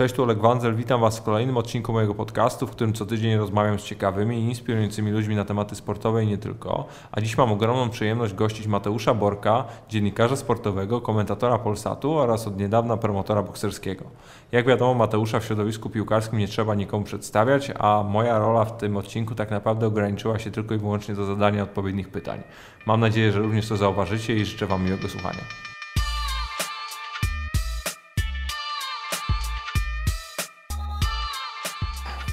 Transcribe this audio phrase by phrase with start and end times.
[0.00, 3.36] Cześć, tu Oleg Wanzel, witam Was w kolejnym odcinku mojego podcastu, w którym co tydzień
[3.36, 6.86] rozmawiam z ciekawymi i inspirującymi ludźmi na tematy sportowe i nie tylko.
[7.12, 12.96] A dziś mam ogromną przyjemność gościć Mateusza Borka, dziennikarza sportowego, komentatora Polsatu oraz od niedawna
[12.96, 14.04] promotora bokserskiego.
[14.52, 18.96] Jak wiadomo, Mateusza w środowisku piłkarskim nie trzeba nikomu przedstawiać, a moja rola w tym
[18.96, 22.42] odcinku tak naprawdę ograniczyła się tylko i wyłącznie do zadania odpowiednich pytań.
[22.86, 25.69] Mam nadzieję, że również to zauważycie i życzę Wam miłego słuchania.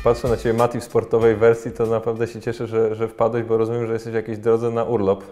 [0.08, 3.58] Patrzę na Ciebie, Mati, w sportowej wersji, to naprawdę się cieszę, że, że wpadłeś, bo
[3.58, 5.24] rozumiem, że jesteś w jakiejś drodze na urlop.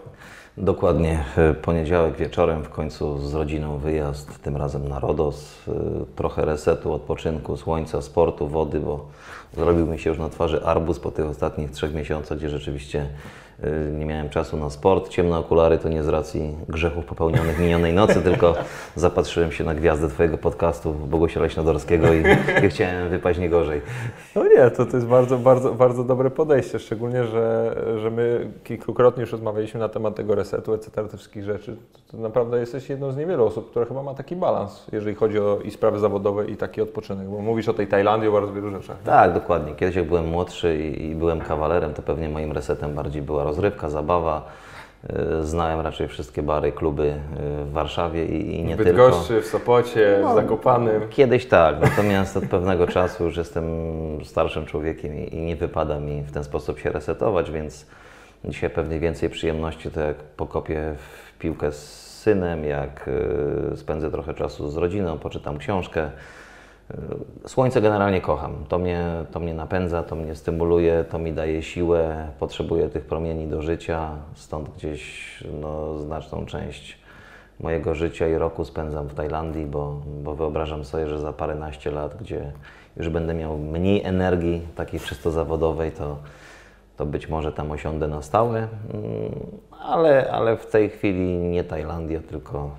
[0.56, 1.24] Dokładnie.
[1.36, 5.68] E, Poniedziałek wieczorem w końcu z rodziną wyjazd, tym razem na Rodos.
[5.68, 5.72] E,
[6.16, 9.06] Trochę resetu, odpoczynku, słońca, sportu, wody, bo
[9.56, 13.08] zrobił mi się już na twarzy arbuz po tych ostatnich trzech miesiącach, gdzie rzeczywiście
[13.98, 15.08] nie miałem czasu na sport.
[15.08, 18.54] Ciemne okulary to nie z racji grzechów popełnionych minionej nocy, tylko
[18.94, 22.22] zapatrzyłem się na gwiazdę Twojego podcastu Bogusia Leśnodorskiego i,
[22.64, 23.82] i chciałem wypaść nie gorzej.
[24.34, 29.20] No nie, to, to jest bardzo, bardzo, bardzo dobre podejście, szczególnie, że, że my kilkukrotnie
[29.20, 31.76] już rozmawialiśmy na temat tego resetu, etc., tych wszystkich rzeczy.
[31.92, 35.38] To, to naprawdę jesteś jedną z niewielu osób, która chyba ma taki balans, jeżeli chodzi
[35.38, 38.70] o i sprawy zawodowe i taki odpoczynek, bo mówisz o tej Tajlandii, o bardzo wielu
[38.70, 38.96] rzeczach.
[39.04, 39.74] Tak, dokładnie.
[39.74, 43.88] Kiedyś jak byłem młodszy i, i byłem kawalerem, to pewnie moim resetem bardziej była rozrywka,
[43.88, 44.42] zabawa.
[45.08, 49.02] E, Znałem raczej wszystkie bary, kluby e, w Warszawie i, i nie W tylko.
[49.02, 51.08] Bydgoszczy, w Sopocie, w Zakopanym.
[51.10, 53.64] Kiedyś tak, natomiast od pewnego czasu już jestem
[54.24, 57.86] starszym człowiekiem i, i nie wypada mi w ten sposób się resetować, więc
[58.44, 63.08] dzisiaj pewnie więcej przyjemności to jak pokopię w piłkę z synem, jak
[63.72, 66.10] y, spędzę trochę czasu z rodziną, poczytam książkę.
[67.44, 68.64] Y, Słońce generalnie kocham.
[68.68, 72.28] To mnie, to mnie napędza, to mnie stymuluje, to mi daje siłę.
[72.38, 76.98] Potrzebuję tych promieni do życia, stąd gdzieś no, znaczną część
[77.60, 82.16] mojego życia i roku spędzam w Tajlandii, bo, bo wyobrażam sobie, że za paręnaście lat,
[82.16, 82.52] gdzie
[82.96, 86.16] już będę miał mniej energii takiej czysto zawodowej, to,
[86.96, 89.30] to być może tam osiądę na stałe, Mm,
[89.70, 92.70] ale, ale w tej chwili nie Tajlandia, tylko,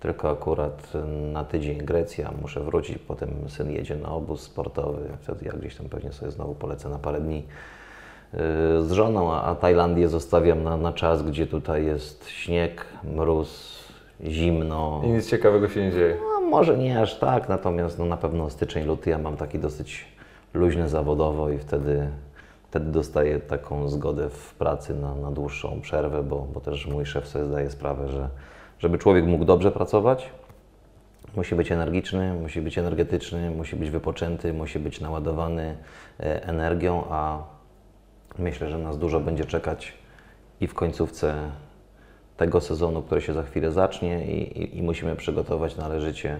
[0.00, 0.92] tylko akurat
[1.32, 2.30] na tydzień Grecja.
[2.42, 6.54] Muszę wrócić, potem syn jedzie na obóz sportowy, wtedy ja gdzieś tam pewnie sobie znowu
[6.54, 7.42] polecę na parę dni
[8.32, 8.38] yy,
[8.82, 13.78] z żoną, a a Tajlandię zostawiam na, na czas, gdzie tutaj jest śnieg, mróz,
[14.24, 15.00] zimno.
[15.04, 16.16] I nic ciekawego się nie dzieje.
[16.20, 20.04] No, może nie aż tak, natomiast no, na pewno styczeń, luty ja mam taki dosyć
[20.54, 22.08] luźny zawodowo i wtedy,
[22.70, 27.28] wtedy dostaję taką zgodę w pracy na, na dłuższą przerwę, bo, bo też mój szef
[27.28, 28.28] sobie zdaje sprawę, że
[28.78, 30.30] żeby człowiek mógł dobrze pracować,
[31.36, 35.76] musi być energiczny, musi być energetyczny, musi być wypoczęty, musi być naładowany
[36.20, 37.42] e, energią, a
[38.38, 39.94] myślę, że nas dużo będzie czekać
[40.60, 41.50] i w końcówce
[42.36, 46.36] tego sezonu, który się za chwilę zacznie i, i, i musimy przygotować należycie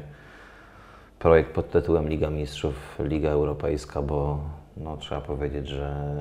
[1.19, 4.41] projekt pod tytułem Liga Mistrzów, Liga Europejska, bo
[4.77, 6.15] no, trzeba powiedzieć, że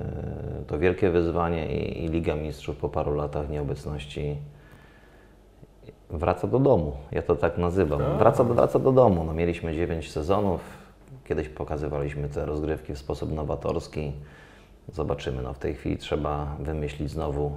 [0.67, 4.37] to wielkie wyzwanie i, i Liga Mistrzów po paru latach nieobecności
[6.09, 6.97] wraca do domu.
[7.11, 8.17] Ja to tak nazywam.
[8.17, 9.23] Wraca do, wraca do domu.
[9.23, 10.61] No, mieliśmy 9 sezonów.
[11.25, 14.11] Kiedyś pokazywaliśmy te rozgrywki w sposób nowatorski.
[14.93, 15.41] Zobaczymy.
[15.41, 17.51] No, w tej chwili trzeba wymyślić znowu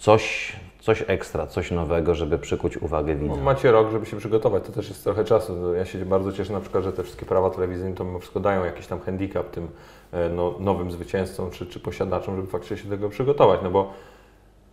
[0.00, 3.36] coś, coś ekstra, coś nowego, żeby przykuć uwagę widza.
[3.36, 5.74] Macie rok, żeby się przygotować, to też jest trochę czasu.
[5.74, 8.64] Ja się bardzo cieszę na przykład, że te wszystkie prawa telewizyjne to mimo wszystko dają
[8.64, 9.68] jakiś tam handicap tym
[10.12, 13.92] e, no, nowym zwycięzcom czy, czy posiadaczom, żeby faktycznie się do tego przygotować, no bo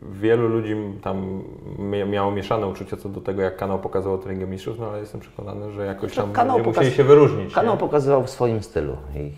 [0.01, 1.43] wielu ludzi tam
[1.79, 5.21] mia- miało mieszane uczucia co do tego, jak kanał pokazywał Ligę Mistrzów, no ale jestem
[5.21, 7.53] przekonany, że jakoś Znaczy, tam kanał musieli się wyróżnić.
[7.53, 7.79] Kanał nie?
[7.79, 9.31] pokazywał w swoim stylu i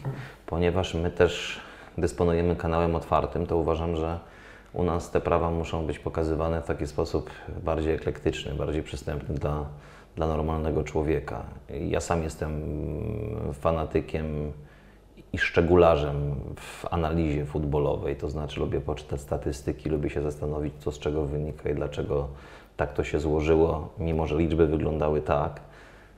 [0.46, 1.62] ponieważ my też
[1.98, 4.20] dysponujemy kanałem otwartym, to uważam, że
[4.74, 7.30] u nas te prawa muszą być pokazywane w taki sposób
[7.64, 9.66] bardziej eklektyczny, bardziej przystępny dla,
[10.16, 11.44] dla normalnego człowieka.
[11.70, 12.62] Ja sam jestem
[13.54, 14.52] fanatykiem
[15.34, 21.00] i szczegularzem w analizie futbolowej, to znaczy lubię poczytać statystyki, lubię się zastanowić, co z
[21.00, 22.28] czego wynika i dlaczego
[22.78, 25.62] tak to się złożyło, mimo że liczby wyglądały tak.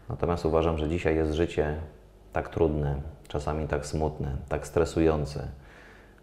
[0.09, 1.77] Natomiast uważam, że dzisiaj jest życie
[2.33, 2.95] tak trudne,
[3.27, 5.47] czasami tak smutne, tak stresujące.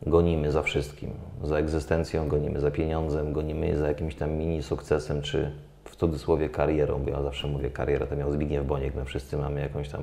[0.06, 1.11] Gonimy za wszystkim,
[1.44, 5.52] za egzystencją, gonimy za pieniądzem, gonimy za jakimś tam mini sukcesem, czy
[5.84, 9.61] w cudzysłowie karierą, bo ja zawsze mówię karierę, to miał Zbigniew Boniek, my wszyscy mamy
[9.61, 10.02] jakąś tam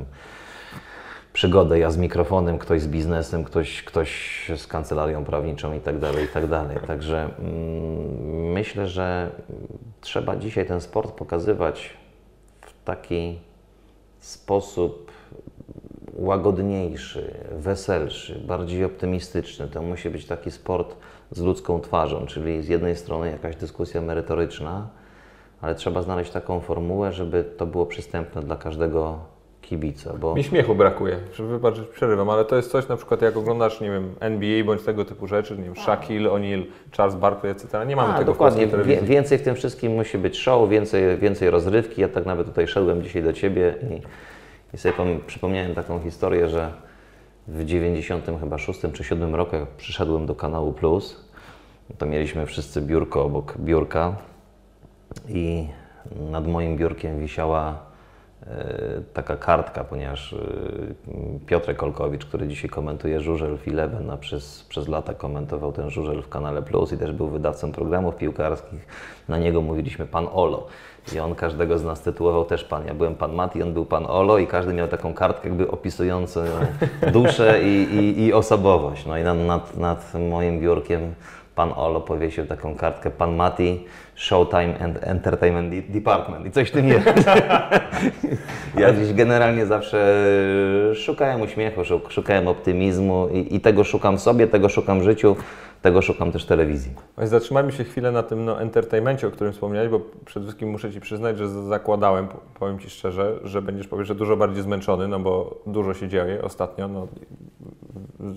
[1.35, 6.25] przygodę, ja z mikrofonem, ktoś z biznesem, ktoś, ktoś z kancelarią prawniczą i tak dalej,
[6.25, 6.77] i tak dalej.
[6.87, 9.31] Także mm, myślę, że
[10.01, 11.97] trzeba dzisiaj ten sport pokazywać
[12.61, 13.39] w taki
[14.19, 15.11] sposób
[16.13, 19.67] łagodniejszy, weselszy, bardziej optymistyczny.
[19.67, 20.95] To musi być taki sport
[21.31, 24.87] z ludzką twarzą, czyli z jednej strony jakaś dyskusja merytoryczna,
[25.61, 29.34] ale trzeba znaleźć taką formułę, żeby to było przystępne dla każdego
[29.65, 33.37] kibica, bo Mi śmiechu brakuje, żeby wybaczyć, przerywam, ale to jest coś na przykład jak
[33.37, 36.63] oglądasz, nie wiem, NBA bądź tego typu rzeczy, nie wiem, Shaquille O'Neal,
[36.97, 37.85] Charles Barkley, etc.
[37.85, 38.67] Nie mamy A, tego dokładnie.
[38.67, 39.07] w polskiej telewizji.
[39.07, 42.01] Wie, więcej w tym wszystkim musi być show, więcej, więcej rozrywki.
[42.01, 44.01] Ja tak nawet tutaj szedłem dzisiaj do Ciebie i,
[44.75, 46.71] i sobie pom- przypomniałem taką historię, że
[47.47, 51.25] w 90 chyba 6 czy 7 roku, jak przyszedłem do kanału Plus,
[51.97, 54.15] to mieliśmy wszyscy biurko obok biurka
[55.29, 55.67] i
[56.31, 57.94] nad moim biurkiem wisiała
[59.13, 60.37] taka kartka, ponieważ e,
[61.45, 66.21] Piotrek Kolkowicz, który dzisiaj komentuje Żużel w Eleven, a przez, przez lata komentował ten Żużel
[66.21, 68.87] w kanale Plus i też był wydawcą programów piłkarskich,
[69.29, 70.67] na niego mówiliśmy Pan Olo.
[71.15, 72.87] I on każdego z nas tytułował też Pan.
[72.87, 76.41] Ja byłem Pan Mati, on był Pan Olo i każdy miał taką kartkę jakby opisującą
[77.13, 79.05] duszę i, i, i osobowość.
[79.05, 81.13] No i nad, nad, nad moim biurkiem
[81.55, 83.85] Pan Olo powiesił taką kartkę Pan Mati,
[84.15, 87.05] Showtime and Entertainment De- Department i coś w tym jest.
[88.79, 90.23] ja gdzieś generalnie zawsze
[90.95, 95.35] szukałem uśmiechu, szuk- szukałem optymizmu i, i tego szukam sobie, tego szukam w życiu,
[95.81, 96.91] tego szukam też w telewizji.
[97.17, 101.01] Zatrzymajmy się chwilę na tym no, entertainmencie, o którym wspomniałeś, bo przede wszystkim muszę Ci
[101.01, 102.27] przyznać, że zakładałem,
[102.59, 106.41] powiem Ci szczerze, że będziesz powiesz, że dużo bardziej zmęczony, no bo dużo się dzieje
[106.43, 106.87] ostatnio.
[106.87, 107.07] No,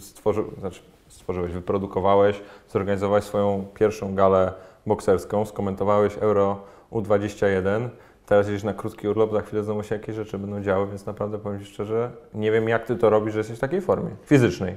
[0.01, 4.53] stworzy, znaczy, stworzyłeś, wyprodukowałeś, zorganizowałeś swoją pierwszą galę
[4.87, 6.61] bokserską, skomentowałeś Euro
[6.93, 7.89] U21.
[8.27, 11.39] Teraz jedziesz na krótki urlop, za chwilę znowu się jakieś rzeczy będą działy, więc naprawdę
[11.39, 14.77] powiem Ci szczerze, nie wiem jak Ty to robisz, że jesteś w takiej formie fizycznej.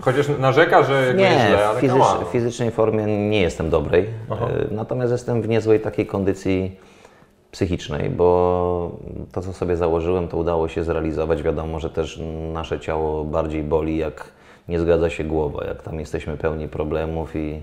[0.00, 4.46] Chociaż narzeka, że Nie, źle, ale fizycz, w fizycznej formie nie jestem dobrej, Aha.
[4.70, 6.76] e, natomiast jestem w niezłej takiej kondycji
[7.50, 8.98] psychicznej, bo
[9.32, 11.42] to, co sobie założyłem, to udało się zrealizować.
[11.42, 12.20] Wiadomo, że też
[12.52, 14.28] nasze ciało bardziej boli, jak
[14.68, 17.62] nie zgadza się głowa, jak tam jesteśmy pełni problemów i,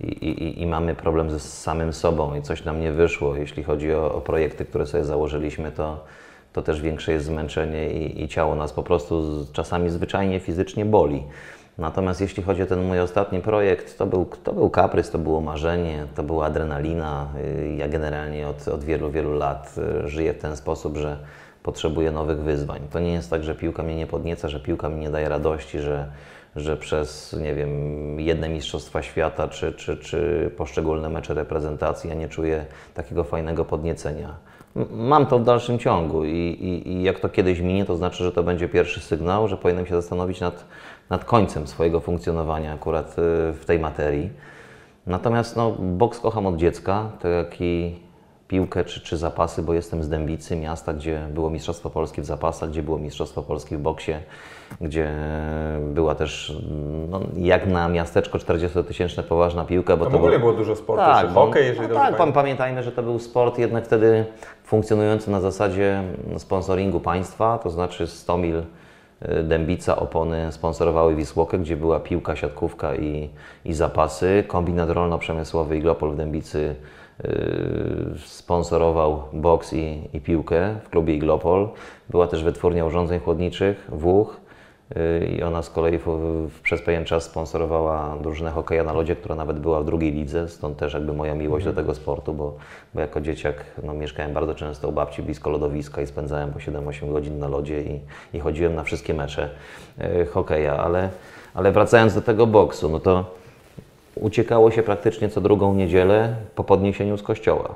[0.00, 3.36] i, i, i mamy problem ze samym sobą i coś nam nie wyszło.
[3.36, 6.04] Jeśli chodzi o, o projekty, które sobie założyliśmy, to,
[6.52, 10.84] to też większe jest zmęczenie i, i ciało nas po prostu z, czasami zwyczajnie fizycznie
[10.84, 11.22] boli.
[11.78, 15.40] Natomiast jeśli chodzi o ten mój ostatni projekt, to był, to był kaprys, to było
[15.40, 17.28] marzenie, to była adrenalina.
[17.44, 19.74] Y, Ja generalnie od, od wielu, wielu lat
[20.04, 21.16] y, żyję w ten sposób, że
[21.62, 22.80] potrzebuję nowych wyzwań.
[22.92, 25.78] To nie jest tak, że piłka mnie nie podnieca, że piłka mi nie daje radości,
[25.78, 26.06] że,
[26.56, 27.70] że przez, nie wiem,
[28.20, 34.34] jedne Mistrzostwa Świata czy, czy, czy poszczególne mecze reprezentacji ja nie czuję takiego fajnego podniecenia.
[34.90, 38.32] Mam to w dalszym ciągu i, i, i jak to kiedyś minie, to znaczy, że
[38.32, 40.64] to będzie pierwszy sygnał, że powinienem się zastanowić nad,
[41.10, 43.12] nad końcem swojego funkcjonowania akurat y,
[43.52, 44.30] w tej materii.
[45.06, 47.96] Natomiast no, boks kocham od dziecka, tak jak i
[48.48, 52.70] piłkę czy, czy zapasy, bo jestem z Dębicy, miasta, gdzie było Mistrzostwo Polskie w zapasach,
[52.70, 54.12] gdzie było Mistrzostwo Polskie w boksie,
[54.80, 55.10] gdzie
[55.80, 56.56] była też,
[57.10, 61.04] no, jak na miasteczko 40-tysięczne poważna piłka, bo to w ogóle był- było dużo sportu,
[61.04, 62.32] tak, czy hokej, jeżeli no tak, pan, pamiętam.
[62.32, 64.24] pamiętajmy, że to był sport jednak wtedy
[64.64, 66.02] funkcjonujący na zasadzie
[66.38, 72.94] sponsoringu państwa, to znaczy 100 mil y, Dębica, opony sponsorowały Wisłokę, gdzie była piłka, siatkówka
[72.94, 73.28] i,
[73.64, 74.44] i zapasy.
[74.46, 76.74] Kombinat rolno-przemysłowy Iglopol w Dębicy
[78.26, 81.68] sponsorował boks i, i piłkę w klubie Iglopol.
[82.10, 84.40] Była też wytwórnia urządzeń chłodniczych, Włuch.
[84.96, 86.04] Y, I ona z kolei w,
[86.48, 90.48] w, przez pewien czas sponsorowała drużynę hokeja na lodzie, która nawet była w drugiej lidze,
[90.48, 92.54] stąd też jakby moja miłość do tego sportu, bo,
[92.94, 97.12] bo jako dzieciak no, mieszkałem bardzo często u babci blisko lodowiska i spędzałem po 7-8
[97.12, 98.00] godzin na lodzie i,
[98.32, 99.50] i chodziłem na wszystkie mecze
[100.22, 101.10] y, hokeja, ale,
[101.54, 103.38] ale wracając do tego boksu, no to
[104.20, 107.74] uciekało się praktycznie co drugą niedzielę po podniesieniu z kościoła,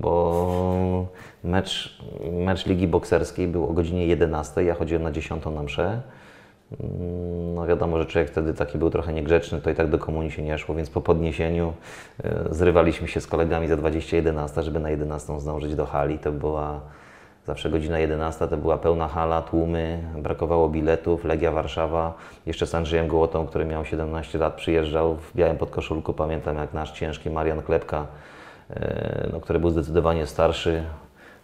[0.00, 1.06] bo
[1.44, 1.98] mecz,
[2.32, 6.00] mecz ligi bokserskiej był o godzinie 11, ja chodziłem na 10 na mszę.
[7.54, 10.42] No wiadomo, że człowiek wtedy taki był trochę niegrzeczny, to i tak do komunii się
[10.42, 11.72] nie szło, więc po podniesieniu
[12.24, 16.18] e, zrywaliśmy się z kolegami za 20.11, żeby na 11 zdążyć do hali.
[16.18, 16.80] To była
[17.48, 22.14] zawsze godzina 11, to była pełna hala, tłumy, brakowało biletów, Legia Warszawa.
[22.46, 26.12] Jeszcze z Andrzejem Gołotą, który miał 17 lat, przyjeżdżał w białym podkoszulku.
[26.12, 28.06] Pamiętam jak nasz ciężki Marian Klepka,
[28.70, 30.82] e, no, który był zdecydowanie starszy,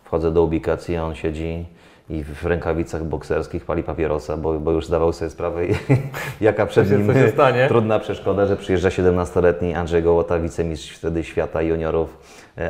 [0.04, 1.66] wchodzę do ubikacji, a on siedzi
[2.11, 5.61] i w rękawicach bokserskich pali papierosa, bo, bo już zdawał sobie sprawę,
[6.40, 7.12] jaka przed nim
[7.68, 12.18] trudna przeszkoda, że przyjeżdża 17-letni Andrzej Gołota, wicemistrz wtedy świata juniorów,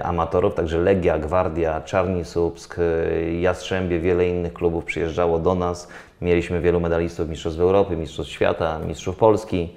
[0.03, 5.89] amatorów, także Legia, Gwardia, Czarni Słupsk, e, Jastrzębie, wiele innych klubów przyjeżdżało do nas.
[6.21, 9.69] Mieliśmy wielu medalistów Mistrzostw Europy, Mistrzostw Świata, Mistrzów Polski.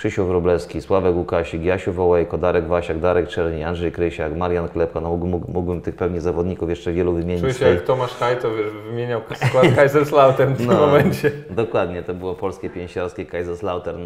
[0.00, 5.00] Krzysiu Wróblewski, Sławek Łukasik, Jasiu Wołejko, Darek Wasiak, Darek Czerni, Andrzej Krysiak, Marian Klepka.
[5.00, 7.40] No, mógł- mógł- mógłbym tych pewnie zawodników jeszcze wielu wymienić.
[7.40, 10.74] Czuję się tej- jak Tomasz Haj, to wiesz, wymieniał skład Kaiserslautern w tym No.
[10.86, 11.30] momencie.
[11.50, 14.00] Dokładnie, to było polskie pięściarskie Kaiserslautern.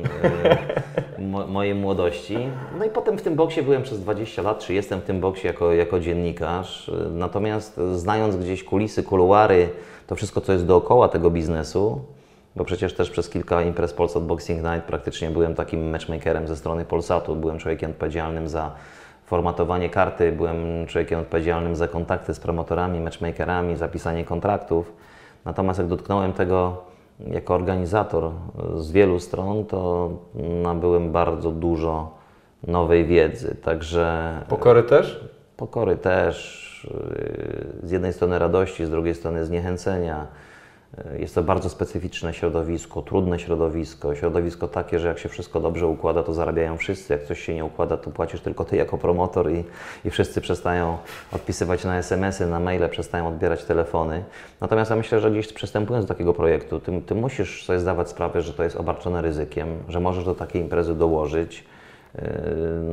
[1.19, 2.39] e, mo, mojej młodości.
[2.79, 5.47] No i potem w tym boksie byłem przez 20 lat, czy jestem w tym boksie
[5.47, 6.91] jako, jako dziennikarz.
[7.11, 9.69] Natomiast znając gdzieś kulisy, kuluary,
[10.07, 12.01] to wszystko, co jest dookoła tego biznesu,
[12.57, 16.85] bo przecież też przez kilka imprez Polsat Boxing Night praktycznie byłem takim matchmakerem ze strony
[16.85, 18.71] Polsatu, byłem człowiekiem odpowiedzialnym za
[19.27, 24.93] formatowanie karty, byłem człowiekiem odpowiedzialnym za kontakty z promotorami, matchmakerami, zapisanie kontraktów.
[25.45, 26.85] Natomiast jak dotknąłem tego
[27.27, 28.31] jako organizator
[28.77, 30.11] z wielu stron, to
[30.63, 32.15] nabyłem bardzo dużo
[32.67, 33.57] nowej wiedzy.
[33.63, 35.35] Także Pokory też?
[35.57, 36.89] pokory też,
[37.83, 40.27] yy, z jednej strony radości, z drugiej strony zniechęcenia.
[41.13, 45.87] Yy, Jest to bardzo specyficzne środowisko, trudne środowisko, środowisko takie, że jak się wszystko dobrze
[45.87, 49.53] układa, to zarabiają wszyscy, jak coś się nie układa, to płacisz tylko ty jako promotor
[49.53, 49.65] i,
[50.05, 50.99] i wszyscy przestają
[51.33, 54.25] odpisywać na SMS-y, na maile, przestają odbierać telefony.
[54.61, 58.43] Natomiast ja myślę, że gdzieś przystępując do takiego projektu, ty, ty musisz sobie zdawać sprawę,
[58.43, 61.65] że to jest obarczone ryzykiem, że możesz do takiej imprezy dołożyć,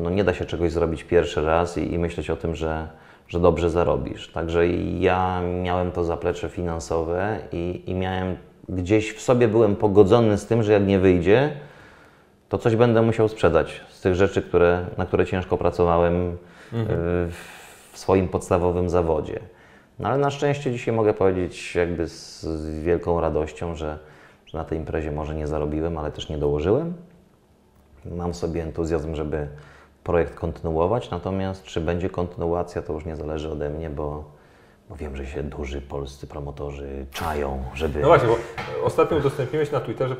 [0.04, 2.88] no nie da się czegoś zrobić pierwszy raz i, i myśleć o tym, że,
[3.32, 4.32] że dobrze zarobisz.
[4.32, 4.68] Także
[5.00, 8.38] ja miałem to zaplecze finansowe i, i miałem
[8.70, 11.54] gdzieś w sobie byłem pogodzony z tym, że jak nie wyjdzie,
[12.50, 16.38] to coś będę musiał sprzedać z tych rzeczy, które, na które ciężko pracowałem y,
[17.92, 19.40] w swoim podstawowym zawodzie.
[20.00, 24.00] No ale na szczęście dzisiaj mogę powiedzieć jakby z, z wielką radością, że,
[24.46, 26.94] że na tej imprezie może nie zarobiłem, ale też nie dołożyłem.
[28.06, 29.48] Mam w sobie entuzjazm, żeby
[30.04, 34.24] projekt kontynuować, natomiast czy będzie kontynuacja, to już nie zależy ode mnie, bo,
[34.90, 38.00] bo wiem, że się duży polscy promotorzy czają, żeby...
[38.00, 38.38] No właśnie, bo
[38.84, 40.16] ostatnio udostępniłeś na Twitterze,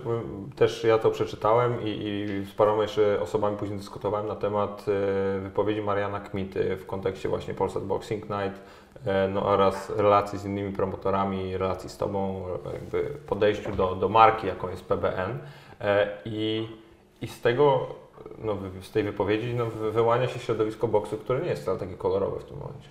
[0.56, 5.40] też ja to przeczytałem i, i z paroma jeszcze osobami później dyskutowałem na temat e,
[5.40, 8.62] wypowiedzi Mariana Kmity w kontekście właśnie Polsat Boxing Night
[9.06, 14.48] e, no oraz relacji z innymi promotorami, relacji z Tobą, jakby podejściu do, do marki,
[14.48, 15.40] jaką jest PBN
[15.82, 16.68] E, i,
[17.22, 17.96] i z tego,
[18.44, 21.94] no, z tej wypowiedzi no, wy- wyłania się środowisko boksu, które nie jest wcale takie
[21.94, 22.90] kolorowe w tym momencie.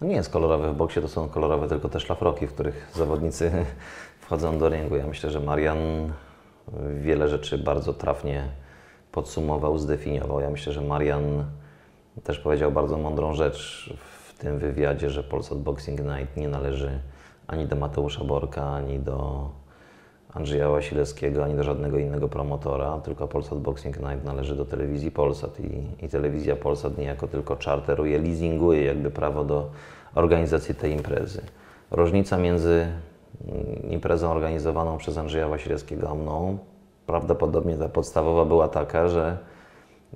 [0.00, 3.52] No nie jest kolorowe w boksie, to są kolorowe tylko te szlafroki, w których zawodnicy
[4.20, 4.96] wchodzą do ringu.
[4.96, 6.12] Ja myślę, że Marian
[6.94, 8.48] wiele rzeczy bardzo trafnie
[9.12, 10.40] podsumował, zdefiniował.
[10.40, 11.44] Ja myślę, że Marian
[12.24, 17.00] też powiedział bardzo mądrą rzecz w tym wywiadzie, że Polsat Boxing Night nie należy
[17.46, 19.48] ani do Mateusza Borka, ani do
[20.34, 25.60] Andrzeja Wasilewskiego, ani do żadnego innego promotora, tylko Polsat Boxing Night należy do telewizji Polsat
[25.60, 29.70] i, i telewizja Polsat niejako tylko czarteruje, leasinguje jakby prawo do
[30.14, 31.42] organizacji tej imprezy.
[31.90, 32.86] Różnica między
[33.48, 36.58] mm, imprezą organizowaną przez Andrzeja Wasilewskiego a mną,
[37.06, 39.38] prawdopodobnie ta podstawowa była taka, że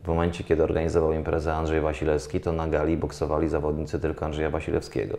[0.04, 5.16] w momencie, kiedy organizował imprezę Andrzej Wasilewski, to na gali boksowali zawodnicy tylko Andrzeja Wasilewskiego.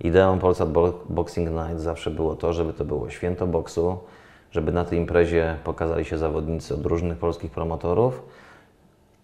[0.00, 3.98] Ideą Polsat Bo- Boxing Night zawsze było to, żeby to było święto boksu,
[4.50, 8.22] żeby na tej imprezie pokazali się zawodnicy od różnych polskich promotorów,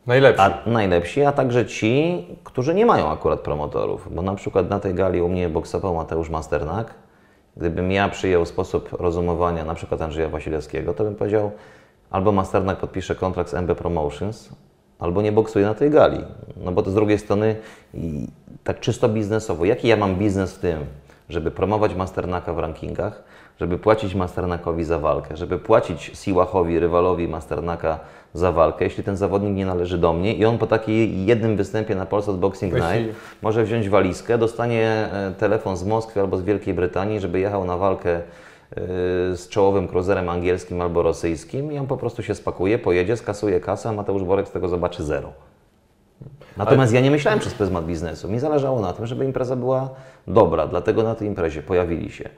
[0.07, 0.43] Najlepszy.
[0.43, 4.15] a najlepsi, a także ci, którzy nie mają akurat promotorów.
[4.15, 6.95] Bo na przykład na tej gali u mnie boksował Mateusz Masternak.
[7.57, 11.51] Gdybym ja przyjął sposób rozumowania na przykład Andrzeja Wasilewskiego, to bym powiedział,
[12.11, 14.49] albo Masternak podpisze kontrakt z MB Promotions,
[14.99, 16.25] albo nie boksuje na tej gali.
[16.57, 17.57] No bo to z drugiej strony
[18.65, 20.85] tak czysto biznesowo, jaki ja mam biznes w tym,
[21.29, 23.25] żeby promować Masternaka w rankingach,
[23.61, 27.99] żeby płacić Masternakowi za walkę, żeby płacić Siłachowi, rywalowi Masternaka
[28.35, 31.95] za walkę, jeśli ten zawodnik nie należy do mnie i on po takim jednym występie
[31.95, 36.75] na Polsat Boxing Night może wziąć walizkę, dostanie e, telefon z Moskwy albo z Wielkiej
[36.75, 38.23] Brytanii, żeby jechał na walkę e,
[39.37, 43.89] z czołowym cruzerem angielskim albo rosyjskim i on po prostu się spakuje, pojedzie, skasuje kasę,
[43.89, 45.33] a Mateusz Borek z tego zobaczy zero.
[46.57, 48.29] Natomiast ja nie myślałem przez pryzmat biznesu.
[48.29, 49.91] Mi zależało na tym, żeby impreza była
[50.27, 52.29] dobra, dlatego na tej imprezie pojawili się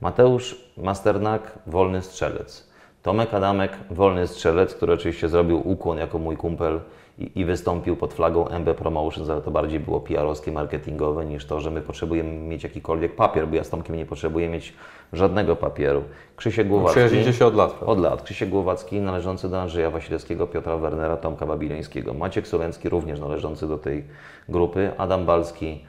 [0.00, 2.68] Mateusz Masternak, wolny strzelec.
[3.02, 6.80] Tomek Adamek, wolny strzelec, który oczywiście zrobił ukłon jako mój kumpel
[7.18, 11.60] i, i wystąpił pod flagą MB Promotions, ale to bardziej było PR-owskie, marketingowe niż to,
[11.60, 14.72] że my potrzebujemy mieć jakikolwiek papier, bo ja z Tomkiem nie potrzebuję mieć
[15.12, 16.02] żadnego papieru.
[16.36, 16.94] Krzysiek Głowacki.
[16.94, 17.72] Przyjaźnicie się od lat.
[17.72, 17.92] prawda?
[17.92, 18.22] Od lat.
[18.22, 22.14] Krzysiek Głowacki należący do Andrzeja Wasilewskiego, Piotra Wernera, Tomka Babileńskiego.
[22.14, 24.04] Maciek Solencki również należący do tej
[24.48, 24.90] grupy.
[24.98, 25.84] Adam Balski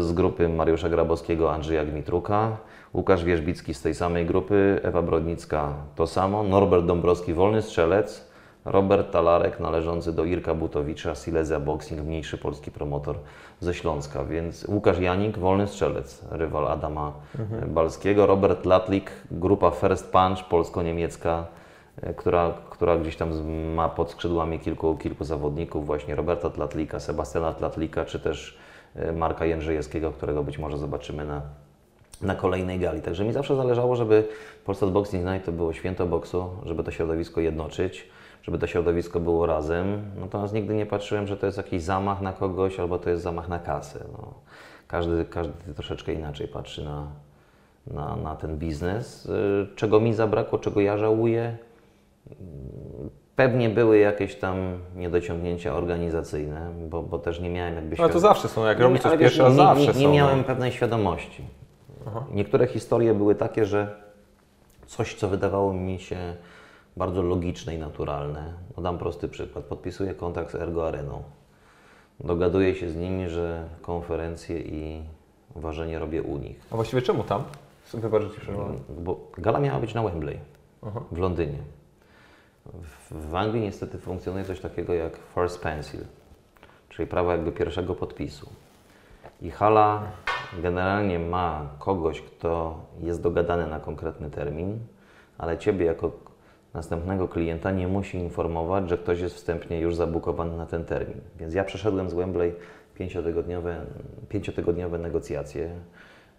[0.00, 2.56] z grupy Mariusza Grabowskiego, Andrzeja Gmitruka.
[2.94, 4.80] Łukasz Wierzbicki z tej samej grupy.
[4.82, 6.42] Ewa Brodnicka to samo.
[6.42, 8.26] Norbert Dąbrowski, wolny strzelec.
[8.64, 13.16] Robert Talarek należący do Irka Butowicza, Silesia Boxing, mniejszy polski promotor
[13.60, 14.24] ze Śląska.
[14.24, 17.12] Więc Łukasz Janik, wolny strzelec, rywal Adama
[17.66, 18.26] Balskiego.
[18.26, 21.44] Robert Latlik, grupa First Punch, polsko-niemiecka,
[22.02, 23.30] e, która, która gdzieś tam
[23.74, 28.58] ma pod skrzydłami kilku, kilku zawodników, właśnie Roberta Tlatlika, Sebastiana Tlatlika, czy też
[29.16, 31.42] Marka Jędrzejewskiego, którego być może zobaczymy na,
[32.22, 33.02] na kolejnej gali.
[33.02, 34.28] Także mi zawsze zależało, żeby
[34.64, 38.08] Polsat Boxing Night to było święto boksu, żeby to środowisko jednoczyć,
[38.42, 40.02] żeby to środowisko było razem.
[40.20, 43.48] Natomiast nigdy nie patrzyłem, że to jest jakiś zamach na kogoś albo to jest zamach
[43.48, 44.04] na kasę.
[44.12, 44.34] No,
[44.88, 47.06] każdy, każdy troszeczkę inaczej patrzy na,
[47.86, 49.26] na, na ten biznes.
[49.26, 51.56] Y, Czego mi zabrakło, czego ja żałuję?
[53.36, 58.48] Pewnie były jakieś tam niedociągnięcia organizacyjne, bo, bo też nie miałem jakby No to zawsze
[58.48, 60.14] są, jak nie, robisz coś ale pierwszy raz, nie, zawsze nie, nie no.
[60.14, 61.44] miałem pewnej świadomości.
[62.30, 64.00] Niektóre historie były takie, że
[64.86, 66.16] coś, co wydawało mi się
[66.96, 68.52] bardzo logiczne i naturalne.
[68.76, 69.64] No dam prosty przykład.
[69.64, 71.22] Podpisuję kontrakt z Ergo Areną.
[72.20, 75.02] Dogaduję się z nimi, że konferencje i
[75.56, 76.60] ważenie robię u nich.
[76.70, 77.44] A właściwie czemu tam?
[77.94, 78.52] Wybacz, że.
[78.98, 80.38] Bo gala miała być na Wembley
[80.82, 81.00] Aha.
[81.12, 81.58] w Londynie.
[83.10, 86.00] W, Anglii niestety funkcjonuje coś takiego jak first pencil,
[86.88, 88.50] czyli prawo jakby pierwszego podpisu.
[89.42, 90.02] I hala
[90.62, 94.78] generalnie ma kogoś, kto jest dogadany na konkretny termin,
[95.38, 96.12] ale Ciebie jako
[96.74, 101.20] następnego klienta nie musi informować, że ktoś jest wstępnie już zabukowany na ten termin.
[101.38, 102.54] Więc ja przeszedłem z Wembley
[102.94, 103.76] pięciotygodniowe,
[104.28, 105.70] pięciotygodniowe negocjacje.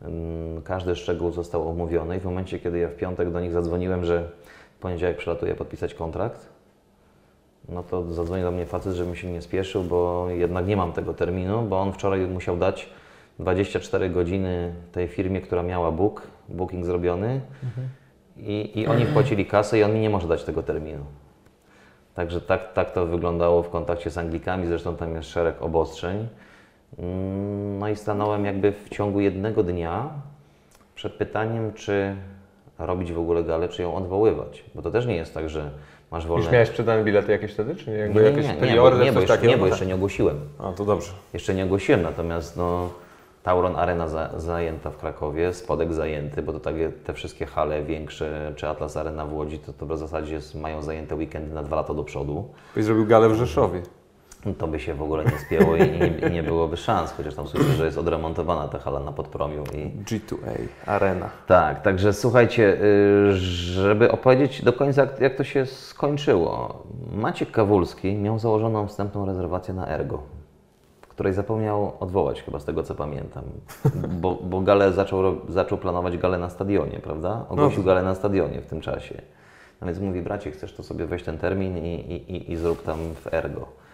[0.02, 4.06] Ym, Każdy szczegół został omówiony i w momencie, kiedy ja w piątek do nich zadzwoniłem,
[4.06, 4.30] że
[4.78, 6.50] w poniedziałek przylatuję podpisać kontrakt,
[7.70, 11.14] no to zadzwonił do mnie facet, żebym się nie spieszył, bo jednak nie mam tego
[11.14, 12.90] terminu, bo on wczoraj musiał dać
[13.40, 17.42] 24 godziny tej firmie, która miała book, booking zrobiony
[18.38, 21.06] i, i oni wpłacili kasę i on mi nie może dać tego terminu.
[22.16, 26.28] Także tak, tak to wyglądało w kontakcie z Anglikami, zresztą tam jest szereg obostrzeń.
[27.00, 30.10] Mm, No i stanąłem jakby w ciągu jednego dnia
[30.96, 32.16] przed pytaniem, czy
[32.80, 34.64] robić w ogóle galę, czy ją odwoływać.
[34.76, 35.72] Bo to też nie jest tak, że
[36.12, 36.44] masz wolne...
[36.44, 37.98] Już miałeś sprzedane bilety jakieś wtedy, czy nie?
[37.98, 40.40] Jakby nie, jakieś nie, nie, preorder, bo, nie, bo jeszcze, nie, bo jeszcze nie ogłosiłem.
[40.60, 41.12] A, to dobrze.
[41.34, 42.90] Jeszcze nie ogłosiłem, natomiast no,
[43.44, 48.54] Tauron Arena za, zajęta w Krakowie, Spodek zajęty, bo to takie, te wszystkie hale większe,
[48.56, 51.94] czy Atlas Arena w Łodzi, to, to w zasadzie mają zajęte weekendy na dwa lata
[51.94, 52.50] do przodu.
[52.76, 53.82] Byś zrobił galę w Rzeszowie.
[54.48, 55.82] No To by się w ogóle nie spięło i,
[56.28, 59.64] i, nie, byłoby szans, chociaż tam słyszę, że jest odremontowana ta hala na Podpromiu.
[59.64, 60.04] I...
[60.04, 61.30] G2A, Arena.
[61.48, 66.84] Tak, także słuchajcie, y, żeby opowiedzieć do końca, jak, jak to się skończyło.
[67.12, 70.20] Maciek Kawulski miał założoną wstępną rezerwację na Ergo,
[71.10, 73.44] której zapomniał odwołać, chyba z tego co pamiętam.
[74.22, 77.46] Bo, bo galę zaczął, zaczął planować galę na stadionie, prawda?
[77.50, 79.22] Ogłosił galę na stadionie w tym czasie.
[79.82, 82.84] No więc mówi, bracie, chcesz to sobie weź ten termin i, i, i, i zrób
[82.84, 83.87] tam w Ergo.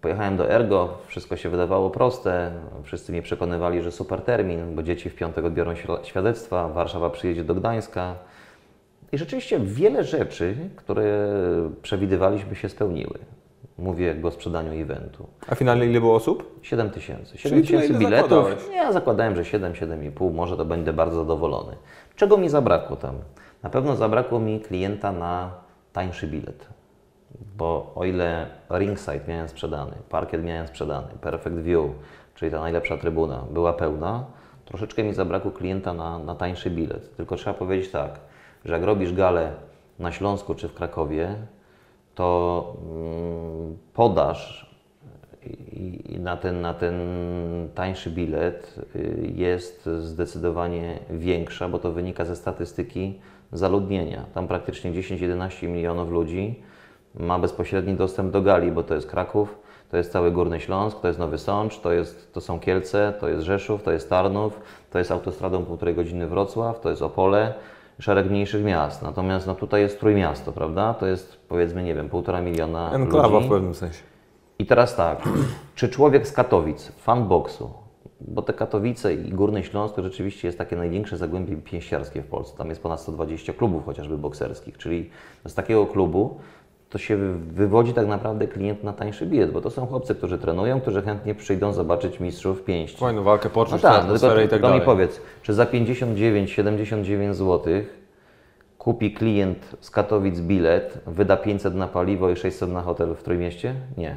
[0.00, 2.50] Pojechałem do Ergo, wszystko się wydawało proste.
[2.84, 7.44] Wszyscy mnie przekonywali, że super termin, bo dzieci w piątek odbiorą świ- świadectwa, Warszawa przyjedzie
[7.44, 8.14] do Gdańska.
[9.12, 11.28] I rzeczywiście wiele rzeczy, które
[11.82, 13.18] przewidywaliśmy, się spełniły.
[13.78, 15.26] Mówię jakby o sprzedaniu eventu.
[15.48, 16.58] A finalnie ile było osób?
[16.62, 17.38] 7 tysięcy.
[17.38, 18.30] Czyli 7 tyle, tysięcy ile biletów.
[18.30, 18.62] zakładałeś.
[18.74, 21.76] Ja zakładałem, że 7, 7,5, może to będę bardzo zadowolony.
[22.16, 23.14] Czego mi zabrakło tam?
[23.62, 25.50] Na pewno zabrakło mi klienta na
[25.92, 26.66] tańszy bilet.
[27.56, 31.90] Bo o ile ringside miałem sprzedany, parkiet miałem sprzedany, perfect view,
[32.34, 34.24] czyli ta najlepsza trybuna, była pełna,
[34.64, 37.16] troszeczkę mi zabrakło klienta na, na tańszy bilet.
[37.16, 38.20] Tylko trzeba powiedzieć tak,
[38.64, 39.52] że jak robisz galę
[39.98, 41.34] na Śląsku czy w Krakowie,
[42.14, 44.66] to mm, podaż
[46.18, 46.98] na, ten, na ten
[47.74, 53.20] tańszy bilet y, jest zdecydowanie większa, bo to wynika ze statystyki
[53.52, 54.24] zaludnienia.
[54.34, 56.62] Tam praktycznie 10-11 milionów ludzi
[57.16, 59.58] ma bezpośredni dostęp do gali, bo to jest Kraków,
[59.90, 63.28] to jest cały Górny Śląsk, to jest Nowy Sącz, to, jest, to są Kielce, to
[63.28, 67.54] jest Rzeszów, to jest Tarnów, to jest autostradą półtorej godziny Wrocław, to jest Opole,
[67.98, 69.02] szereg mniejszych miast.
[69.02, 70.94] Natomiast no, tutaj jest Trójmiasto, prawda?
[70.94, 73.46] To jest powiedzmy, nie wiem, półtora miliona Enklawa ludzi.
[73.46, 74.02] w pewnym sensie.
[74.58, 75.22] I teraz tak,
[75.74, 77.70] czy człowiek z Katowic, fan boksu,
[78.20, 82.58] bo te Katowice i Górny Śląsk to rzeczywiście jest takie największe zagłębie pięściarskie w Polsce.
[82.58, 85.10] Tam jest ponad 120 klubów chociażby bokserskich, czyli
[85.44, 86.38] z takiego klubu
[86.96, 90.38] to się wy- wywodzi tak naprawdę klient na tańszy bilet, bo to są chłopcy, którzy
[90.38, 92.98] trenują, którzy chętnie przyjdą zobaczyć mistrzów pięści.
[92.98, 94.84] Fajną walkę No poczuć, tak, no tylko atmosferę i tak to mi dalej.
[94.86, 97.74] powiedz, czy za 59-79 zł
[98.78, 103.74] kupi klient z Katowic bilet, wyda 500 na paliwo i 600 na hotel w Trójmieście?
[103.96, 104.16] Nie.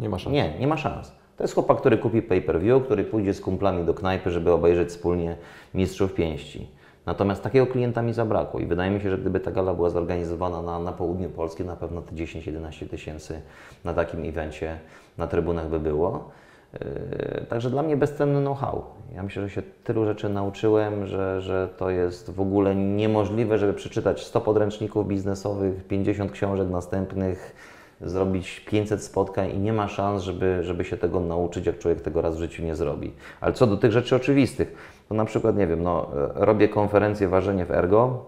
[0.00, 0.34] Nie ma szans.
[0.34, 1.12] Nie, nie ma szans.
[1.36, 5.36] To jest chłopak, który kupi pay-per-view, który pójdzie z kumplami do knajpy, żeby obejrzeć wspólnie
[5.74, 6.66] Mistrzów Pięści.
[7.08, 10.62] Natomiast takiego klienta mi zabrakło i wydaje mi się, że gdyby ta gala była zorganizowana
[10.62, 13.40] na, na południu Polski, na pewno te 10-11 tysięcy
[13.84, 14.78] na takim evencie
[15.18, 16.30] na trybunach by było.
[16.72, 18.84] Yy, Także dla mnie bezcenny know-how.
[19.14, 23.74] Ja myślę, że się tylu rzeczy nauczyłem, że, że to jest w ogóle niemożliwe, żeby
[23.74, 27.54] przeczytać 100 podręczników biznesowych, 50 książek następnych,
[28.00, 32.22] zrobić 500 spotkań i nie ma szans, żeby, żeby się tego nauczyć, jak człowiek tego
[32.22, 33.12] raz w życiu nie zrobi.
[33.40, 37.28] Ale co do tych rzeczy oczywistych, to na przykład, nie wiem, no, e, robię konferencję
[37.28, 38.24] ważenie w Ergo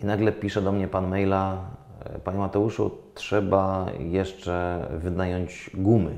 [0.00, 1.58] i nagle pisze do mnie pan maila,
[2.04, 6.16] E, Panie Mateuszu, trzeba jeszcze wynająć gumy,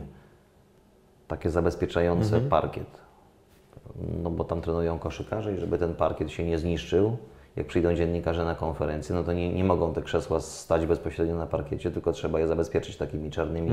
[1.28, 3.00] takie zabezpieczające parkiet.
[4.22, 7.16] No bo tam trenują koszykarze i żeby ten parkiet się nie zniszczył,
[7.56, 11.46] jak przyjdą dziennikarze na konferencję, no to nie, nie mogą te krzesła stać bezpośrednio na
[11.46, 13.70] parkiecie, tylko trzeba je zabezpieczyć takimi czarnymi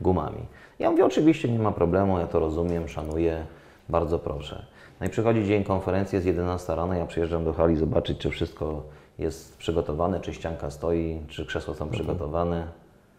[0.00, 0.46] gumami.
[0.78, 3.46] Ja mówię, oczywiście nie ma problemu, ja to rozumiem, szanuję,
[3.88, 4.66] bardzo proszę.
[5.00, 8.82] No i przychodzi dzień konferencji, jest 11 rano, ja przyjeżdżam do hali zobaczyć, czy wszystko
[9.18, 12.66] jest przygotowane, czy ścianka stoi, czy krzesła są przygotowane.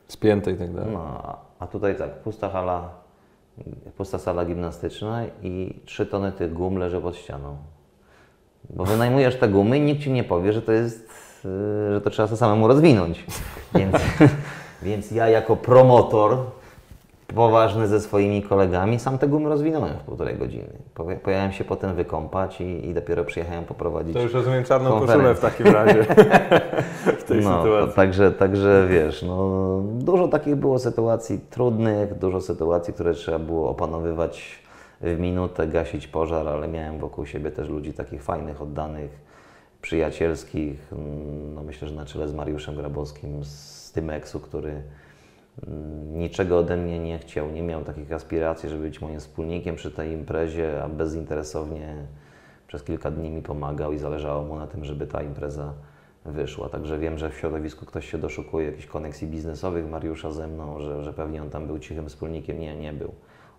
[0.07, 0.93] Spięte i tak dalej.
[0.93, 1.21] No,
[1.59, 2.89] a- tutaj tak, pusta hala,
[3.97, 7.57] pusta sala gimnastyczna i trzy tony tych gum leży pod ścianą.
[8.69, 11.09] Bo wynajmujesz te gumy i nikt ci nie powie, że to jest,
[11.45, 13.25] yy, że to trzeba sobie samemu rozwinąć.
[13.75, 13.95] Więc,
[14.83, 16.37] więc ja jako promotor,
[17.35, 20.73] poważny ze swoimi kolegami, sam te gumy rozwinąłem w półtorej godziny.
[21.23, 25.39] Pojechałem się potem wykąpać i, i dopiero przyjechałem poprowadzić To już rozumiem czarną koszulę w
[25.39, 26.03] takim razie
[27.17, 27.95] w tej no, sytuacji.
[27.95, 34.63] Także, także wiesz, no, dużo takich było sytuacji trudnych, dużo sytuacji, które trzeba było opanowywać
[35.01, 39.11] w minutę, gasić pożar, ale miałem wokół siebie też ludzi takich fajnych, oddanych,
[39.81, 40.91] przyjacielskich.
[41.55, 44.83] No, myślę, że na czele z Mariuszem Grabowskim z Tymeksu, który mm,
[46.13, 50.11] niczego ode mnie nie chciał, nie miał takich aspiracji, żeby być moim wspólnikiem przy tej
[50.11, 51.95] imprezie, a bezinteresownie
[52.67, 55.73] przez kilka dni mi pomagał i zależało mu na tym, żeby ta impreza
[56.25, 56.69] wyszła.
[56.69, 61.03] Także wiem, że w środowisku ktoś się doszukuje jakichś koneksji biznesowych Mariusza ze mną, że,
[61.03, 62.59] że pewnie on tam był cichym wspólnikiem.
[62.59, 63.11] Nie, nie był.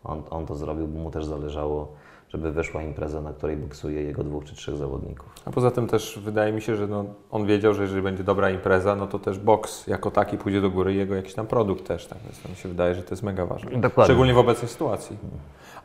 [0.05, 1.93] On, on to zrobił, bo mu też zależało,
[2.33, 5.29] żeby wyszła impreza, na której boksuje jego dwóch czy trzech zawodników.
[5.45, 8.51] A poza tym też wydaje mi się, że no, on wiedział, że jeżeli będzie dobra
[8.51, 11.87] impreza, no to też boks jako taki pójdzie do góry i jego jakiś tam produkt
[11.87, 12.19] też, tak?
[12.25, 13.71] Więc mi się wydaje, że to jest mega ważne.
[13.71, 14.05] Dokładnie.
[14.05, 15.17] Szczególnie w obecnej sytuacji.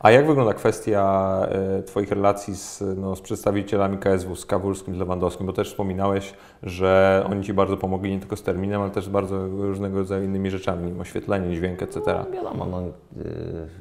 [0.00, 1.38] A jak wygląda kwestia
[1.78, 5.46] e, Twoich relacji z, no, z przedstawicielami KSW, z Kawulskim, z Lewandowskim?
[5.46, 9.08] Bo też wspominałeś, że oni Ci bardzo pomogli nie tylko z terminem, ale też z
[9.08, 12.00] bardzo różnego rodzaju innymi rzeczami, oświetleniem, dźwięk, etc.
[12.06, 13.24] No, wiadomo, no, yy,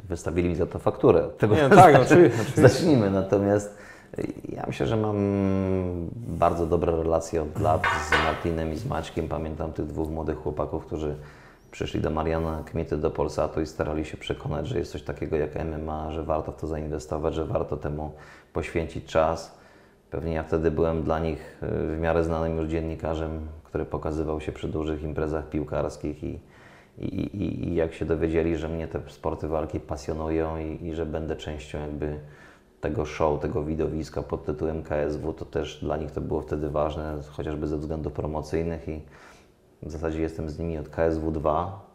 [0.04, 1.28] wystawili mi za to fakturę.
[1.38, 2.62] Tego Nie, no tak, oczywiście.
[2.62, 3.12] Zacznijmy.
[3.12, 3.78] Natomiast
[4.20, 5.18] y, ja myślę, że mam
[6.16, 9.28] bardzo dobre relacje od lat z Martinem i z Maćkiem.
[9.28, 11.16] Pamiętam tych dwóch młodych chłopaków, którzy
[11.76, 15.66] przyszli do Mariana Kmiety do Polsatu i starali się przekonać, że jest coś takiego jak
[15.66, 18.12] MMA, że warto w to zainwestować, że warto temu
[18.54, 19.58] poświęcić czas.
[20.12, 24.52] Pewnie ja wtedy byłem dla nich y, w miarę znanym już dziennikarzem, który pokazywał się
[24.52, 26.40] przy dużych imprezach piłkarskich i,
[26.98, 31.06] i, i, i jak się dowiedzieli, że mnie te sporty walki pasjonują i, i że
[31.06, 32.20] będę częścią jakby
[32.82, 37.18] tego show, tego widowiska pod tytułem KSW, to też dla nich to było wtedy ważne,
[37.32, 39.02] chociażby ze względów promocyjnych i
[39.86, 41.86] w zasadzie jestem z nimi od KSW 2,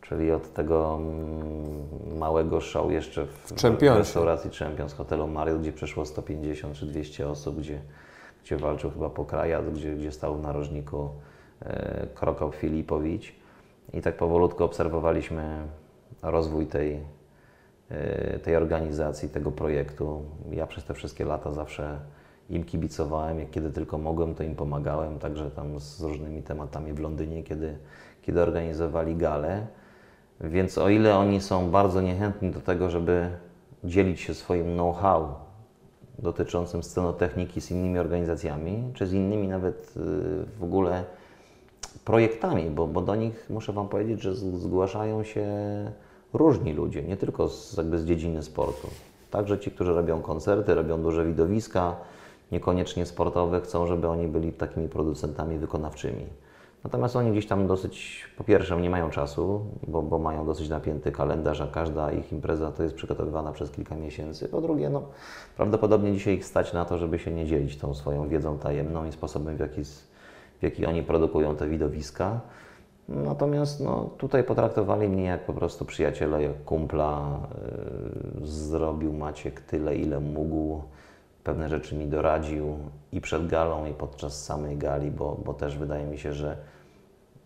[0.00, 6.04] czyli od tego mm, małego show jeszcze w, w restauracji Champions hotelu Marriott, gdzie przeszło
[6.04, 7.80] 150 czy 200 osób, gdzie,
[8.44, 11.08] gdzie walczył chyba Pokrajat, gdzie, gdzie stał w narożniku
[11.60, 13.34] e, Krokop Filipowicz.
[13.92, 15.66] I tak powolutku obserwowaliśmy
[16.22, 17.00] rozwój tej,
[17.90, 20.22] e, tej organizacji, tego projektu.
[20.50, 21.98] Ja przez te wszystkie lata zawsze
[22.50, 27.00] im kibicowałem, jak kiedy tylko mogłem, to im pomagałem, także tam z różnymi tematami w
[27.00, 27.78] Londynie, kiedy,
[28.22, 29.66] kiedy organizowali gale.
[30.40, 33.30] Więc o ile oni są bardzo niechętni do tego, żeby
[33.84, 35.34] dzielić się swoim know-how
[36.18, 40.00] dotyczącym scenotechniki z innymi organizacjami, czy z innymi nawet y,
[40.58, 41.04] w ogóle
[42.04, 45.46] projektami, bo, bo do nich muszę Wam powiedzieć, że zgłaszają się
[46.32, 48.88] różni ludzie, nie tylko z, jakby z dziedziny sportu.
[49.30, 51.96] Także ci, którzy robią koncerty, robią duże widowiska,
[52.52, 56.26] niekoniecznie sportowe, chcą, żeby oni byli takimi producentami wykonawczymi.
[56.84, 61.12] Natomiast oni gdzieś tam dosyć, po pierwsze, nie mają czasu, bo, bo mają dosyć napięty
[61.12, 64.48] kalendarz, a każda ich impreza to jest przygotowywana przez kilka miesięcy.
[64.48, 65.02] Po drugie, no,
[65.56, 69.12] prawdopodobnie dzisiaj ich stać na to, żeby się nie dzielić tą swoją wiedzą tajemną i
[69.12, 69.84] sposobem, w jaki,
[70.58, 72.40] w jaki oni produkują te widowiska.
[73.08, 77.40] Natomiast no, tutaj potraktowali mnie jak po prostu przyjaciela, jak kumpla.
[78.40, 80.82] Yy, zrobił Maciek tyle, ile mógł.
[81.44, 82.78] Pewne rzeczy mi doradził
[83.12, 86.56] i przed galą, i podczas samej gali, bo, bo też wydaje mi się, że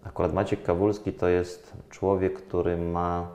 [0.04, 3.28] akurat Maciek Kawulski to jest człowiek, który ma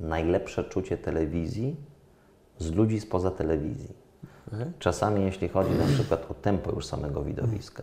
[0.00, 1.76] najlepsze czucie telewizji
[2.58, 3.94] z ludzi spoza telewizji.
[4.78, 7.82] Czasami, jeśli chodzi na przykład o tempo już samego widowiska,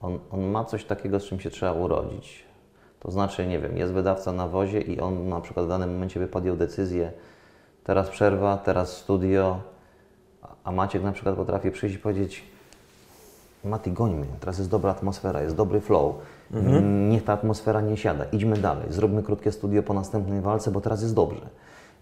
[0.00, 2.44] on, on ma coś takiego, z czym się trzeba urodzić.
[3.00, 6.20] To znaczy, nie wiem, jest wydawca na wozie i on na przykład w danym momencie
[6.20, 7.12] by podjął decyzję,
[7.84, 9.60] teraz przerwa, teraz studio,
[10.64, 12.44] a- Maciek na przykład potrafi przyjść i powiedzieć,
[13.64, 16.14] Mati, gońmy, teraz jest dobra atmosfera, jest dobry flow,
[16.82, 21.02] niech ta atmosfera nie siada, idźmy dalej, zróbmy krótkie studio po następnej walce, bo teraz
[21.02, 21.40] jest dobrze.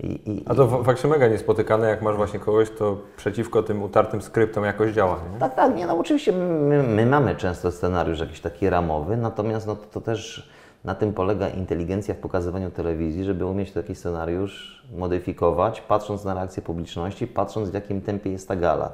[0.01, 4.23] I, i, A to faktycznie mega niespotykane, jak masz właśnie kogoś, to przeciwko tym utartym
[4.23, 5.39] skryptom jakoś działa, nie?
[5.41, 9.77] Tak, tak, nie, no oczywiście my, my mamy często scenariusz jakiś taki ramowy, natomiast no,
[9.77, 10.51] to, to też
[10.85, 16.63] na tym polega inteligencja w pokazywaniu telewizji, żeby umieć taki scenariusz modyfikować, patrząc na reakcję
[16.63, 18.91] publiczności, patrząc w jakim tempie jest ta gala.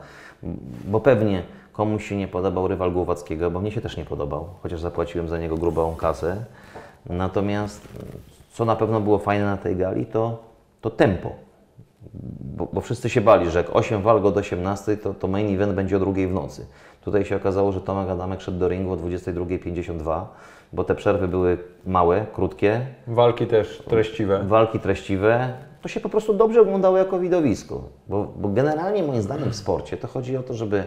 [0.85, 1.43] Bo pewnie
[1.73, 5.39] komuś się nie podobał rywal Głowackiego, bo mnie się też nie podobał, chociaż zapłaciłem za
[5.39, 6.45] niego grubą kasę.
[7.07, 7.89] Natomiast
[8.53, 10.43] co na pewno było fajne na tej gali, to,
[10.81, 11.45] to tempo
[12.41, 15.73] bo, bo wszyscy się bali, że jak 8 walk od 18, to, to main event
[15.73, 16.67] będzie o drugiej w nocy.
[17.05, 20.25] Tutaj się okazało, że Tomek Adamek szedł do ringu o 22.52,
[20.73, 24.45] bo te przerwy były małe, krótkie, Walki też treściwe.
[24.45, 25.53] walki treściwe.
[25.83, 27.83] To się po prostu dobrze oglądało jako widowisko.
[28.09, 30.85] Bo, bo generalnie moim zdaniem w sporcie to chodzi o to, żeby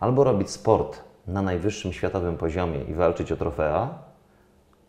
[0.00, 3.88] albo robić sport na najwyższym światowym poziomie i walczyć o trofea,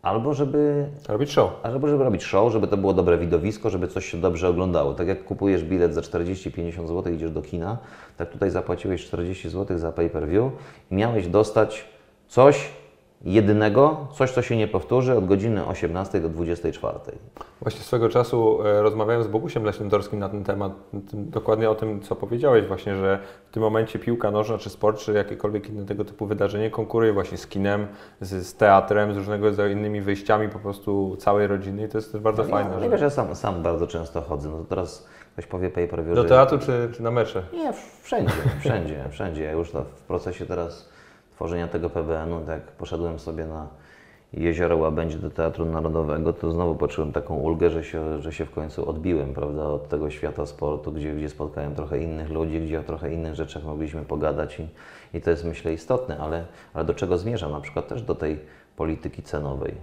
[0.02, 1.50] albo żeby Robić show.
[1.62, 4.94] a żeby, robić show, żeby to było dobre widowisko, żeby coś się dobrze oglądało.
[4.94, 7.78] Tak jak kupujesz bilet za 40-50 zł, idziesz do kina,
[8.16, 10.52] tak tutaj zapłaciłeś 40 zł za pay-per-view
[10.90, 11.84] i miałeś dostać
[12.28, 12.70] coś
[13.24, 16.94] jedynego, coś, co się nie powtórzy od godziny 18 do 24.
[17.60, 20.72] Właśnie swego czasu e, rozmawiałem z Bogusiem Leśniodorskim na ten temat,
[21.12, 23.18] dokładnie o tym, co powiedziałeś właśnie, że
[23.50, 27.38] w tym momencie piłka nożna, czy sport, czy jakiekolwiek inne tego typu wydarzenie konkuruje właśnie
[27.38, 27.86] z kinem,
[28.20, 32.12] z, z teatrem, z różnego rodzaju innymi wyjściami po prostu całej rodziny i to jest
[32.12, 32.70] też bardzo fajne.
[32.74, 34.48] Ja, że- wiesz, ja sam, sam bardzo często chodzę.
[34.48, 37.42] No to teraz ktoś powie pay-per-view, Do że- teatru czy, czy na mecze?
[37.52, 39.42] Nie, wszędzie, wszędzie, wszędzie.
[39.42, 40.88] Ja już to w procesie teraz
[41.38, 43.66] tworzenia tego PBN-u, tak jak poszedłem sobie na
[44.32, 48.50] Jezioro Łabędzi do Teatru Narodowego, to znowu poczułem taką ulgę, że się, że się w
[48.50, 52.82] końcu odbiłem, prawda, od tego świata sportu, gdzie, gdzie spotkałem trochę innych ludzi, gdzie o
[52.82, 54.68] trochę innych rzeczach mogliśmy pogadać i,
[55.16, 57.52] i to jest myślę istotne, ale, ale do czego zmierzam?
[57.52, 58.38] Na przykład też do tej
[58.76, 59.74] polityki cenowej.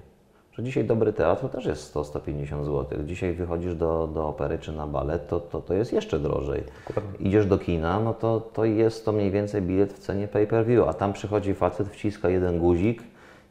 [0.58, 2.86] Że dzisiaj dobry teatr też jest 100-150 zł.
[3.06, 6.64] Dzisiaj wychodzisz do, do opery czy na balet, to, to, to jest jeszcze drożej.
[7.20, 10.94] Idziesz do kina, no to, to jest to mniej więcej bilet w cenie pay-per-view, a
[10.94, 13.04] tam przychodzi facet, wciska jeden guzik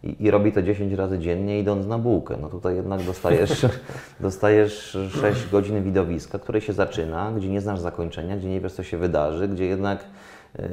[0.02, 2.36] i, i robi to 10 razy dziennie idąc na bułkę.
[2.40, 3.66] No tutaj jednak dostajesz,
[4.20, 8.82] dostajesz 6 godzin widowiska, które się zaczyna, gdzie nie znasz zakończenia, gdzie nie wiesz co
[8.82, 10.64] się wydarzy, gdzie jednak yy,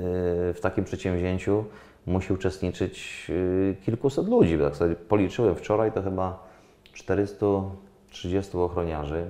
[0.53, 1.65] w takim przedsięwzięciu
[2.05, 4.57] musi uczestniczyć yy, kilkuset ludzi.
[4.59, 6.47] Tak sobie policzyłem wczoraj, to chyba
[6.93, 9.25] 430 ochroniarzy,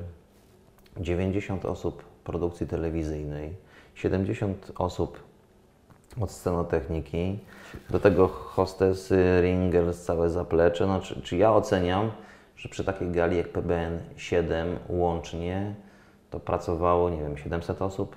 [0.97, 3.53] 90 osób produkcji telewizyjnej,
[3.95, 5.19] 70 osób
[6.21, 7.39] od scenotechniki,
[7.89, 10.87] do tego hostesy, ringers, całe zaplecze.
[10.87, 12.11] No, czy, czy ja oceniam,
[12.57, 15.75] że przy takiej gali jak PBN 7 łącznie
[16.29, 18.15] to pracowało, nie wiem, 700 osób?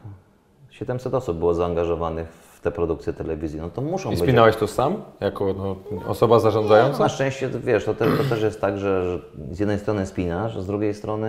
[0.71, 3.67] 700 osób było zaangażowanych w te produkcje telewizyjne.
[3.67, 5.77] No to muszą I być spinałeś to sam, jako no,
[6.09, 6.99] osoba zarządzająca?
[6.99, 9.19] na szczęście, to wiesz, to, te, to też jest tak, że, że
[9.53, 11.29] z jednej strony spinasz, z drugiej strony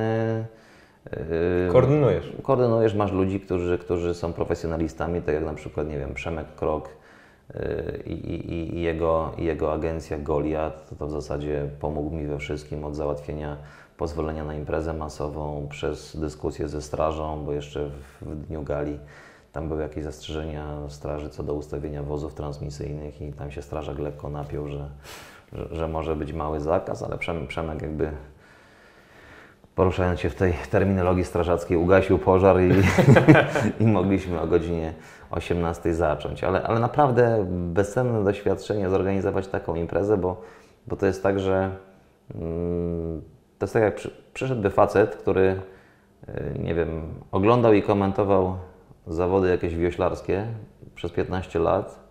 [1.12, 1.20] yy,
[1.72, 2.34] Koordynujesz.
[2.44, 6.90] koordynujesz, masz ludzi, którzy, którzy są profesjonalistami, tak jak na przykład, nie wiem, Przemek Krok
[7.54, 7.60] yy,
[8.06, 12.38] i, i, i, jego, i jego agencja Goliat, to, to w zasadzie pomógł mi we
[12.38, 13.58] wszystkim od załatwienia
[13.98, 19.00] pozwolenia na imprezę masową, przez dyskusję ze strażą, bo jeszcze w, w dniu gali
[19.56, 24.30] tam były jakieś zastrzeżenia straży co do ustawienia wozów transmisyjnych i tam się strażak lekko
[24.30, 24.90] napiął, że,
[25.54, 28.12] że, że może być mały zakaz, ale Przemek, jakby
[29.76, 32.72] poruszając się w tej terminologii strażackiej ugasił pożar i,
[33.84, 34.94] i mogliśmy o godzinie
[35.32, 36.44] 18 zacząć.
[36.44, 40.42] Ale, ale naprawdę bezcenne doświadczenie zorganizować taką imprezę, bo,
[40.88, 41.70] bo to jest tak, że
[42.36, 43.22] mm,
[43.60, 45.62] to jest tak jak przy, przyszedłby facet, który
[46.30, 48.58] y, nie wiem, oglądał i komentował
[49.08, 50.48] zawody jakieś wioślarskie
[50.96, 52.06] przez 15 lat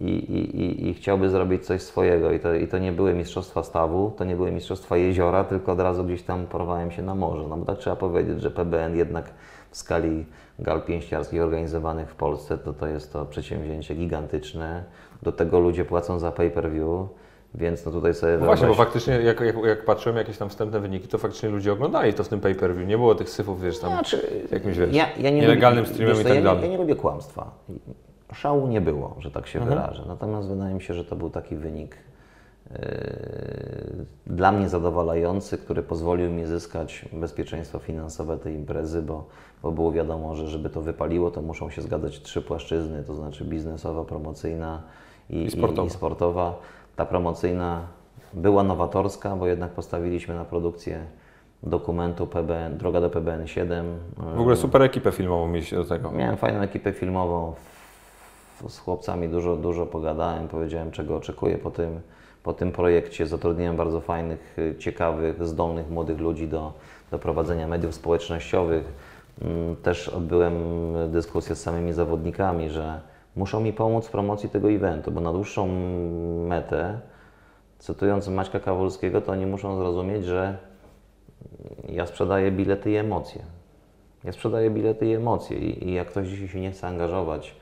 [0.00, 2.32] i, i, i, i chciałby zrobić coś swojego.
[2.32, 5.80] I to, I to nie były mistrzostwa stawu, to nie były mistrzostwa jeziora, tylko od
[5.80, 7.48] razu gdzieś tam porwałem się na morze.
[7.48, 9.30] No bo tak trzeba powiedzieć, że PBN jednak
[9.70, 10.26] w skali
[10.58, 14.84] gal pięściarskich organizowanych w Polsce, to to jest to przedsięwzięcie gigantyczne.
[15.22, 17.08] Do tego ludzie płacą za pay-per-view,
[17.54, 20.80] więc no tutaj sobie No właśnie, bo faktycznie jak, jak, jak patrzyłem jakieś tam wstępne
[20.80, 22.88] wyniki, to faktycznie ludzie oglądali to w tym pay-per-view.
[22.88, 26.16] Nie było tych syfów, wiesz, tam Znaczy, jakimś, wiesz, ja, ja nie nielegalnym lubię, streamem
[26.16, 26.60] wiesz i tak ja, dalej.
[26.60, 27.50] nie, ja nie lubię kłamstwa.
[28.34, 29.78] Szału nie było, że tak się Mhm.
[29.78, 30.02] wyrażę.
[30.06, 31.96] Natomiast wydaje mi się, że to był taki wynik
[32.70, 32.78] yy,
[34.26, 39.26] dla mnie zadowalający, który pozwolił mi zyskać bezpieczeństwo finansowe tej imprezy, bo,
[39.62, 43.44] bo było wiadomo, że żeby to wypaliło, to muszą się zgadzać trzy płaszczyzny, to znaczy
[43.44, 44.82] biznesowa, promocyjna
[45.30, 45.82] i, I sportowa.
[45.82, 46.58] I, i sportowa.
[46.96, 47.80] Ta promocyjna
[48.32, 51.06] była nowatorska, bo jednak postawiliśmy na produkcję
[51.62, 53.86] dokumentu PBN, Droga do PBN 7.
[54.16, 56.10] W ogóle super ekipę filmową mieliście do tego.
[56.10, 57.54] Miałem fajną ekipę filmową.
[58.68, 62.00] z chłopcami dużo, dużo pogadałem, powiedziałem czego oczekuję po tym,
[62.42, 63.26] po tym projekcie.
[63.26, 66.72] Zatrudniłem bardzo fajnych, ciekawych, zdolnych młodych ludzi do,
[67.10, 68.84] do prowadzenia mediów społecznościowych.
[69.42, 70.54] Mm, Też odbyłem
[71.08, 73.00] dyskusję z samymi zawodnikami, że
[73.36, 75.68] muszą mi pomóc w promocji tego eventu, bo na dłuższą
[76.48, 77.00] metę,
[77.78, 80.56] cytując Maćka Kawulskiego, to oni muszą zrozumieć, że
[81.88, 83.42] ja sprzedaję bilety i emocje.
[84.24, 87.56] Ja sprzedaję bilety i emocje i, i jak ktoś dzisiaj się nie chce angażować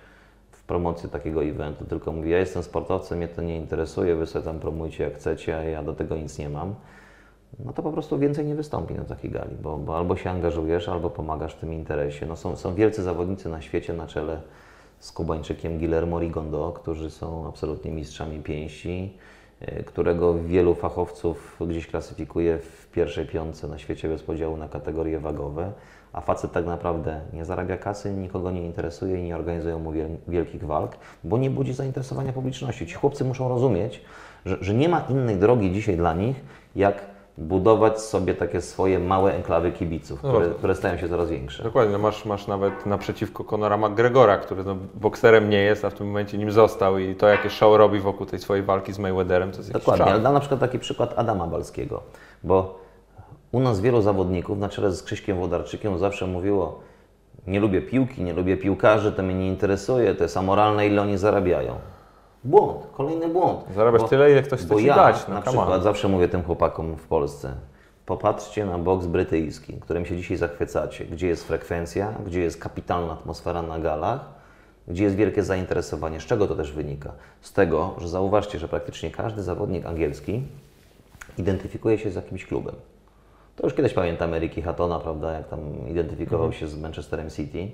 [0.51, 4.45] w promocję takiego eventu, tylko mówi, ja jestem sportowcem, mnie to nie interesuje, wy sobie
[4.45, 6.75] tam promujcie jak chcecie, a ja do tego nic nie mam,
[7.65, 10.89] no to po prostu więcej nie wystąpi na takiej gali, bo, bo albo się angażujesz,
[10.89, 12.27] albo pomagasz w tym interesie.
[12.27, 14.41] No są, są wielcy zawodnicy na świecie na czele
[15.01, 19.13] z Kubańczykiem Guillermo Rigondo, którzy są absolutnie mistrzami pięści,
[19.63, 25.19] y, którego wielu fachowców gdzieś klasyfikuje w pierwszej piątce na świecie bez podziału na kategorie
[25.19, 25.73] wagowe,
[26.13, 30.17] a facet tak naprawdę nie zarabia kasy, nikogo nie interesuje i nie organizują mu wiel-
[30.29, 32.87] wielkich walk, bo nie budzi zainteresowania publiczności.
[32.87, 34.01] Ci chłopcy muszą rozumieć,
[34.47, 36.37] że, że nie ma innej drogi dzisiaj dla nich,
[36.77, 37.07] jak
[37.41, 41.63] budować sobie takie swoje małe enklawy kibiców, No które, które stają się coraz większe.
[41.63, 45.95] Dokładnie, no masz, masz nawet naprzeciwko Conora McGregora, który no, bokserem nie jest, a w
[45.95, 49.53] tym momencie nim został i to jakie show robi wokół tej swojej walki z Mayweatherem,
[49.53, 52.03] to jest Dokładnie, ale dam na przykład taki przykład Adama Balskiego,
[52.45, 52.79] bo
[53.53, 56.81] u nas wielu zawodników, na czele z Krzyśkiem Włodarczykiem, zawsze mówiło
[57.47, 61.19] nie lubię piłki, nie lubię piłkarzy, to mnie nie interesuje, to jest amoralne, ile oni
[61.19, 61.75] zarabiają.
[62.45, 63.61] Błąd, kolejny błąd.
[63.75, 65.65] Zarabiasz tyle, ile ktoś chce bo ci ja dać, no na come on.
[65.65, 67.55] przykład zawsze mówię tym chłopakom w Polsce,
[68.07, 73.63] popatrzcie na boks brytyjski, którym się dzisiaj zachwycacie, gdzie jest frekwencja, gdzie jest kapitalna atmosfera
[73.63, 74.21] na galach,
[74.89, 76.21] gdzie jest wielkie zainteresowanie.
[76.21, 77.13] Z czego to też wynika?
[77.41, 80.43] Z tego, że zauważcie, że praktycznie każdy zawodnik angielski
[81.39, 82.75] identyfikuje się z jakimś klubem.
[83.61, 87.71] To już kiedyś pamiętamy Ricky Hattona, prawda, jak tam identyfikował się z Manchesterem City.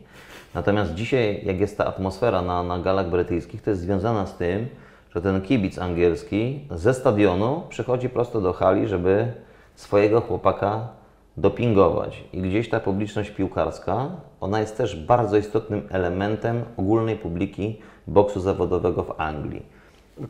[0.55, 4.69] Natomiast dzisiaj, jak jest ta atmosfera na, na galach brytyjskich, to jest związana z tym,
[5.15, 9.33] że ten kibic angielski ze stadionu przychodzi prosto do hali, żeby
[9.75, 10.89] swojego chłopaka
[11.37, 12.25] dopingować.
[12.33, 19.03] I gdzieś ta publiczność piłkarska, ona jest też bardzo istotnym elementem ogólnej publiki boksu zawodowego
[19.03, 19.67] w Anglii.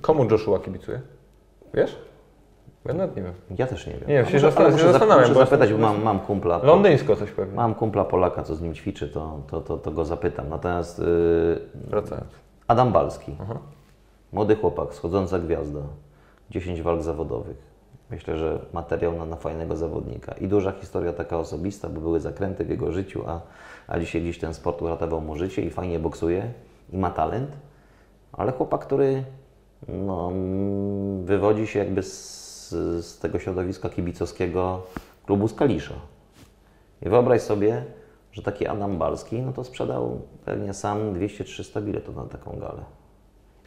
[0.01, 1.01] Komu Joshua kibicuje?
[1.75, 1.97] Wiesz?
[2.88, 3.33] Ja nawet nie wiem.
[3.59, 4.09] Ja też nie wiem.
[4.09, 6.61] Nie się zastan- się zastanawiam, muszę zapytać, bo mam, mam kumpla.
[6.62, 7.57] Londyńsko coś pewnie.
[7.57, 10.49] Mam kumpla Polaka, co z nim ćwiczy, to, to, to, to go zapytam.
[10.49, 11.07] Natomiast yy,
[11.75, 12.29] Wracając.
[12.68, 13.37] Adam Balski,
[14.33, 15.81] młody chłopak, schodząca gwiazda,
[16.51, 17.57] 10 walk zawodowych.
[18.11, 20.33] Myślę, że materiał na, na fajnego zawodnika.
[20.33, 23.40] I duża historia taka osobista, bo były zakręty w jego życiu, a,
[23.88, 26.53] a dzisiaj gdzieś ten sport uratował mu życie i fajnie boksuje
[26.92, 27.51] i ma talent.
[28.33, 29.25] Ale chłopak, który
[29.88, 34.83] no, mm, wywodzi się jakby z, z tego środowiska kibicowskiego
[35.26, 35.94] klubu z Kalisza.
[37.02, 37.85] I wyobraź sobie,
[38.33, 42.85] że taki Adam Balski, no to sprzedał pewnie sam 200-300 biletów na taką galę.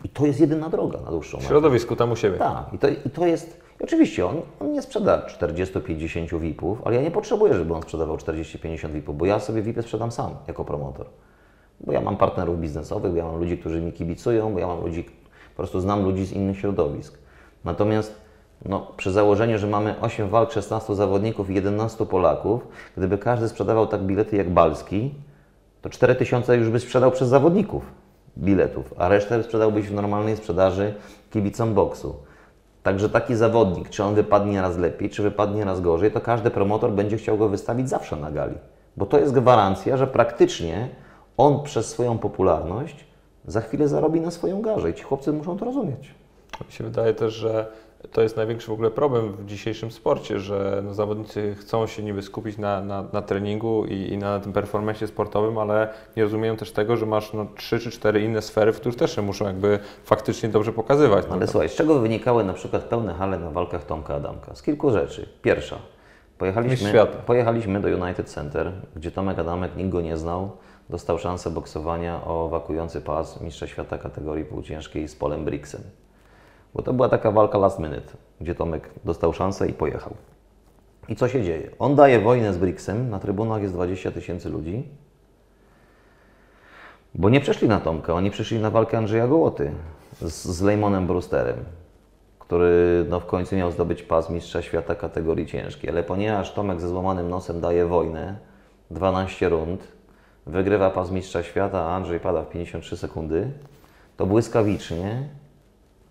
[0.03, 1.47] I to jest jedyna droga na dłuższą W metę.
[1.49, 2.37] środowisku tam u siebie.
[2.37, 3.61] Tak, i to, i to jest.
[3.79, 8.17] i Oczywiście on, on nie sprzeda 40-50 VIP-ów, ale ja nie potrzebuję, żeby on sprzedawał
[8.17, 11.05] 40-50 VIP-ów, bo ja sobie VIP-y sprzedam sam jako promotor.
[11.79, 14.81] Bo ja mam partnerów biznesowych, bo ja mam ludzi, którzy mi kibicują, bo ja mam
[14.81, 17.17] ludzi, po prostu znam ludzi z innych środowisk.
[17.65, 18.15] Natomiast
[18.65, 22.67] no, przy założeniu, że mamy 8 walk, 16 zawodników i 11 Polaków,
[22.97, 25.13] gdyby każdy sprzedawał tak bilety jak Balski,
[25.81, 27.83] to 4000 już by sprzedał przez zawodników
[28.37, 30.93] biletów, a resztę sprzedałbyś w normalnej sprzedaży
[31.31, 32.15] kibicom boksu.
[32.83, 36.91] Także taki zawodnik, czy on wypadnie raz lepiej, czy wypadnie raz gorzej, to każdy promotor
[36.91, 38.55] będzie chciał go wystawić zawsze na gali.
[38.97, 40.89] Bo to jest gwarancja, że praktycznie
[41.37, 43.05] on przez swoją popularność
[43.47, 46.15] za chwilę zarobi na swoją garzę i ci chłopcy muszą to rozumieć.
[46.67, 47.71] Mi się wydaje też, że
[48.11, 52.21] to jest największy w ogóle problem w dzisiejszym sporcie, że no, zawodnicy chcą się niby
[52.21, 56.71] skupić na, na, na treningu i, i na tym performanceie sportowym, ale nie rozumieją też
[56.71, 59.79] tego, że masz no, trzy czy cztery inne sfery, w których też się muszą jakby
[60.03, 61.25] faktycznie dobrze pokazywać.
[61.29, 64.55] No, Ale słuchaj, z czego wynikały na przykład pełne hale na walkach Tomka Adamka?
[64.55, 65.29] Z kilku rzeczy.
[65.41, 65.77] Pierwsza,
[66.37, 66.93] pojechaliśmy,
[67.25, 70.51] pojechaliśmy do United Center, gdzie Tomek Adamek, nikt go nie znał,
[70.89, 75.81] dostał szansę boksowania o wakujący pas mistrza świata kategorii półciężkiej z Polem Brixem.
[76.73, 80.13] Bo to była taka walka last minute, gdzie Tomek dostał szansę i pojechał.
[81.09, 81.71] I co się dzieje?
[81.79, 84.83] On daje wojnę z Brixem, na trybunach jest 20 tysięcy ludzi,
[87.15, 89.71] bo nie przyszli na Tomka, oni przyszli na walkę Andrzeja Gołoty
[90.21, 91.57] z, z Lejmonem Brewsterem,
[92.39, 95.89] który no, w końcu miał zdobyć pas mistrza świata kategorii ciężkiej.
[95.89, 98.37] Ale ponieważ Tomek ze złamanym nosem daje wojnę,
[98.91, 99.87] 12 rund,
[100.47, 103.51] wygrywa pas mistrza świata, a Andrzej pada w 53 sekundy,
[104.17, 105.29] to błyskawicznie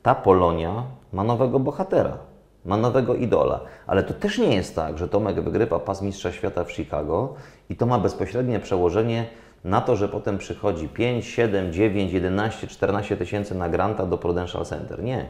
[0.09, 2.18] ta Polonia ma nowego bohatera,
[2.64, 3.61] ma nowego idola.
[3.86, 7.34] Ale to też nie jest tak, że Tomek wygrywa pas mistrza świata w Chicago
[7.70, 9.26] i to ma bezpośrednie przełożenie
[9.64, 14.64] na to, że potem przychodzi 5, 7, 9, 11, 14 tysięcy na granta do Prudential
[14.64, 15.02] Center.
[15.02, 15.26] Nie.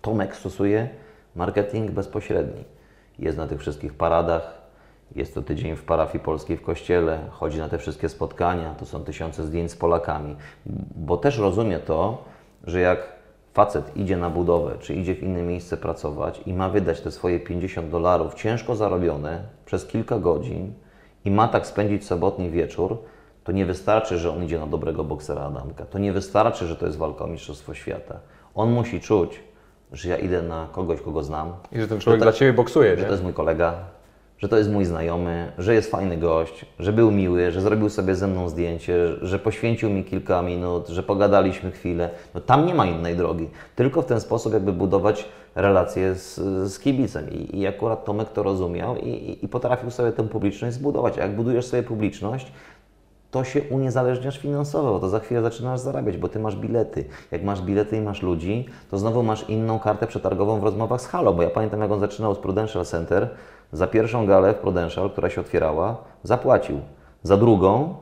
[0.00, 0.88] Tomek stosuje
[1.36, 2.64] marketing bezpośredni.
[3.18, 4.54] Jest na tych wszystkich paradach,
[5.16, 9.04] jest to tydzień w parafii polskiej w kościele, chodzi na te wszystkie spotkania, to są
[9.04, 10.36] tysiące zdjęć z Polakami,
[10.96, 12.24] bo też rozumie to,
[12.64, 13.19] że jak
[13.52, 17.40] facet idzie na budowę, czy idzie w inne miejsce pracować i ma wydać te swoje
[17.40, 20.72] 50 dolarów ciężko zarobione przez kilka godzin
[21.24, 22.98] i ma tak spędzić sobotni wieczór,
[23.44, 25.84] to nie wystarczy, że on idzie na dobrego boksera Adamka.
[25.84, 28.20] To nie wystarczy, że to jest walka o Mistrzostwo Świata.
[28.54, 29.40] On musi czuć,
[29.92, 32.96] że ja idę na kogoś, kogo znam, I że ten człowiek dla Ciebie boksuje, że
[32.96, 33.04] nie?
[33.04, 33.74] to jest mój kolega,
[34.40, 38.14] że to jest mój znajomy, że jest fajny gość, że był miły, że zrobił sobie
[38.14, 42.10] ze mną zdjęcie, że poświęcił mi kilka minut, że pogadaliśmy chwilę.
[42.34, 43.48] No tam nie ma innej drogi.
[43.76, 46.36] Tylko w ten sposób jakby budować relacje z,
[46.72, 47.30] z kibicem.
[47.30, 51.18] I, I akurat Tomek to rozumiał i, i, potrafił sobie tę publiczność zbudować.
[51.18, 52.52] A jak budujesz sobie publiczność,
[53.30, 57.04] to się uniezależniasz finansowo, bo to za chwilę zaczynasz zarabiać, bo ty masz bilety.
[57.30, 61.06] Jak masz bilety i masz ludzi, to znowu masz inną kartę przetargową w rozmowach z
[61.06, 63.28] Halo, bo ja pamiętam jak on zaczynał z Prudential Center,
[63.72, 66.80] za pierwszą galę w Prudential, która się otwierała, zapłacił.
[67.22, 67.94] Za drugą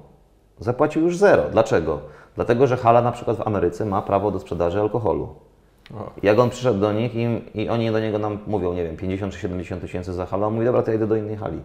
[0.59, 1.43] zapłacił już zero.
[1.53, 2.01] Dlaczego?
[2.35, 5.29] Dlatego, że Hala na przykład w Ameryce ma prawo do sprzedaży alkoholu.
[6.23, 9.33] Jak on przyszedł do nich i, i oni do niego nam mówią, nie wiem, 50
[9.33, 11.59] czy 70 tysięcy za halę, on mówi, dobra, to ja idę do innej hali.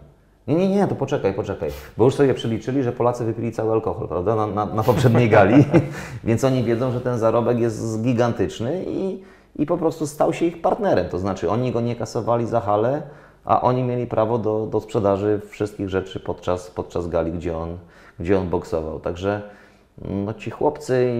[0.47, 1.69] Nie, nie, nie, to poczekaj, poczekaj.
[1.97, 5.65] Bo już sobie przeliczyli, że Polacy wypili cały alkohol, prawda, na, na, na poprzedniej gali,
[6.23, 9.23] więc oni wiedzą, że ten zarobek jest gigantyczny i,
[9.55, 11.09] i po prostu stał się ich partnerem.
[11.09, 13.01] To znaczy, oni go nie kasowali za halę,
[13.45, 17.77] a oni mieli prawo do, do sprzedaży wszystkich rzeczy podczas, podczas gali, gdzie on,
[18.19, 18.99] gdzie on boksował.
[18.99, 19.41] Także
[20.01, 21.13] no ci chłopcy,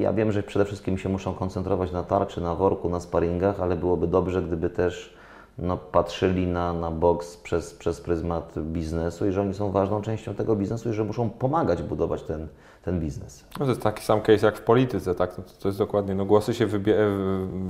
[0.00, 3.76] ja wiem, że przede wszystkim się muszą koncentrować na tarczy, na worku, na sparingach, ale
[3.76, 5.16] byłoby dobrze, gdyby też
[5.58, 10.34] no, patrzyli na, na boks przez, przez pryzmat biznesu i że oni są ważną częścią
[10.34, 12.48] tego biznesu i że muszą pomagać budować ten,
[12.84, 13.44] ten biznes.
[13.58, 15.34] No to jest taki sam case jak w polityce, tak?
[15.34, 16.66] To, to jest dokładnie, no głosy się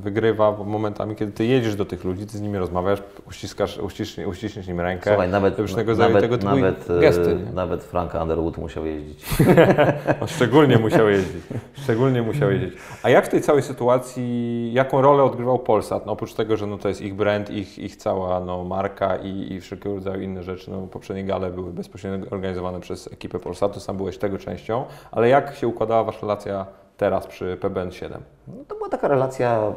[0.03, 4.69] wygrywa momentami, kiedy ty jedziesz do tych ludzi, ty z nimi rozmawiasz, uściskasz, uściśniesz, uściśniesz
[4.69, 5.11] im rękę.
[5.11, 5.59] Słuchaj, nawet,
[5.99, 7.53] nawet, tego typu nawet, e, gesty, nie?
[7.53, 9.25] nawet Frank Underwood musiał jeździć.
[10.21, 11.43] On szczególnie musiał jeździć.
[11.73, 12.75] Szczególnie musiał jeździć.
[13.03, 16.07] A jak w tej całej sytuacji, jaką rolę odgrywał Polsat?
[16.07, 19.53] No, oprócz tego, że no, to jest ich brand, ich, ich cała no, marka i,
[19.53, 20.71] i wszelkiego rodzaju inne rzeczy.
[20.71, 24.85] No, poprzednie gale były bezpośrednio organizowane przez ekipę Polsatu, sam byłeś tego częścią.
[25.11, 28.11] Ale jak się układała Wasza relacja teraz przy PBN7?
[28.48, 29.74] No, to była taka relacja mm,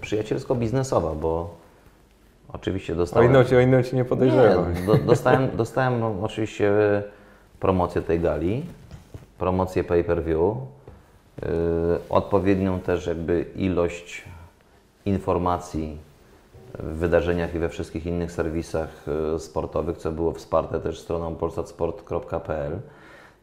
[0.00, 1.54] przyjacielsko-biznesowa, bo
[2.52, 3.30] oczywiście O dostałem...
[3.30, 4.74] inną cię, o inną cię nie podejrzewam.
[4.74, 6.72] Nie, do, dostałem, dostałem no, oczywiście
[7.60, 8.64] promocję tej gali,
[9.38, 10.56] promocję pay-per-view,
[11.42, 11.48] yy,
[12.10, 14.24] odpowiednią też jakby ilość
[15.04, 15.98] informacji
[16.78, 18.88] w wydarzeniach i we wszystkich innych serwisach
[19.32, 22.78] yy, sportowych, co było wsparte też stroną polsatsport.pl.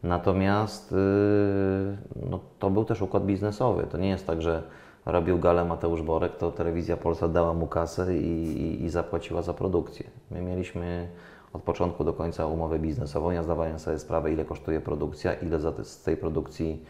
[0.03, 3.83] Natomiast yy, no, to był też układ biznesowy.
[3.83, 4.63] To nie jest tak, że
[5.05, 9.53] robił galę Mateusz Borek, to telewizja Polsat dała mu kasę i, i, i zapłaciła za
[9.53, 10.05] produkcję.
[10.31, 11.07] My mieliśmy
[11.53, 13.31] od początku do końca umowę biznesową.
[13.31, 16.85] Ja zdawałem sobie sprawę, ile kosztuje produkcja, ile za z tej produkcji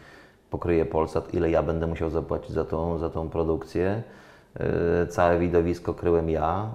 [0.50, 4.02] pokryje Polsat, ile ja będę musiał zapłacić za tą, za tą produkcję.
[4.60, 6.74] Yy, Całe widowisko kryłem ja.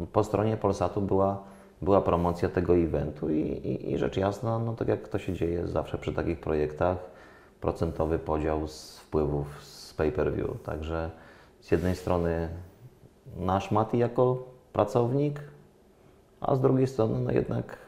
[0.00, 1.42] Yy, Po stronie Polsatu była,
[1.84, 5.66] była promocja tego eventu i, i, i rzecz jasna, no tak jak to się dzieje
[5.66, 6.98] zawsze przy takich projektach,
[7.60, 10.62] procentowy podział z wpływów z pay-per-view.
[10.62, 11.10] Także
[11.60, 12.48] z jednej strony
[13.36, 15.40] nasz Mati jako pracownik,
[16.40, 17.78] a z drugiej strony no jednak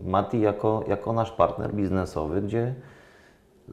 [0.00, 2.74] Mati jako, jako nasz partner biznesowy, gdzie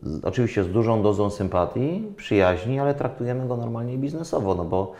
[0.02, 4.92] z, oczywiście z dużą dozą sympatii, przyjaźni, ale traktujemy go normalnie biznesowo, no bo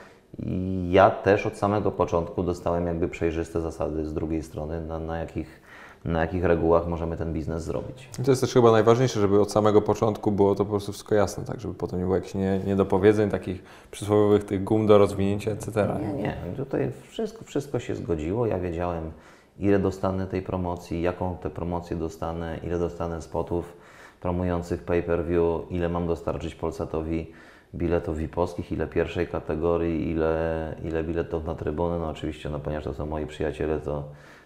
[0.90, 5.62] ja też od samego początku dostałem jakby przejrzyste zasady z drugiej strony, na, na, jakich,
[6.06, 8.10] na jakich regułach możemy ten biznes zrobić.
[8.20, 11.16] I to jest też chyba najważniejsze, żeby od samego początku było to po prostu wszystko
[11.16, 15.52] jasne, tak, żeby potem nie było jakichś nie, niedopowiedzeń, takich przysłowiowych tych gum do rozwinięcia,
[15.52, 15.96] etc.
[16.02, 18.46] Nie, nie, tutaj wszystko, wszystko się zgodziło.
[18.46, 19.12] Ja wiedziałem,
[19.60, 23.74] ile dostanę tej promocji, jaką tę promocję dostanę, ile dostanę spotów
[24.22, 27.32] promujących pay-per-view, ile mam dostarczyć Polsatowi
[27.76, 32.00] biletów VIP-owskich, ile pierwszej kategorii, ile, ile biletów na trybuny.
[32.00, 34.04] No oczywiście, no ponieważ to są moi przyjaciele, to,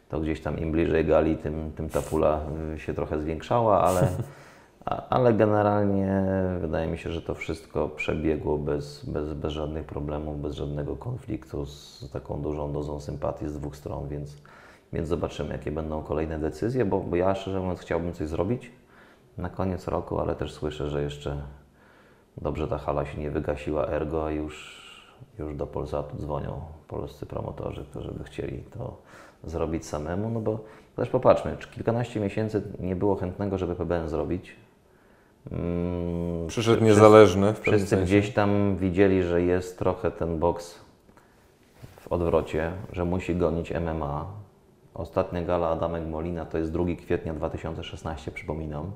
[0.09, 2.41] to gdzieś tam im bliżej gali, tym, tym ta pula
[2.75, 4.07] y, się trochę zwiększała, ale,
[5.09, 6.23] ale generalnie
[6.61, 11.65] wydaje mi się, że to wszystko przebiegło bez, bez, bez żadnych problemów, bez żadnego konfliktu,
[11.65, 14.37] z taką dużą dozą sympatii z dwóch stron, więc,
[14.93, 18.71] więc zobaczymy, jakie będą kolejne decyzje, bo, bo ja szczerze mówiąc chciałbym coś zrobić
[19.37, 21.41] na koniec roku, ale też słyszę, że jeszcze
[22.41, 24.81] dobrze ta hala się nie wygasiła ergo, a już,
[25.39, 28.97] już do Polsatu dzwonią polscy promotorzy, którzy by chcieli to
[29.43, 30.59] zrobić samemu, no bo
[30.95, 34.55] też popatrzmy, czy kilkanaście miesięcy nie było chętnego, żeby PBN zrobić.
[35.51, 38.05] Mm, Przyszedł wszyscy- niezależny w Wszyscy sensie.
[38.05, 40.79] gdzieś tam widzieli, że jest trochę ten boks
[41.99, 44.25] w odwrocie, że musi gonić MMA.
[44.93, 48.91] Ostatnia gala Adamek Molina to jest 2 kwietnia 2016, przypominam.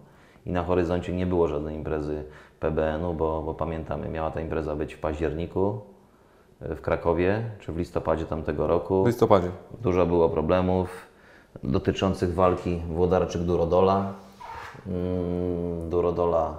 [0.45, 2.23] I na horyzoncie nie było żadnej imprezy
[2.61, 5.81] PBN-u, bo, bo pamiętamy, miała ta impreza być w październiku
[6.61, 9.03] y, w Krakowie, czy w listopadzie tamtego roku.
[9.03, 9.49] W listopadzie.
[9.81, 11.07] Dużo było problemów
[11.63, 14.13] dotyczących walki Włodarczyk-Durodola.
[14.87, 16.57] Mm, Durodola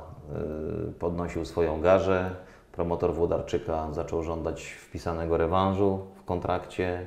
[0.88, 2.30] y, podnosił swoją garzę.
[2.72, 7.06] Promotor Włodarczyka zaczął żądać wpisanego rewanżu w kontrakcie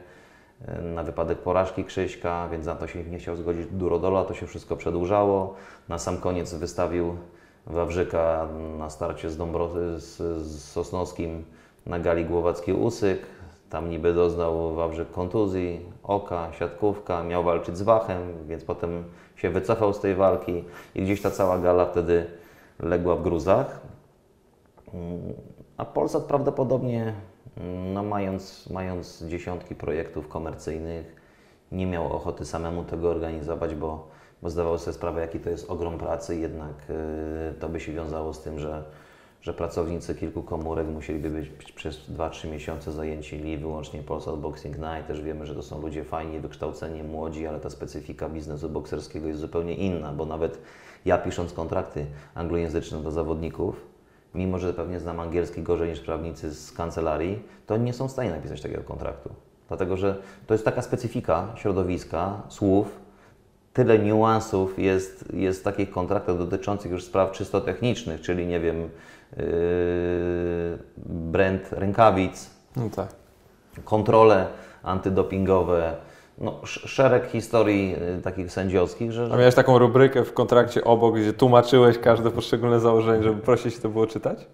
[0.61, 4.47] y, na wypadek porażki Krzyśka, więc za to się nie chciał zgodzić Durodola, to się
[4.47, 5.55] wszystko przedłużało.
[5.89, 7.15] Na sam koniec wystawił
[7.67, 8.47] Wawrzyka
[8.77, 11.43] na starcie z, Dąbro- z, z Sosnowskim
[11.85, 13.17] na gali Głowacki-Usyk.
[13.69, 19.03] Tam niby doznał Wawrzyk kontuzji, oka, siatkówka, miał walczyć z Wachem, więc potem
[19.35, 20.63] się wycofał z tej walki
[20.95, 22.25] i gdzieś ta cała gala wtedy
[22.79, 23.79] legła w gruzach.
[24.93, 25.33] Mm,
[25.77, 27.13] A Polsat prawdopodobnie,
[27.57, 31.15] mm, no mając, mając dziesiątki projektów komercyjnych,
[31.71, 34.07] nie miał ochoty samemu tego organizować, bo,
[34.45, 38.33] bo zdawał sobie sprawę, jaki to jest ogrom pracy, jednak y, to by się wiązało
[38.33, 38.83] z tym, że,
[39.41, 45.07] że pracownicy kilku komórek musieliby być przez 2-3 miesiące zajęci wyłącznie Polsat Boxing Night.
[45.07, 49.39] Też wiemy, że to są ludzie fajni, wykształceni, młodzi, ale ta specyfika biznesu bokserskiego jest
[49.39, 50.59] zupełnie inna, bo nawet
[51.05, 53.85] ja pisząc kontrakty anglojęzyczne do zawodników,
[54.35, 58.29] mimo że pewnie znam angielski gorzej niż prawnicy z kancelarii, to nie są w stanie
[58.29, 59.29] napisać takiego kontraktu.
[59.67, 63.04] Dlatego, że to jest taka specyfika środowiska, słów,
[63.75, 68.81] tyle niuansów jest, jest w takich kontraktach dotyczących już spraw czysto technicznych, czyli nie wiem,
[68.81, 69.43] yy,
[71.05, 73.07] brand rękawic, No tak.
[73.83, 74.47] kontrole
[74.83, 75.95] antydopingowe,
[76.37, 81.15] no, sz- szereg historii y, takich sędziowskich, że, A miałeś taką rubrykę w kontrakcie obok,
[81.19, 84.47] gdzie tłumaczyłeś każde poszczególne założenie, żeby prosić to było czytać?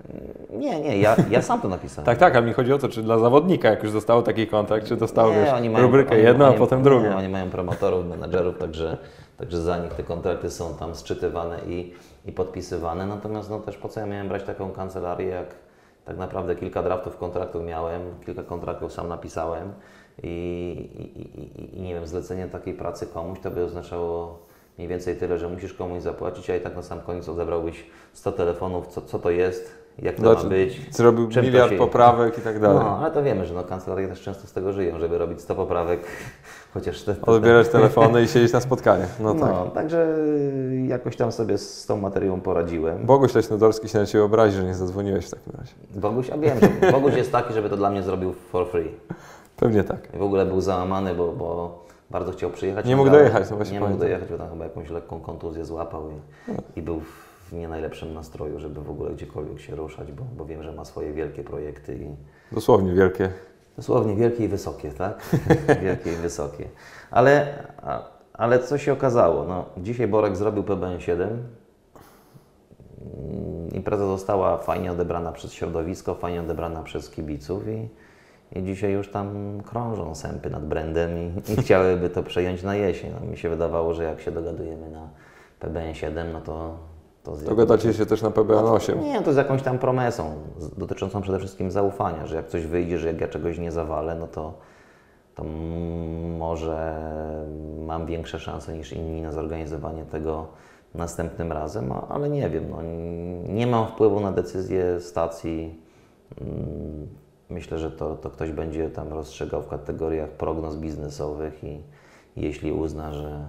[0.49, 2.05] nie, nie, ja, ja sam to napisałem.
[2.11, 4.87] Tak, tak, ale mi chodzi o to, czy dla zawodnika, jak już dostało taki kontrakt,
[4.87, 7.15] czy dostał wiesz, oni mają- rubrykę oni- jedną, oni- a potem nie, drugą.
[7.15, 8.97] Oni mają promotorów, menadżerów, także,
[9.37, 11.93] także za nich te kontrakty są tam sczytywane i,
[12.25, 13.05] i podpisywane.
[13.05, 15.47] Natomiast no też po co ja miałem brać taką kancelarię, jak
[16.05, 19.73] tak naprawdę kilka draftów kontraktów miałem, kilka kontraktów sam napisałem
[20.23, 20.29] i,
[20.97, 24.39] i, i, nie wiem, zlecenie takiej pracy komuś to by oznaczało
[24.77, 28.31] mniej więcej tyle, że musisz komuś zapłacić, a i tak na sam koniec odebrałbyś 100
[28.31, 30.81] telefonów, co, co to jest, jak to Znaczy, ma być.
[30.91, 32.77] Zrobił czym miliard się- poprawek i tak dalej.
[32.79, 35.55] No, ale to wiemy, że no, kancelarie też często z tego żyją, żeby robić 100
[35.55, 35.99] poprawek,
[36.73, 39.19] chociaż te, te, Odbierać telefony i siedzieć na spotkaniach.
[39.19, 39.41] No tak.
[39.41, 40.17] no, także
[40.87, 43.05] jakoś tam sobie z tą materią poradziłem.
[43.05, 45.73] Boguś Leśnodorski się na Ciebie obrazi, że nie zadzwoniłeś w takim razie.
[45.95, 48.91] Boguś, a wiem, że Boguś jest taki, żeby to dla mnie zrobił for free.
[49.61, 50.13] Pewnie tak.
[50.15, 52.85] I w ogóle był załamany, bo, bo bardzo chciał przyjechać.
[52.85, 54.07] Nie mógł dojechać, no właśnie Nie mógł pamiętam.
[54.07, 58.59] dojechać, bo tam chyba jakąś lekką kontuzję złapał i, i był w nie najlepszym nastroju,
[58.59, 62.15] żeby w ogóle gdziekolwiek się ruszać, bo, bo wiem, że ma swoje wielkie projekty i,
[62.55, 63.29] Dosłownie wielkie.
[63.77, 65.21] Dosłownie wielkie i wysokie, tak?
[65.83, 66.65] wielkie i wysokie.
[67.11, 67.53] Ale,
[68.33, 69.43] ale co się okazało?
[69.43, 71.21] No, dzisiaj Borek zrobił PBN7.
[71.21, 71.37] Mm,
[73.73, 77.89] Impreza została fajnie odebrana przez środowisko, fajnie odebrana przez kibiców i,
[78.55, 83.11] i dzisiaj już tam krążą sępy nad brandem i, i chciałyby to przejąć na jesień.
[83.21, 85.09] No, mi się wydawało, że jak się dogadujemy na
[85.59, 86.77] PBN7, no to...
[87.23, 89.03] To, Dogadacie się też na PBN8.
[89.03, 90.33] nie, to z jakąś tam promesą
[90.77, 94.27] dotyczącą przede wszystkim zaufania, że jak coś wyjdzie, że jak ja czegoś nie zawalę, no
[94.27, 94.53] to,
[95.35, 95.43] to
[96.37, 96.97] może
[97.85, 100.47] mam większe szanse niż inni na zorganizowanie tego
[100.95, 102.77] następnym razem, ale nie wiem, no,
[103.53, 105.79] nie mam wpływu na decyzje stacji.
[107.51, 111.83] Myślę, że to, to ktoś będzie tam rozstrzygał w kategoriach prognoz biznesowych i
[112.35, 113.45] jeśli uzna, że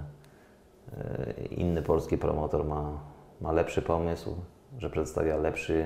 [0.99, 3.01] e, inny polski promotor ma,
[3.41, 4.37] ma lepszy pomysł,
[4.79, 5.85] że przedstawia lepszy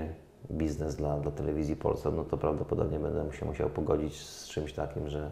[0.51, 5.09] biznes dla, dla telewizji Polsat, no to prawdopodobnie będę się musiał pogodzić z czymś takim,
[5.09, 5.31] że,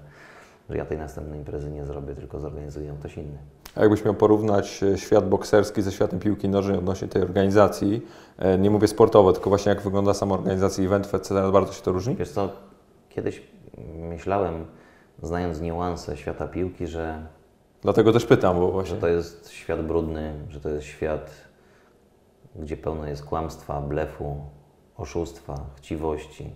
[0.70, 3.38] że ja tej następnej imprezy nie zrobię, tylko zorganizuję ją ktoś inny.
[3.76, 8.06] A jakbyś miał porównać e, świat bokserski ze światem piłki nożnej odnośnie tej organizacji,
[8.38, 11.92] e, nie mówię sportowo, tylko właśnie jak wygląda sama organizacja eventów, etc., bardzo się to
[11.92, 12.16] różni?
[12.16, 12.73] Wiesz co,
[13.14, 13.42] kiedyś
[13.98, 14.66] myślałem,
[15.22, 17.26] znając niuanse świata piłki, że
[17.84, 21.30] Dlatego też pytam, bo że właśnie to jest świat brudny, że to jest świat,
[22.56, 24.44] gdzie pełno jest kłamstwa, blefu,
[24.96, 26.50] oszustwa, chciwości.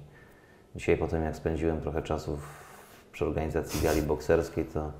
[0.76, 2.42] Dzisiaj po tym, jak spędziłem trochę czasu w,
[3.12, 4.92] przy organizacji gali bokserskiej, to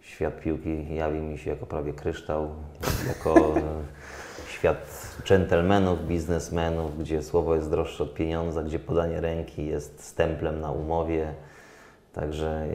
[0.00, 2.50] świat piłki jawi mi się jako prawie kryształ,
[3.08, 3.34] jako
[4.58, 10.70] świat dżentelmenów, biznesmenów, gdzie słowo jest droższe od pieniądza, gdzie podanie ręki jest stemplem na
[10.70, 11.32] umowie.
[12.12, 12.66] Także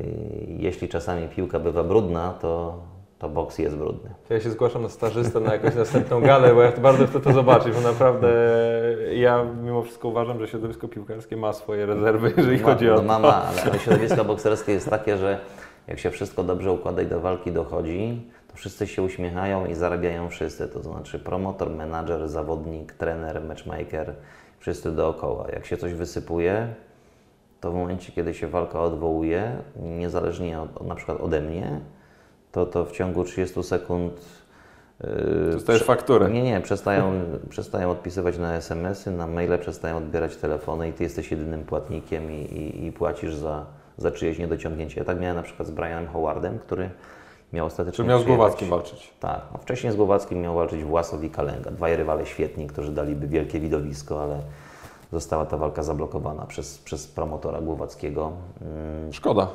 [0.47, 2.77] jeśli czasami piłka bywa brudna, to,
[3.19, 4.09] to boks jest brudny.
[4.29, 7.73] Ja się zgłaszam na stażystę na jakąś następną galę, bo ja bardzo chcę to zobaczyć,
[7.73, 8.27] bo naprawdę
[9.13, 12.99] ja mimo wszystko uważam, że środowisko piłkarskie ma swoje rezerwy, jeżeli Ma- chodzi o no
[13.01, 13.07] to.
[13.07, 15.39] mama, ale, ale środowisko bokserskie jest takie, że
[15.87, 18.21] jak się wszystko dobrze układa i do walki dochodzi,
[18.53, 20.67] to wszyscy się uśmiechają i zarabiają wszyscy.
[20.67, 24.13] To znaczy promotor, menadżer, zawodnik, trener, matchmaker,
[24.59, 25.47] wszyscy dookoła.
[25.53, 26.73] Jak się coś wysypuje,
[27.61, 31.79] to w momencie, kiedy się walka odwołuje, niezależnie od, od, na przykład ode mnie,
[32.51, 34.13] to, to w ciągu 30 sekund
[35.03, 35.09] yy,
[35.51, 36.29] Dostajesz prze- fakturę.
[36.29, 37.13] Nie, nie, przestają,
[37.49, 42.35] przestają odpisywać na SMS-y, na maile, przestają odbierać telefony i ty jesteś jedynym płatnikiem i,
[42.35, 43.65] i, i płacisz za,
[43.97, 44.99] za czyjeś niedociągnięcie.
[44.99, 46.89] Ja tak miałem na przykład z Brianem Howardem, który
[47.53, 49.13] miał ostatecznie Czy miał z Głowackim walczyć?
[49.19, 51.71] Tak, no wcześniej z Głowackim miał walczyć Własow i Kalenga.
[51.71, 54.39] Dwaj rywale świetni, którzy daliby wielkie widowisko, ale
[55.11, 58.31] została ta walka zablokowana przez, przez promotora Głowackiego.
[58.61, 59.47] Mm, Szkoda.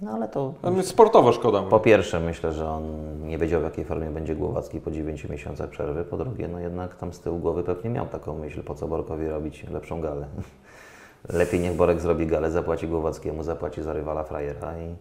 [0.00, 1.62] No ale to A Sportowo szkoda.
[1.62, 2.84] po pierwsze myślę, że on
[3.28, 6.04] nie wiedział w jakiej formie będzie Głowacki po 9 miesiącach przerwy.
[6.04, 9.28] Po drugie, no jednak tam z tyłu głowy pewnie miał taką myśl, po co Borkowi
[9.28, 10.26] robić lepszą galę.
[11.28, 14.94] Lepiej niech Borek zrobi galę, zapłaci Głowackiemu, zapłaci za rywala frajera i...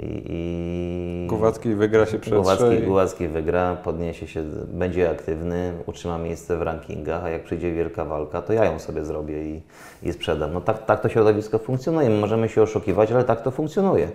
[0.00, 1.26] i, i...
[1.28, 6.62] Głowacki wygra się przetrze Głowacki, i- Głowacki wygra, podniesie się, będzie aktywny, utrzyma miejsce w
[6.62, 9.62] rankingach, a jak przyjdzie wielka walka, to ja ją sobie zrobię i,
[10.02, 10.52] i sprzedam.
[10.52, 12.10] No tak, tak to środowisko funkcjonuje.
[12.10, 14.08] My możemy się oszukiwać, ale tak to funkcjonuje.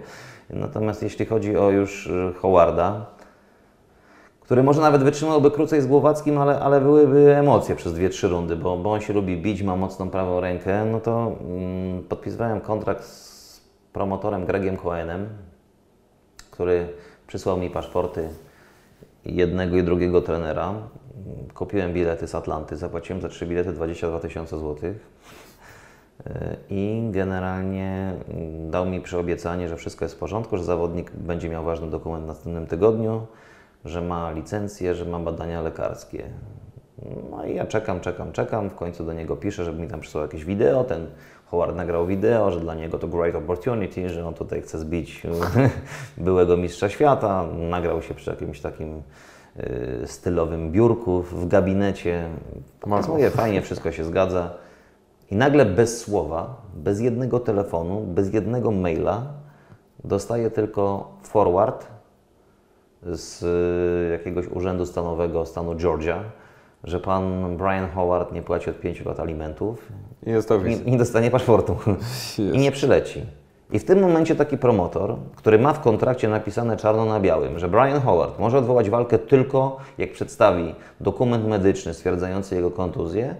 [0.49, 3.05] Natomiast jeśli chodzi o już y, Howarda,
[4.41, 8.55] który może nawet wytrzymałby krócej z Głowackim, ale, ale byłyby emocje przez dwie, trzy rundy,
[8.55, 13.03] bo, bo on się lubi bić, ma mocną prawą rękę, no to mm, podpisywałem kontrakt
[13.03, 13.61] z
[13.93, 15.29] promotorem Gregiem Cohenem,
[16.57, 16.87] który
[17.27, 18.29] przysłał mi paszporty
[19.25, 20.73] jednego i drugiego trenera.
[21.53, 24.97] Kupiłem bilety z Atlanty, zapłaciłem za trzy bilety 22 tysiące złotych.
[26.25, 31.49] E, I generalnie mm, dał mi przyobiecanie, że wszystko jest w porządku, że zawodnik będzie
[31.49, 33.27] miał ważny dokument w następnym tygodniu,
[33.85, 36.29] że ma licencję, że ma badania lekarskie.
[37.31, 38.69] No i ja czekam, czekam, czekam.
[38.69, 40.83] W końcu do niego piszę, żeby mi tam przysłał jakieś wideo.
[40.83, 41.07] Ten
[41.51, 45.23] Howard nagrał wideo, że dla niego to great opportunity, że on tutaj chce zbić
[46.17, 47.45] byłego mistrza świata.
[47.69, 49.01] Nagrał się przy jakimś takim
[49.57, 52.29] y, stylowym biurku w gabinecie.
[52.79, 54.49] Pokazuje, fajnie, wszystko się zgadza.
[55.31, 59.33] I nagle bez słowa, bez jednego telefonu, bez jednego maila
[60.03, 61.87] dostaje tylko forward
[63.03, 66.23] z y, jakiegoś urzędu stanowego stanu Georgia,
[66.87, 69.91] że pan Brian Howard nie płaci od 5 lat alimentów
[70.25, 71.77] I jest to i nie, nie dostanie paszportu
[72.53, 73.25] i nie przyleci.
[73.71, 77.67] I w tym momencie taki promotor, który ma w kontrakcie napisane czarno na białym, że
[77.67, 83.35] Brian Howard może odwołać walkę tylko jak przedstawi dokument medyczny stwierdzający jego kontuzję,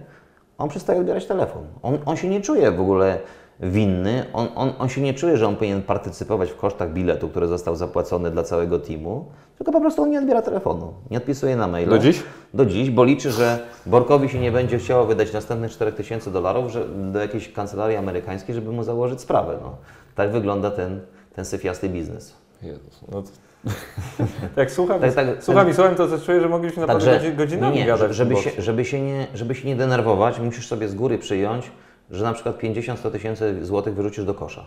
[0.58, 1.62] on przestaje odbierać telefon.
[1.82, 3.18] On, on się nie czuje w ogóle
[3.60, 7.46] winny, on, on, on się nie czuje, że on powinien partycypować w kosztach biletu, który
[7.46, 9.24] został zapłacony dla całego teamu,
[9.58, 11.88] tylko po prostu on nie odbiera telefonu, nie odpisuje na maile.
[11.90, 12.22] Do dziś?
[12.54, 16.72] Do dziś, bo liczy, że Borkowi się nie będzie chciało wydać następnych 4000 dolarów
[17.12, 19.58] do jakiejś kancelarii amerykańskiej, żeby mu założyć sprawę.
[19.62, 19.76] No.
[20.14, 21.00] Tak wygląda ten,
[21.34, 22.34] ten syfiasty biznes.
[22.62, 23.28] Jezus, no to...
[24.56, 25.72] Jak słucham, Tak, tak, słucham tak.
[25.72, 28.14] i słucham, to, to czuję, że mogliśmy naprawdę godzi- godzinami nie, gadać.
[28.14, 31.70] żeby, się, żeby, się nie, żeby się nie denerwować, musisz sobie z góry przyjąć,
[32.10, 34.66] że na przykład 50-100 tysięcy złotych wyrzucisz do kosza.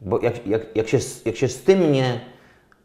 [0.00, 2.20] Bo jak, jak, jak, się, jak się z tym nie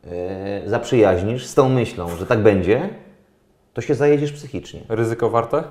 [0.04, 2.90] e, zaprzyjaźnisz, z tą myślą, że tak będzie,
[3.74, 4.82] to się zajedziesz psychicznie.
[4.90, 5.64] Ryzyko warte?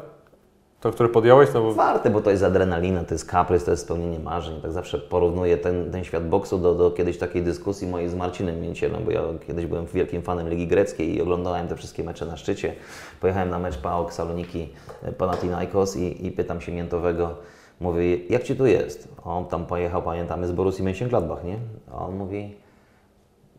[0.83, 3.83] To, które podjąłeś, no bo Warte, bo to jest adrenalina, to jest kaprys, to jest
[3.83, 4.61] spełnienie marzeń.
[4.61, 8.61] Tak zawsze porównuję ten, ten świat boksu do, do kiedyś takiej dyskusji mojej z Marcinem
[8.61, 12.37] Mięcielem, bo ja kiedyś byłem wielkim fanem Ligi Greckiej i oglądałem te wszystkie mecze na
[12.37, 12.75] szczycie.
[13.21, 14.69] Pojechałem na mecz PAOK Saloniki
[15.03, 17.37] e, Panathinaikos i, i pytam się Miętowego,
[17.83, 19.09] mówi, jak Ci tu jest?
[19.25, 21.59] On tam pojechał, pamiętamy, z Borussii Mönchengladbach, nie?
[21.91, 22.55] A on mówi,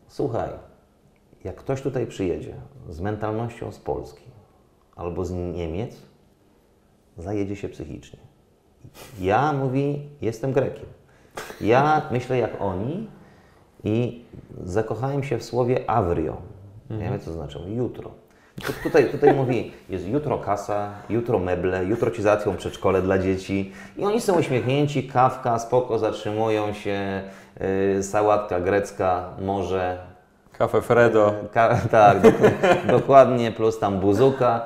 [0.07, 0.49] słuchaj,
[1.43, 2.53] jak ktoś tutaj przyjedzie
[2.89, 4.23] z mentalnością z Polski
[4.95, 6.01] albo z Niemiec,
[7.17, 8.19] zajedzie się psychicznie.
[9.19, 10.85] Ja, mówi, jestem Grekiem.
[11.61, 13.07] Ja myślę jak oni
[13.83, 14.25] i
[14.63, 16.37] zakochałem się w słowie avrio.
[16.89, 17.59] Nie wiem, co znaczy.
[17.67, 18.11] Jutro.
[18.61, 23.71] Tu, tutaj, tutaj mówi, jest jutro kasa, jutro meble, jutro ci załatwią przedszkole dla dzieci.
[23.97, 27.21] I oni są uśmiechnięci, kawka, spoko, zatrzymują się,
[27.95, 29.97] yy, sałatka grecka, morze,
[30.51, 31.33] kafe Fredo.
[31.51, 34.65] Ka- tak, dok- dokładnie, plus tam buzuka.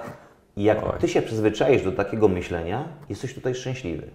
[0.57, 0.99] I jak Oj.
[0.99, 4.07] ty się przyzwyczaisz do takiego myślenia, jesteś tutaj szczęśliwy.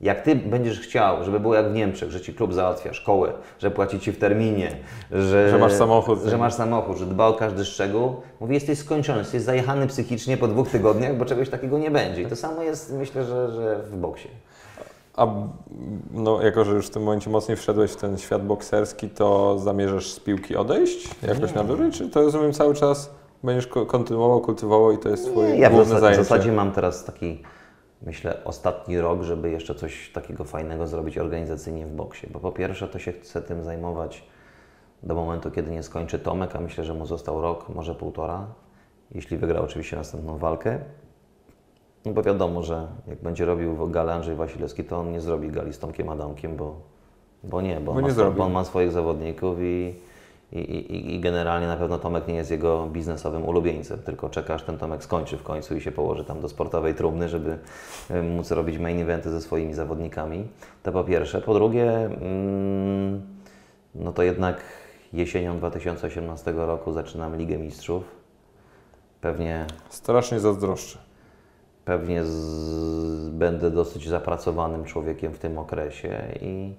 [0.00, 3.70] Jak ty będziesz chciał, żeby było jak w Niemczech, że ci klub załatwia szkołę, że
[3.70, 4.76] płaci ci w terminie,
[5.12, 6.18] że, Że masz samochód.
[6.26, 10.48] że masz samochód, że dba o każdy szczegół, mówi, jesteś skończony, jesteś zajechany psychicznie po
[10.48, 12.22] dwóch tygodniach, bo czegoś takiego nie będzie.
[12.22, 14.28] I to samo jest, myślę, że, że w boksie.
[15.16, 15.26] A
[16.12, 20.10] no, jako, że już w tym momencie mocniej wszedłeś w ten świat bokserski, to zamierzasz
[20.10, 21.90] z piłki odejść jakoś na dłużej?
[21.92, 23.10] Czy to rozumiem cały czas
[23.44, 26.24] będziesz ko- kontynuował, kultywował i to jest twoje Nie, ja w główne zasadzie, w zajęcie?
[26.24, 27.42] zasadzie mam teraz taki,
[28.02, 32.26] myślę, ostatni rok, żeby jeszcze coś takiego fajnego zrobić organizacyjnie w boksie.
[32.30, 34.24] Bo po pierwsze, to się chcę tym zajmować
[35.02, 38.46] do momentu, kiedy nie skończy Tomek, a myślę, że mu został rok, może półtora,
[39.14, 40.78] jeśli wygra oczywiście następną walkę.
[42.04, 45.72] No bo wiadomo, że jak będzie robił galę Andrzej Wasilewski, to on nie zrobi gali
[45.72, 46.80] z Tomkiem Adamkiem, bo,
[47.44, 49.94] bo nie, bo, Bo on, nie ma, bo on ma swoich zawodników i,
[50.52, 54.62] i, i, i generalnie na pewno Tomek nie jest jego biznesowym ulubieńcem, tylko czeka aż
[54.62, 57.58] ten Tomek skończy w końcu i się położy tam do sportowej trumny, żeby
[58.10, 60.48] e, móc robić main eventy ze swoimi zawodnikami.
[60.82, 61.40] To po pierwsze.
[61.40, 63.22] Po drugie, mm,
[63.94, 64.60] no to jednak
[65.12, 68.04] jesienią 2018 roku zaczynamy Ligę Mistrzów.
[69.20, 70.98] Pewnie Strasznie zazdroszczę.
[71.84, 76.74] pewnie z, będę dosyć zapracowanym człowiekiem w tym okresie i,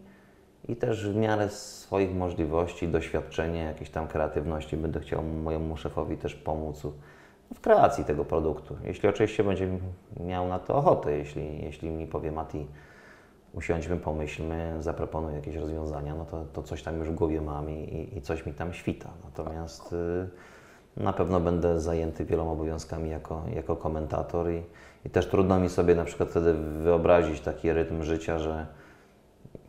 [0.67, 6.35] i też w miarę swoich możliwości, doświadczenia, jakiejś tam kreatywności będę chciał mojemu szefowi też
[6.35, 6.83] pomóc
[7.55, 8.77] w kreacji tego produktu.
[8.83, 9.67] Jeśli oczywiście będzie
[10.19, 12.67] miał na to ochotę, jeśli, jeśli mi powie Mati,
[13.53, 18.09] usiądźmy, pomyślmy, zaproponuj jakieś rozwiązania, no to, to coś tam już w głowie mam i,
[18.17, 19.09] i coś mi tam świta.
[19.23, 20.27] Natomiast y,
[20.97, 24.63] na pewno będę zajęty wieloma obowiązkami jako, jako komentator i,
[25.05, 28.65] i też trudno mi sobie na przykład wtedy wyobrazić taki rytm życia, że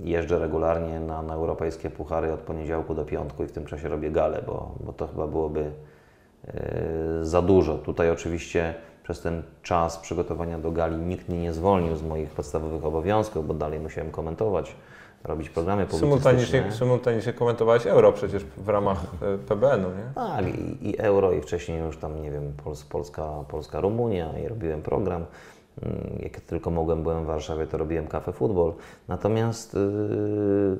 [0.01, 4.11] jeżdżę regularnie na, na europejskie puchary od poniedziałku do piątku i w tym czasie robię
[4.11, 5.70] galę, bo, bo to chyba byłoby
[6.47, 6.55] e,
[7.22, 7.79] za dużo.
[7.79, 12.85] Tutaj oczywiście przez ten czas przygotowania do gali nikt mnie nie zwolnił z moich podstawowych
[12.85, 14.76] obowiązków, bo dalej musiałem komentować,
[15.24, 16.31] robić programy publicystyczne.
[16.31, 20.12] Symultanicznie, symultanicznie komentowałeś Euro przecież w ramach e, PBN-u, nie?
[20.14, 24.49] Tak, i, i euro, i wcześniej już tam, nie wiem, Pols, Polska, Polska, Rumunia, i
[24.49, 25.24] robiłem program.
[25.83, 28.72] Mm, Jak tylko mogłem, byłem w Warszawie, to robiłem kafę futbol.
[29.09, 30.79] Natomiast yy,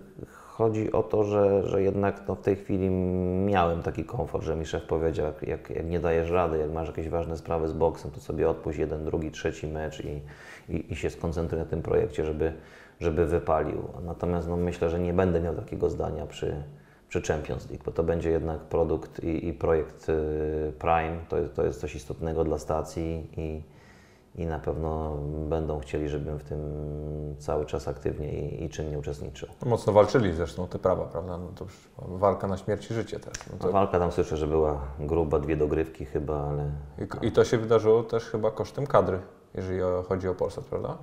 [0.59, 2.91] chodzi o to, że, że jednak no, w tej chwili
[3.47, 6.89] miałem taki komfort, że mi szef powiedział, jak, jak, jak nie dajesz rady, jak masz
[6.89, 10.21] jakieś ważne sprawy z boksem, to sobie odpuść jeden, drugi, trzeci mecz i,
[10.69, 12.53] i, i się skoncentruj na tym projekcie, żeby,
[13.01, 13.83] żeby wypalił.
[14.05, 16.63] Natomiast no, myślę, że nie będę miał takiego zdania przy,
[17.09, 21.65] przy Champions League, bo to będzie jednak produkt i, i projekt y, Prime, to to
[21.65, 23.63] jest coś istotnego dla stacji i,
[24.35, 25.17] i na pewno
[25.49, 26.61] będą chcieli, żebym w tym
[27.39, 29.49] cały czas aktywnie i, i czynnie uczestniczył.
[29.67, 31.39] Mocno walczyli zresztą te prawa, prawda?
[31.39, 33.39] No to już walka na śmierć i życie teraz.
[33.47, 36.71] No No, to, walka tam słyszę, że była gruba, dwie dogrywki chyba, ale
[37.23, 39.21] i, I to się wydarzyło też chyba kosztem kadry,
[39.55, 40.99] jeżeli chodzi o Polsat, prawda?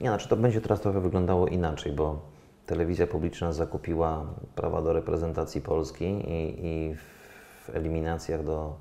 [0.00, 2.18] Nie, znaczy to będzie teraz trochę wyglądało inaczej, bo
[2.66, 8.76] telewizja publiczna zakupiła prawa do reprezentacji Polski i, i w eliminacjach do,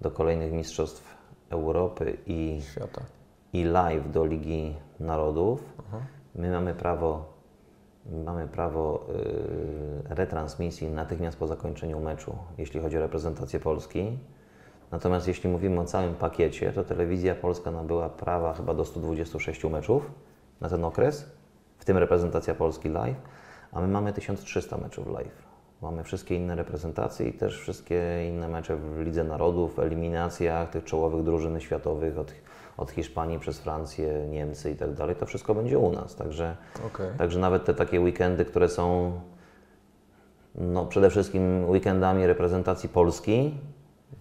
[0.00, 1.13] do kolejnych mistrzostw
[1.54, 3.02] Europy i, Świata.
[3.52, 5.64] i live do Ligi Narodów.
[6.34, 7.24] My mamy prawo,
[8.24, 9.06] mamy prawo
[10.10, 14.18] y, retransmisji natychmiast po zakończeniu meczu, jeśli chodzi o reprezentację Polski.
[14.90, 20.10] Natomiast jeśli mówimy o całym pakiecie, to telewizja polska nabyła prawa chyba do 126 meczów
[20.60, 21.30] na ten okres,
[21.78, 23.16] w tym reprezentacja Polski live,
[23.72, 25.43] a my mamy 1300 meczów live.
[25.84, 30.84] Mamy wszystkie inne reprezentacje i też wszystkie inne mecze w Lidze Narodów, w eliminacjach tych
[30.84, 32.32] czołowych drużyn światowych od,
[32.76, 35.16] od Hiszpanii przez Francję, Niemcy i tak dalej.
[35.16, 36.16] To wszystko będzie u nas.
[36.16, 36.56] Także,
[36.86, 37.06] Okej.
[37.18, 39.12] także nawet te takie weekendy, które są
[40.54, 43.54] no, przede wszystkim weekendami reprezentacji Polski,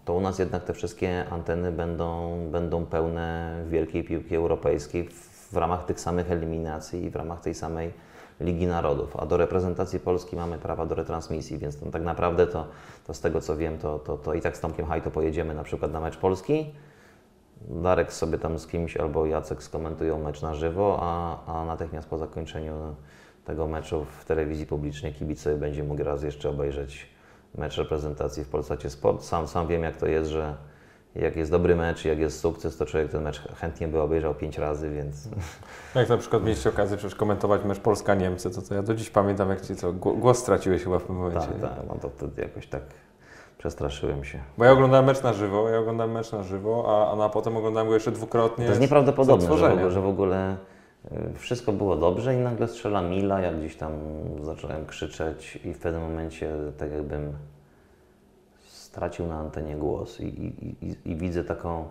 [0.06, 5.58] to u nas jednak te wszystkie anteny będą, będą pełne wielkiej piłki europejskiej w, w
[5.58, 7.94] ramach tych samych eliminacji i w ramach tej samej
[8.40, 9.16] Ligi Narodów.
[9.16, 12.68] A do reprezentacji Polski mamy prawa do retransmisji, więc no, tak naprawdę to,
[13.08, 15.64] to z tego co wiem, to, to, to i tak z Tomkiem Hajto pojedziemy na
[15.64, 16.74] przykład na mecz Polski.
[17.62, 22.18] Darek sobie tam z kimś albo Jacek skomentują mecz na żywo, a, a natychmiast po
[22.18, 22.96] zakończeniu
[23.46, 27.10] tego meczu w telewizji publicznej kibic sobie będzie mógł raz jeszcze obejrzeć
[27.58, 29.24] mecz reprezentacji w Polsacie Sport.
[29.24, 30.56] Sam, sam wiem jak to jest, że
[31.16, 34.58] jak jest dobry mecz, jak jest sukces, to człowiek ten mecz chętnie by obejrzał pięć
[34.58, 35.30] razy, więc
[35.96, 39.50] Jak na przykład mieliście okazję przecież komentować mecz Polska-Niemcy, to, to ja do dziś pamiętam,
[39.50, 41.40] jak ci co, głos straciłeś chyba w tym momencie.
[41.40, 42.82] tak, tak, no to wtedy jakoś tak
[43.58, 44.40] przestraszyłem się.
[44.58, 47.58] Bo ja oglądałem mecz na żywo, ja oglądałem mecz na żywo, a, a na potem
[47.58, 48.66] oglądałem go jeszcze dwukrotnie.
[48.66, 50.58] To jest nieprawdopodobne, że w, ogóle, że w ogóle
[51.12, 53.92] y, wszystko było dobrze i nagle strzela Mila, ja gdzieś tam
[54.42, 57.34] zacząłem krzyczeć i w pewnym momencie tak jakbym
[58.94, 61.86] stracił na antenie głos i, i, i, i widzę taką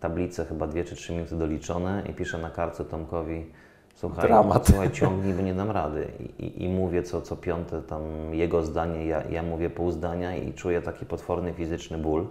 [0.00, 3.46] tablicę, chyba dwie czy trzy minuty doliczone i piszę na kartce Tomkowi
[3.94, 4.66] Słuchaj, Dramat.
[4.66, 6.08] słuchaj, ciągnij, bo nie dam rady.
[6.38, 8.02] I, i, mówię co, co piąte tam
[8.34, 12.26] jego zdanie, ja, ja mówię pół zdania i czuję taki potworny fizyczny ból.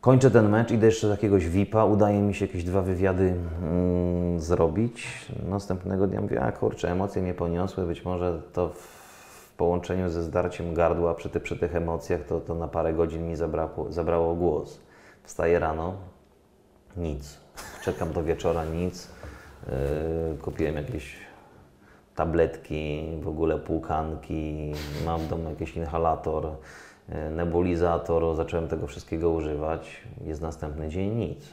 [0.00, 4.40] Kończę ten mecz, idę jeszcze do jakiegoś VIP-a, udaje mi się jakieś dwa wywiady mm,
[4.40, 5.26] zrobić.
[5.48, 9.01] Następnego dnia mówię, a kurczę, emocje mnie poniosły, być może to w
[9.62, 13.36] połączeniu ze zdarciem gardła przy, ty, przy tych emocjach to, to na parę godzin mi
[13.36, 14.80] zabrało, zabrało głos.
[15.22, 15.94] Wstaję rano,
[16.96, 17.40] nic.
[17.82, 19.08] Czekam do wieczora, nic.
[19.66, 21.16] Yy, kupiłem jakieś
[22.14, 24.72] tabletki, w ogóle płukanki,
[25.04, 26.44] mam w domu jakiś inhalator,
[27.08, 30.02] yy, nebulizator, zacząłem tego wszystkiego używać.
[30.24, 31.46] Jest następny dzień nic.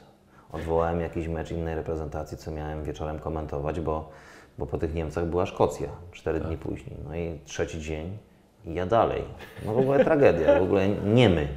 [0.51, 4.10] Odwołałem jakiś mecz innej reprezentacji, co miałem wieczorem komentować, bo,
[4.60, 6.95] bo po tych Niemcach była Szkocja, cztery dni później.
[7.07, 8.18] No i trzeci dzień
[8.66, 9.24] i ja dalej.
[9.66, 11.47] No w ogóle tragedia, w ogóle niemy.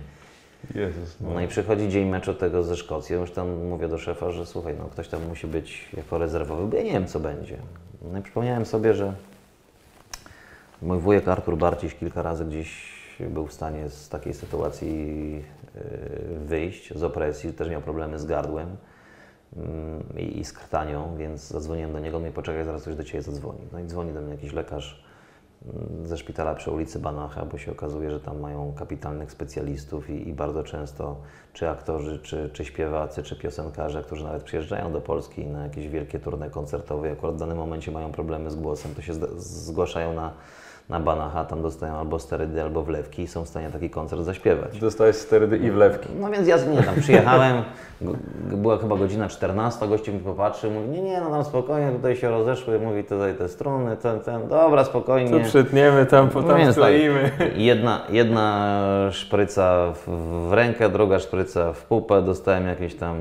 [0.74, 1.16] Jezus.
[1.20, 4.74] No i przychodzi dzień meczu tego ze Szkocją, już tam mówię do szefa, że słuchaj,
[4.78, 7.56] no ktoś tam musi być jako rezerwowy, bo ja nie wiem co będzie.
[8.12, 9.12] No i przypomniałem sobie, że
[10.82, 15.32] mój wujek Artur Barciś kilka razy gdzieś był w stanie z takiej sytuacji
[15.74, 18.76] yy, wyjść, z opresji, też miał problemy z gardłem
[20.16, 23.60] i, i z krtanią, więc zadzwoniłem do niego, i poczekaj, zaraz ktoś do Ciebie zadzwoni.
[23.72, 25.04] No i dzwoni do mnie jakiś lekarz
[25.66, 30.28] mm, ze szpitala przy ulicy Banacha, bo się okazuje, że tam mają kapitalnych specjalistów i,
[30.28, 31.16] i bardzo często
[31.52, 36.18] czy aktorzy, czy, czy śpiewacy, czy piosenkarze, którzy nawet przyjeżdżają do Polski na jakieś wielkie
[36.18, 40.32] turne koncertowe i akurat w danym momencie mają problemy z głosem, to się zgłaszają na,
[40.92, 44.78] na Banacha, tam dostają albo sterydy, albo wlewki i są w stanie taki koncert zaśpiewać.
[44.78, 46.08] Dostałeś sterydy i wlewki.
[46.20, 47.62] No więc ja nie tam przyjechałem,
[48.62, 52.30] była chyba godzina 14, gościu mi popatrzył, mówi, nie, nie, no tam spokojnie, tutaj się
[52.30, 55.30] rozeszły, mówi tutaj te struny, ten, ten, dobra, spokojnie.
[55.30, 57.30] Tu przytniemy, tam No potem tak, skleimy.
[57.56, 58.78] jedna, jedna
[59.10, 60.08] szpryca w,
[60.48, 63.16] w rękę, druga szpryca w pupę, dostałem jakiś tam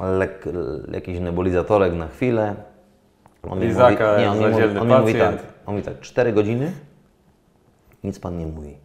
[0.00, 0.44] lek,
[0.92, 2.54] jakiś nebulizatorek na chwilę.
[3.50, 5.55] On Lizaka, nie, on mi mówi, on mi mówi tak.
[5.66, 6.72] On mówi tak, 4 godziny,
[8.04, 8.76] nic Pan nie mówi,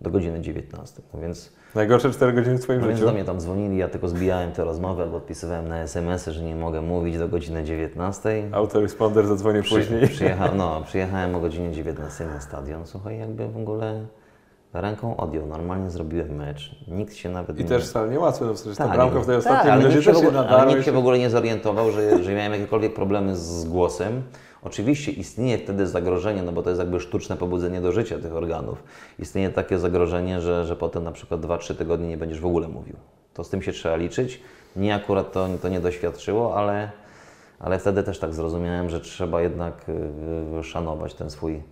[0.00, 1.52] do godziny 19, no więc...
[1.74, 3.06] Najgorsze 4 godziny w Twoim No więc życiu.
[3.08, 6.56] do mnie tam dzwonili, ja tylko zbijałem te rozmowy albo odpisywałem na SMS-y, że nie
[6.56, 8.48] mogę mówić do godziny 19.
[8.52, 10.08] Autoresponder zadzwonił później.
[10.08, 12.86] Przyjechałem, no, przyjechałem o godzinie 19 na stadion.
[12.86, 14.06] Słuchaj, jakby w ogóle
[14.72, 15.46] ręką odjął.
[15.46, 16.76] Normalnie zrobiłem mecz.
[16.88, 17.68] Nikt się nawet I nie...
[17.68, 20.02] też wcale nie łatwo, no przecież ta Tak, bramka w tej tak, ostatniej ale minucie
[20.02, 20.64] się, w się nadarła.
[20.64, 24.22] nikt się w ogóle nie zorientował, że, że miałem jakiekolwiek problemy z głosem.
[24.64, 28.82] Oczywiście istnieje wtedy zagrożenie, no bo to jest jakby sztuczne pobudzenie do życia tych organów.
[29.18, 32.96] Istnieje takie zagrożenie, że, że potem na przykład 2-3 tygodnie nie będziesz w ogóle mówił.
[33.34, 34.40] To z tym się trzeba liczyć.
[34.76, 36.90] Mnie akurat to, to nie doświadczyło, ale,
[37.58, 39.86] ale wtedy też tak zrozumiałem, że trzeba jednak
[40.58, 41.62] y, szanować ten swój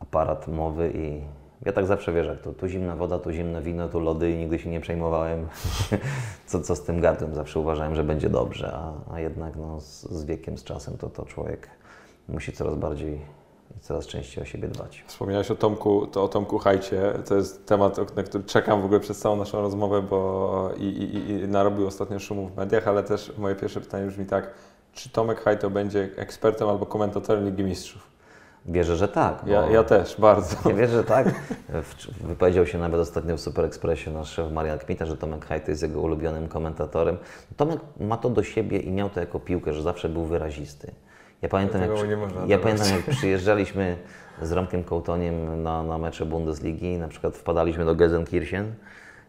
[0.00, 1.20] aparat mowy i
[1.66, 4.58] ja tak zawsze wierzę, to tu zimna woda, tu zimne wino, tu lody i nigdy
[4.58, 5.46] się nie przejmowałem,
[6.46, 7.34] co, co z tym gardłem.
[7.34, 11.10] Zawsze uważałem, że będzie dobrze, a, a jednak no, z, z wiekiem, z czasem to,
[11.10, 11.68] to człowiek
[12.28, 13.20] musi coraz bardziej
[13.76, 15.04] i coraz częściej o siebie dbać.
[15.06, 17.12] Wspomniałeś o Tomku, to o Tomku Hajcie.
[17.28, 21.30] To jest temat, na który czekam w ogóle przez całą naszą rozmowę, bo i, i,
[21.30, 24.50] i narobił ostatnio szumu w mediach, ale też moje pierwsze pytanie brzmi tak,
[24.92, 28.10] czy Tomek Hajto będzie ekspertem albo komentatorem Ligi Mistrzów?
[28.66, 29.42] Wierzę, że tak.
[29.46, 30.56] Ja, ja też, bardzo.
[30.68, 31.34] Ja wierzę, że tak.
[32.28, 35.82] Wypowiedział się nawet ostatnio w Super Expressie nasz szef Marian Kmita, że Tomek Hajt jest
[35.82, 37.16] jego ulubionym komentatorem.
[37.56, 40.92] Tomek ma to do siebie i miał to jako piłkę, że zawsze był wyrazisty.
[41.42, 41.90] Ja pamiętam, jak,
[42.46, 43.96] ja pamiętam, jak przyjeżdżaliśmy
[44.42, 48.74] z Romkiem Kołtoniem na, na mecze Bundesligi, na przykład wpadaliśmy do Gelsenkirchen.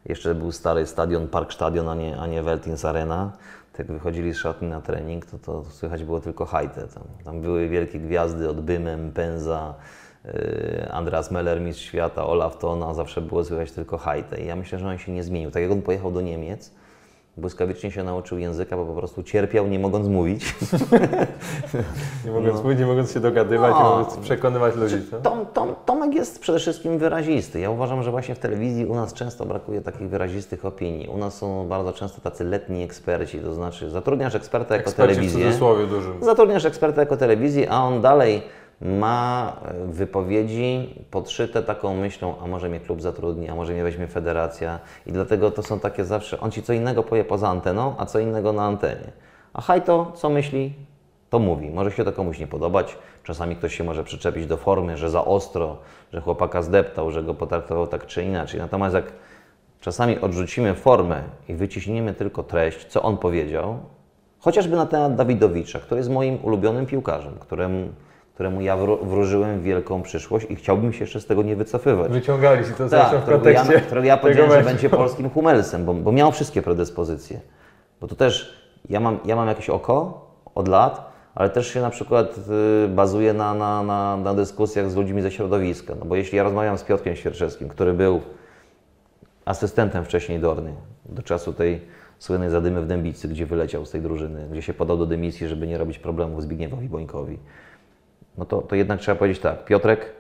[0.06, 3.32] Jeszcze był stary stadion, Parkstadion, a nie, a nie Veltins Arena.
[3.72, 6.88] Tak jak wychodzili z szatni na trening, to, to słychać było tylko hajtę.
[6.88, 9.74] Tam, tam były wielkie gwiazdy od Bymem, Penza,
[10.26, 14.42] yy, Andreas Meller, mistrz świata, Olaf Tona, zawsze było słychać tylko hajtę.
[14.42, 15.52] I ja myślę, że on się nie zmienił.
[15.52, 16.72] Tak jak on pojechał do Niemiec,
[17.38, 20.46] błyskawicznie się nauczył języka, bo po prostu cierpiał, nie mogąc mówić.
[22.26, 23.90] Nie mogąc mówić, nie mogąc się dogadywać, nie No.
[23.98, 24.96] mogąc przekonywać ludzi.
[25.12, 25.20] Co?
[25.20, 27.60] Tom, Tom, Tomek jest przede wszystkim wyrazisty.
[27.60, 31.08] Ja uważam, że właśnie w telewizji u nas często brakuje takich wyrazistych opinii.
[31.08, 35.18] U nas są bardzo często tacy letni eksperci, to znaczy zatrudniasz eksperta jako Eksperci w
[35.18, 35.46] telewizję.
[35.46, 36.14] cudzysłowie dużym.
[36.22, 38.42] Zatrudniasz eksperta jako telewizję, a on dalej
[38.82, 44.08] ma e, wypowiedzi podszyte taką myślą, a może mnie klub zatrudni, a może mnie weźmie
[44.08, 44.80] federacja.
[45.06, 48.20] I dlatego to są takie zawsze, on ci co innego powie poza anteną, a co
[48.20, 49.12] innego na antenie.
[49.54, 50.74] A hajto, co myśli,
[51.30, 51.70] to mówi.
[51.70, 52.98] Może się to komuś nie podobać.
[53.24, 55.78] Czasami ktoś się może przyczepić do formy, że za ostro,
[56.14, 58.60] że chłopaka zdeptał, że go potraktował tak czy inaczej.
[58.60, 59.14] Natomiast jak
[59.82, 63.80] czasami odrzucimy formę i wyciśniemy tylko treść, co on powiedział,
[64.40, 67.90] chociażby na temat Dawidowicza, który jest moim ulubionym piłkarzem, któremu,
[68.42, 72.12] któremu ja wró- wróżyłem wielką przyszłość i chciałbym się jeszcze z tego nie wycofywać.
[72.12, 75.86] Wyciągali się to Tak, w którego ja, kontekście którego ja powiedziałem, że będzie polskim Hummelsem,
[75.86, 77.40] bo, bo miał wszystkie predyspozycje.
[78.02, 80.26] Bo to też, ja mam, ja mam jakieś oko
[80.56, 82.36] od lat, ale też się na przykład
[82.86, 85.94] y, bazuje na, na, na, na dyskusjach z ludźmi ze środowiska.
[86.00, 88.22] No bo jeśli ja rozmawiam z Piotrkiem Świerczewskim, który był
[89.46, 90.74] asystentem wcześniej Dorny,
[91.06, 91.82] do czasu tej
[92.20, 95.68] słynnej zadymy w Dębicy, gdzie wyleciał z tej drużyny, gdzie się podał do dymisji, żeby
[95.68, 97.40] nie robić problemów Zbigniewowi Bońkowi,
[98.38, 100.14] no to, to jednak trzeba powiedzieć tak, Piotrek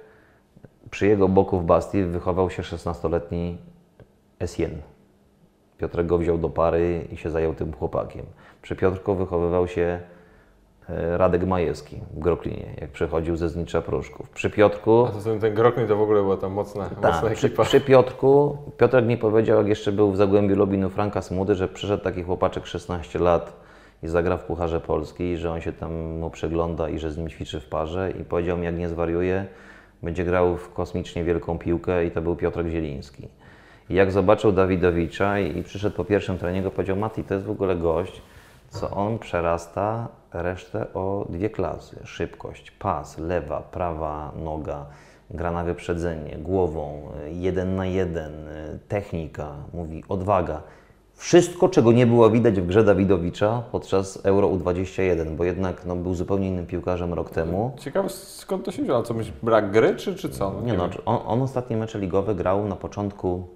[0.91, 3.57] przy jego boku w Bastii wychował się 16-letni
[4.39, 4.71] Essien.
[5.77, 8.25] Piotrek go wziął do pary i się zajął tym chłopakiem.
[8.61, 9.99] Przy Piotrku wychowywał się
[10.89, 14.29] e, Radek Majewski w Groklinie, jak przychodził ze Znicza Pruszków.
[14.29, 15.05] Przy Piotrku...
[15.05, 17.63] A to ten, Grokny to w ogóle była tam mocna, mocna Tak, przy, ekipa.
[17.63, 22.03] przy Piotrku, Piotrek mi powiedział, jak jeszcze był w Zagłębiu Lubinu Franka Smudy, że przyszedł
[22.03, 23.53] taki chłopaczek 16 lat
[24.03, 27.29] i zagra w Pucharze Polski, że on się tam mu przegląda i że z nim
[27.29, 29.45] ćwiczy w parze i powiedział mi, jak nie zwariuje,
[30.03, 33.27] będzie grał w kosmicznie wielką piłkę i to był Piotrek Zieliński.
[33.89, 37.51] I jak zobaczył Dawidowicza i, i przyszedł po pierwszym treningu, powiedział, Mati, to jest w
[37.51, 38.21] ogóle gość,
[38.69, 41.99] co on przerasta resztę o dwie klasy.
[42.03, 44.85] Szybkość, pas, lewa, prawa noga,
[45.29, 48.31] gra na wyprzedzenie, głową, jeden na jeden,
[48.87, 50.61] technika, mówi odwaga.
[51.21, 56.15] Wszystko, czego nie było widać w grze Dawidowicza podczas Euro U21, bo jednak no, był
[56.15, 57.71] zupełnie innym piłkarzem rok temu.
[57.79, 60.61] Ciekawe skąd to się wzięło, co myślisz, brak gry czy, czy co?
[60.63, 60.97] Nie no, wiem.
[61.05, 63.47] on, on ostatnie mecze ligowe grał na początku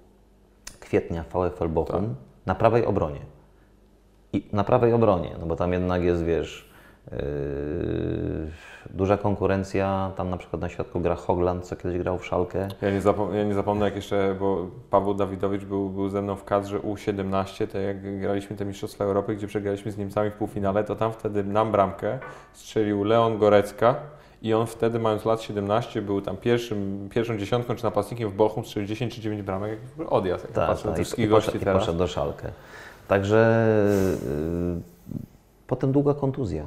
[0.80, 2.14] kwietnia w VfL Bochum Tak.
[2.46, 3.20] na prawej obronie.
[4.32, 6.70] I na prawej obronie, no bo tam jednak jest, wiesz,
[7.12, 7.18] yy,
[8.90, 10.10] duża konkurencja.
[10.16, 12.68] Tam na przykład na środku gra Hogland, co kiedyś grał w Szalkę.
[12.82, 16.36] Ja nie, zapom- ja nie zapomnę, jak jeszcze, bo Paweł Dawidowicz był, był ze mną
[16.36, 20.84] w kadrze U17, to jak graliśmy te Mistrzostwa Europy, gdzie przegraliśmy z Niemcami w półfinale,
[20.84, 22.18] to tam wtedy nam bramkę
[22.52, 23.94] strzelił Leon Gorecka
[24.42, 28.64] i on wtedy, mając lat 17, był tam pierwszym, pierwszą dziesiątką czy napastnikiem w Bochum,
[28.64, 29.78] strzelił 10 czy 9 bramek,
[30.08, 31.80] odjazd, jak Tak, patrzę na tak, tych i, wszystkich i, gości poszedł, i teraz.
[31.82, 32.48] poszedł do Szalkę.
[33.08, 33.66] Także
[34.74, 34.80] yy,
[35.66, 36.64] potem długa kontuzja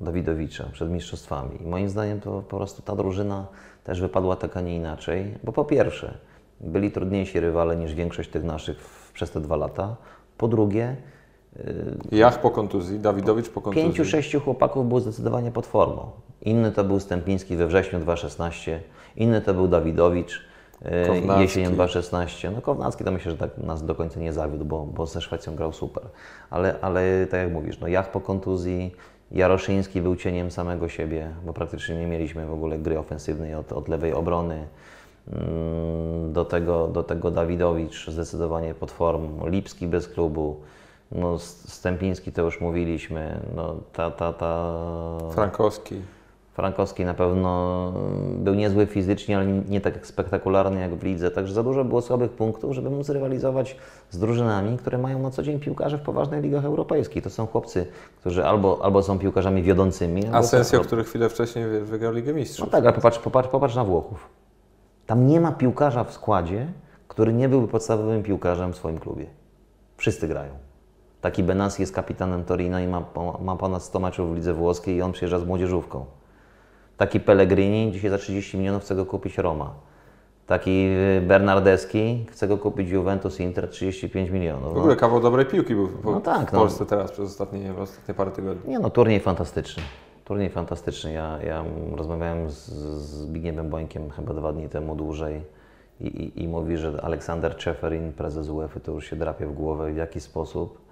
[0.00, 1.62] Dawidowicza przed mistrzostwami.
[1.62, 3.46] I moim zdaniem to po prostu ta drużyna
[3.84, 6.18] też wypadła tak, a nie inaczej, bo po pierwsze
[6.60, 9.96] byli trudniejsi rywale niż większość tych naszych w, przez te dwa lata.
[10.38, 10.96] Po drugie,
[12.12, 13.88] Jach po kontuzji, Dawidowicz po kontuzji.
[13.88, 16.10] pięciu, sześciu chłopaków było zdecydowanie pod formą.
[16.42, 18.82] Inny to był Stępiński we wrześniu 2016,
[19.16, 20.46] inny to był Dawidowicz
[20.82, 21.42] e, Kownacki.
[21.42, 22.50] jesienią 2016.
[22.50, 25.56] No Kownacki to myślę, że tak nas do końca nie zawiódł, bo, bo ze Szwecją
[25.56, 26.02] grał super.
[26.50, 28.94] Ale, ale tak jak mówisz, no Jach po kontuzji,
[29.30, 33.88] Jaroszyński był cieniem samego siebie, bo praktycznie nie mieliśmy w ogóle gry ofensywnej od, od
[33.88, 34.66] lewej obrony.
[35.32, 40.60] Mm, Do tego, do tego Dawidowicz zdecydowanie pod formą, Lipski bez klubu,
[41.12, 44.72] no Stępiński to już mówiliśmy, no ta, ta, ta...
[45.34, 45.94] Frankowski.
[46.56, 47.92] Frankowski na pewno
[48.38, 52.30] był niezły fizycznie, ale nie tak spektakularny jak w lidze, także za dużo było słabych
[52.30, 53.76] punktów, żeby móc rywalizować
[54.10, 57.22] z drużynami, które mają na co dzień piłkarzy w poważnych ligach europejskich.
[57.24, 57.86] To są chłopcy,
[58.20, 62.38] którzy albo, albo są piłkarzami wiodącymi, Asensio, są, który chwilę wcześniej wy- wygrał Ligę no
[62.38, 62.70] Mistrzów.
[62.70, 64.28] tak, ale popatrz, popatrz, popatrz na Włochów.
[65.06, 66.66] Tam nie ma piłkarza w składzie,
[67.08, 69.26] który nie byłby podstawowym piłkarzem w swoim klubie.
[69.96, 70.52] Wszyscy grają.
[71.20, 73.02] Taki Benassi jest kapitanem Torino i ma,
[73.40, 76.04] ma ponad 100 meczów w lidze włoskiej i on przyjeżdża z młodzieżówką.
[76.96, 79.74] Taki Pellegrini dzisiaj za 30 milionów chce go kupić Roma.
[80.46, 80.88] Taki
[81.18, 84.74] y, Bernardeschi chce go kupić Juventus Inter 35 milionów.
[84.74, 86.58] W ogóle kawał dobrej piłki był w, No tak, w no.
[86.58, 88.70] Polsce teraz przez ostatnie, ostatnie parę tygodni.
[88.70, 89.82] Nie no, turniej fantastyczny.
[90.24, 91.12] Turniej fantastyczny.
[91.12, 91.64] Ja, ja
[91.96, 95.42] rozmawiałem z, z Zbigniewem Bońkiem chyba dwa dni temu dłużej
[96.00, 99.92] i, i, i mówi, że Aleksander Czeferin, prezes UEFA, to już się drapie w głowę,
[99.92, 100.85] w jaki sposób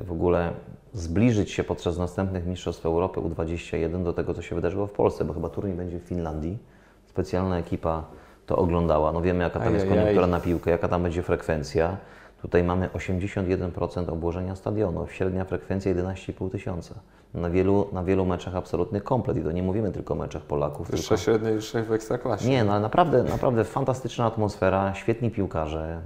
[0.00, 0.50] w ogóle
[0.92, 5.34] zbliżyć się podczas następnych Mistrzostw Europy U21 do tego, co się wydarzyło w Polsce, bo
[5.34, 6.58] chyba turniej będzie w Finlandii.
[7.06, 8.04] Specjalna ekipa
[8.46, 9.12] to oglądała.
[9.12, 11.96] No wiemy, jaka tam jest koniunktura na piłkę, jaka tam będzie frekwencja.
[12.42, 16.94] Tutaj mamy 81% obłożenia stadionu, średnia frekwencja 11,5 tysiąca.
[17.34, 20.90] Na wielu, na wielu meczach absolutny komplet i to nie mówimy tylko o meczach Polaków.
[20.90, 21.22] Wyższe Tylko...
[21.22, 22.48] średnie niż w Ekstraklasie.
[22.48, 26.00] Nie, no ale naprawdę, naprawdę fantastyczna atmosfera, świetni piłkarze,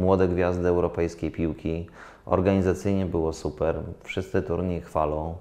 [0.00, 1.86] młode gwiazdy europejskiej piłki.
[2.26, 5.34] Organizacyjnie było super, wszyscy turniej chwalą.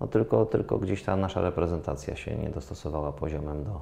[0.00, 3.80] No tylko, tylko gdzieś ta nasza reprezentacja się nie dostosowała poziomem do,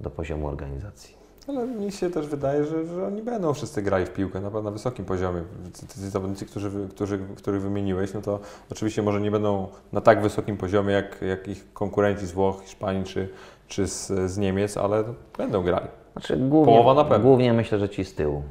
[0.00, 1.16] do poziomu organizacji.
[1.48, 4.70] Ale mi się też wydaje, że, że oni będą wszyscy grali w piłkę na, na
[4.70, 5.42] wysokim poziomie.
[5.74, 8.40] Ci- zawodnicy, którzy, którzy, których wymieniłeś, no to
[8.72, 13.04] oczywiście może nie będą na tak wysokim poziomie jak, jak ich konkurenci z Włoch, Hiszpanii
[13.04, 13.28] czy,
[13.68, 15.04] czy z, z Niemiec, ale
[15.38, 15.86] będą grali.
[16.12, 17.24] Znaczy, głównie, Połowa na pewno.
[17.28, 18.42] Głównie myślę, że ci z tyłu.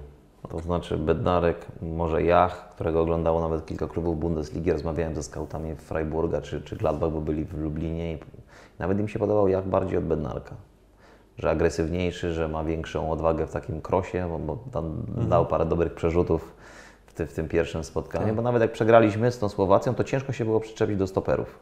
[0.49, 4.71] To znaczy Bednarek, może Jach, którego oglądało nawet kilka klubów Bundesligi.
[4.71, 8.17] Rozmawiałem ze skautami Freiburga czy, czy Gladbach, bo byli w Lublinie i
[8.79, 10.55] nawet im się podobał Jach bardziej od Bednarka.
[11.37, 15.29] Że agresywniejszy, że ma większą odwagę w takim krosie, bo, tam Mhm.
[15.29, 16.53] dał parę dobrych przerzutów
[17.07, 18.25] w, ty, w tym pierwszym spotkaniu.
[18.25, 18.35] Tak.
[18.35, 21.59] Bo nawet jak przegraliśmy z tą Słowacją, to ciężko się było przyczepić do stoperów.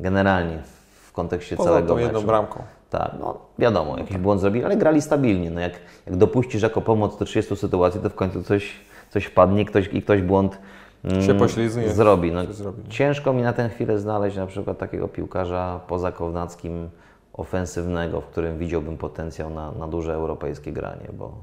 [0.00, 0.62] generalnie
[1.02, 2.04] w kontekście Poza całego tą meczu.
[2.06, 2.62] jedną bramką.
[2.90, 5.50] Tak, no wiadomo, jakiś błąd zrobili, ale grali stabilnie.
[5.50, 5.72] No jak,
[6.06, 8.72] jak dopuścisz jako pomoc do 30 sytuacji, to w końcu coś,
[9.10, 10.58] coś wpadnie ktoś, i ktoś błąd
[11.04, 12.32] mm, Się poślizgnie, zrobi.
[12.32, 12.88] No, zrobi.
[12.88, 16.88] Ciężko mi na tę chwilę znaleźć na przykład takiego piłkarza poza Kownackim
[17.32, 21.34] ofensywnego, w którym widziałbym potencjał na, na duże europejskie granie, bo,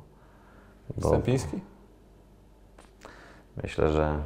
[0.97, 1.59] bo Stępiński?
[3.63, 4.17] myślę, że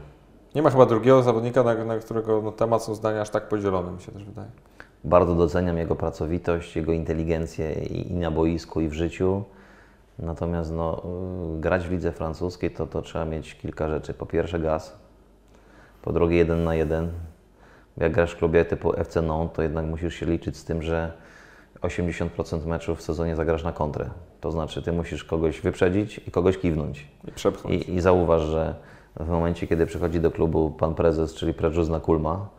[0.56, 3.92] Nie ma chyba drugiego zawodnika, na, na którego no, temat są zdania aż tak podzielone,
[3.92, 4.50] mi się też wydaje.
[5.04, 9.44] Bardzo doceniam jego pracowitość, jego inteligencję i, i na boisku, i w życiu.
[10.20, 11.02] Natomiast no,
[11.60, 14.14] grać w lidze francuskiej to, to trzeba mieć kilka rzeczy.
[14.14, 15.00] Po pierwsze gaz,
[16.02, 17.12] po drugie jeden na jeden.
[17.98, 21.14] Jak grasz w klubie typu FC Nantes, to jednak musisz się liczyć z tym, że
[21.82, 24.10] 80% meczów w sezonie zagrasz na kontrę.
[24.42, 27.08] To znaczy, ty musisz kogoś wyprzedzić i kogoś kiwnąć.
[27.28, 27.88] I przepchnąć.
[27.88, 28.76] I, I zauważ, że
[29.20, 32.50] w momencie, kiedy przychodzi do klubu pan prezes, czyli Predżuzna Kulma,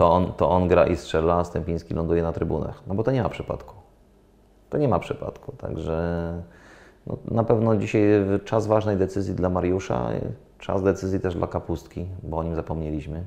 [0.00, 2.82] to on, to on gra i strzela, a Stępiński ląduje na trybunach.
[2.86, 3.74] No bo to nie ma przypadku.
[4.70, 5.52] To nie ma przypadku.
[5.52, 6.32] Także
[7.06, 8.02] no, na pewno dzisiaj
[8.44, 10.08] czas ważnej decyzji dla Mariusza,
[10.58, 13.24] czas decyzji też dla Kapustki, bo o nim zapomnieliśmy.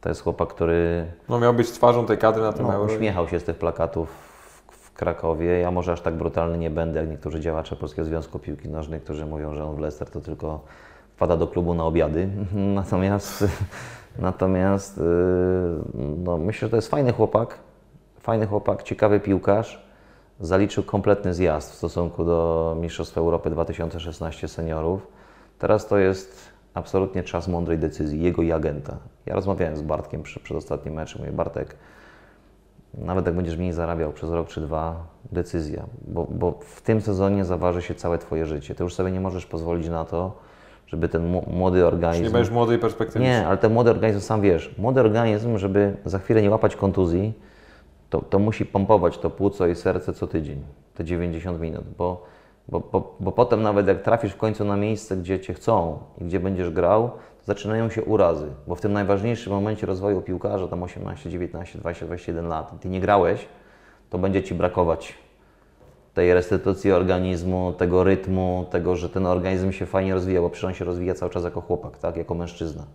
[0.00, 2.92] To jest chłopak, który No miał być twarzą tej kadry na tym no, euro.
[2.92, 5.58] uśmiechał się z tych plakatów w, w Krakowie.
[5.58, 9.26] Ja może aż tak brutalny nie będę, jak niektórzy działacze Polskiego Związku Piłki Nożnej, którzy
[9.26, 10.60] mówią, że on w Leicester to tylko
[11.20, 12.28] wpada do klubu na obiady.
[12.80, 13.44] Natomiast,
[14.18, 15.04] natomiast yy,
[16.24, 17.58] no, myślę, że to jest fajny chłopak,
[18.20, 19.90] fajny chłopak, ciekawy piłkarz.
[20.40, 25.06] Zaliczył kompletny zjazd w stosunku do Mistrzostw Europy 2016 seniorów.
[25.58, 28.96] Teraz to jest absolutnie czas mądrej decyzji, jego i agenta.
[29.26, 31.20] Ja rozmawiałem z Bartkiem przy, przed ostatnim meczem.
[31.20, 31.76] Mówię, Bartek,
[32.94, 37.44] nawet jak będziesz mniej zarabiał przez rok czy dwa, decyzja, bo, bo w tym sezonie
[37.44, 38.74] zaważy się całe Twoje życie.
[38.74, 40.49] Ty już sobie nie możesz pozwolić na to,
[40.90, 42.24] żeby ten młody Czyli organizm...
[42.24, 43.24] nie będziesz młodej perspektywy.
[43.24, 47.32] Nie, ale ten młody organizm, sam wiesz, młody organizm, żeby za chwilę nie łapać kontuzji,
[48.10, 50.62] to, to musi pompować to płuco i serce co tydzień,
[50.94, 52.26] te 90 minut, bo,
[52.68, 56.24] bo, bo, bo potem nawet jak trafisz w końcu na miejsce, gdzie Cię chcą i
[56.24, 60.82] gdzie będziesz grał, to zaczynają się urazy, bo w tym najważniejszym momencie rozwoju piłkarza, tam
[60.82, 63.48] 18, 19, 20, 21 lat, Ty nie grałeś,
[64.10, 65.14] to będzie Ci brakować
[66.14, 70.74] tej restytucji organizmu, tego rytmu, tego, że ten organizm się fajnie rozwija, bo przecież on
[70.74, 72.86] się rozwija cały czas jako chłopak, tak, jako mężczyzna.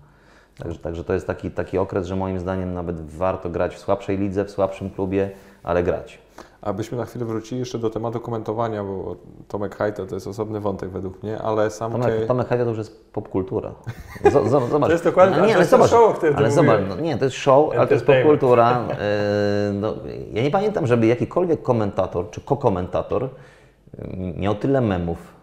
[0.58, 4.18] Także, także to jest taki, taki okres, że moim zdaniem nawet warto grać w słabszej
[4.18, 5.30] lidze, w słabszym klubie,
[5.66, 6.20] ale grać.
[6.62, 9.16] Abyśmy na chwilę wrócili jeszcze do tematu komentowania, bo
[9.48, 12.26] Tomek Hajto to jest osobny wątek według mnie, ale sam Tomek, Cię...
[12.26, 13.72] Tomek Hajda to już jest popkultura.
[14.32, 14.88] Z- Zobacz.
[14.88, 16.96] To jest dokładnie- no, to nie, ale jest zobacz, show, o którym ale zobacz, no,
[16.96, 18.84] nie, to jest show, ale to jest popkultura.
[18.90, 19.94] Yy, no,
[20.34, 23.22] ja nie pamiętam, żeby jakikolwiek komentator czy kokomentator
[23.98, 25.35] yy, miał tyle memów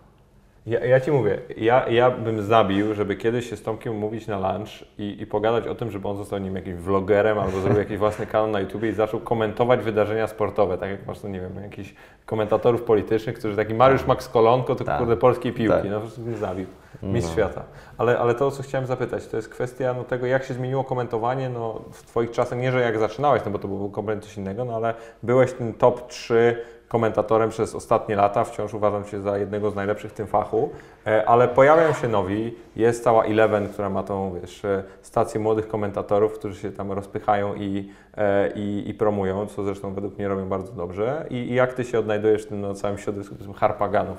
[0.67, 4.53] Ja, ja Ci mówię, ja, ja bym zabił, żeby kiedyś się z Tomkiem mówić na
[4.53, 7.99] lunch i, i pogadać o tym, żeby on został nim jakimś vlogerem albo zrobił jakiś
[7.99, 11.63] własny kanał na YouTube i zaczął komentować wydarzenia sportowe, tak jak masz, no nie wiem,
[11.63, 11.95] jakichś
[12.27, 14.99] komentatorów politycznych, którzy taki Mariusz Max Kolonko, to Tak.
[14.99, 15.91] kurde polskiej piłki, Tak.
[15.91, 16.67] no po prostu bym zabił.
[17.03, 17.63] Mistrz świata.
[17.99, 20.85] Ale, ale to, o co chciałem zapytać, to jest kwestia no, tego, jak się zmieniło
[20.85, 24.37] komentowanie no, w Twoich czasach, nie, że jak zaczynałeś, no bo to był kompletnie coś
[24.37, 26.57] innego, no ale byłeś tym top 3
[26.93, 30.71] komentatorem przez ostatnie lata, wciąż uważam Cię za jednego z najlepszych w tym fachu,
[31.07, 35.69] e, ale pojawiają się nowi, jest cała Eleven, która ma tą, wiesz, e, stację młodych
[35.69, 40.49] komentatorów, którzy się tam rozpychają i, e, i, i promują, co zresztą według mnie robią
[40.49, 41.27] bardzo dobrze.
[41.31, 44.19] I, i jak Ty się odnajdujesz w tym no, całym środowisku harpaganów?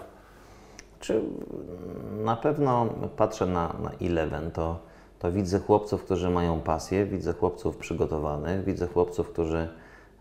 [0.99, 1.21] Czy
[2.24, 2.86] na pewno
[3.17, 4.80] patrzę na, na Eleven, to,
[5.19, 9.67] to widzę chłopców, którzy mają pasję, widzę chłopców przygotowanych, widzę chłopców, którzy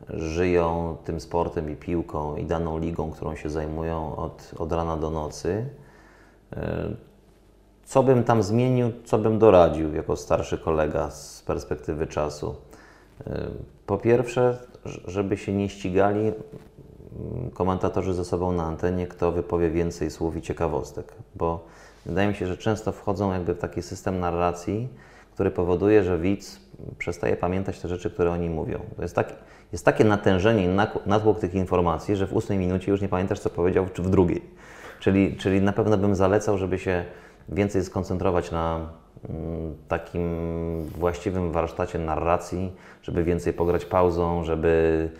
[0.08, 5.10] żyją tym sportem i piłką i daną ligą, którą się zajmują od, od rana do
[5.10, 5.66] nocy.
[6.52, 6.88] E,
[7.84, 12.54] Co bym tam zmienił, co bym doradził jako starszy kolega z perspektywy czasu?
[13.26, 13.46] E,
[13.86, 14.58] Po pierwsze,
[15.06, 16.32] żeby się nie ścigali
[17.54, 21.64] komentatorzy ze sobą na antenie, kto wypowie więcej słów i ciekawostek, bo
[22.06, 24.88] wydaje mi się, że często wchodzą jakby w taki system narracji,
[25.34, 26.60] który powoduje, że widz
[26.98, 28.78] przestaje pamiętać te rzeczy, które oni mówią.
[28.96, 29.34] To jest, taki,
[29.72, 30.68] jest takie natężenie i
[31.06, 34.42] natłok tych informacji, że w ósmej minucie już nie pamiętasz, co powiedział, czy w drugiej.
[35.00, 37.04] Czyli, czyli na pewno bym zalecał, żeby się
[37.48, 38.88] więcej skoncentrować na
[39.28, 42.72] mm, takim właściwym warsztacie narracji,
[43.02, 45.10] żeby więcej pograć pauzą, żeby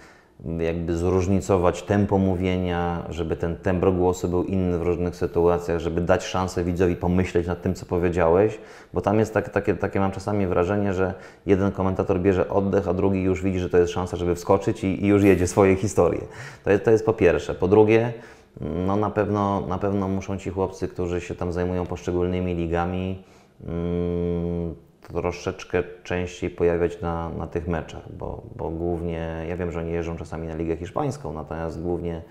[0.59, 6.25] jakby zróżnicować tempo mówienia, żeby ten tembr głosu był inny w różnych sytuacjach, żeby dać
[6.25, 8.59] szansę widzowi pomyśleć nad tym, co powiedziałeś,
[8.95, 11.15] bo tam jest tak, takie, takie mam czasami wrażenie, że
[11.47, 15.05] jeden komentator bierze oddech, a drugi już widzi, że to jest szansa, żeby wskoczyć i,
[15.05, 16.21] i już jedzie swoje historie.
[16.65, 17.55] To jest, to jest po pierwsze.
[17.55, 18.13] Po drugie,
[18.61, 23.23] no na pewno, na pewno muszą ci chłopcy, którzy się tam zajmują poszczególnymi ligami,
[23.67, 29.93] mm, troszeczkę częściej pojawiać na, na tych meczach, bo, bo głównie, ja wiem, że oni
[29.93, 32.23] jeżdżą czasami na Ligę Hiszpańską, natomiast głównie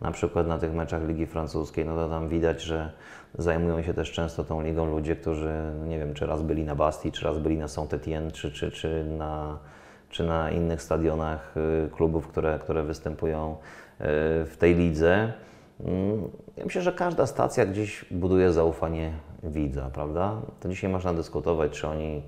[0.00, 2.92] na przykład na tych meczach Ligi Francuskiej, no to tam widać, że
[3.38, 6.74] zajmują się też często tą ligą ludzie, którzy, no nie wiem, czy raz byli na
[6.74, 9.58] Bastii, czy raz byli na Saint-Étienne, czy, czy, czy, na,
[10.10, 11.54] czy na innych stadionach
[11.86, 14.04] y, klubów, które, które występują y,
[14.46, 15.32] w tej lidze.
[15.80, 16.22] Mm,
[16.56, 19.12] Ja myślę, że każda stacja gdzieś buduje zaufanie
[19.44, 20.42] widza, prawda?
[20.60, 22.22] To dzisiaj można dyskutować, czy oni,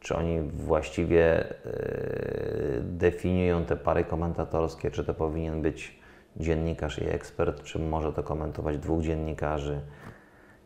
[0.00, 6.00] czy oni właściwie y, definiują te pary komentatorskie, czy to powinien być
[6.36, 9.80] dziennikarz i ekspert, czy może to komentować dwóch dziennikarzy.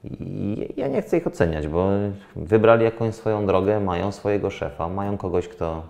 [0.04, 1.88] I ja nie chcę ich oceniać, bo
[2.36, 5.82] wybrali jakąś swoją drogę, mają swojego szefa, mają kogoś, kto,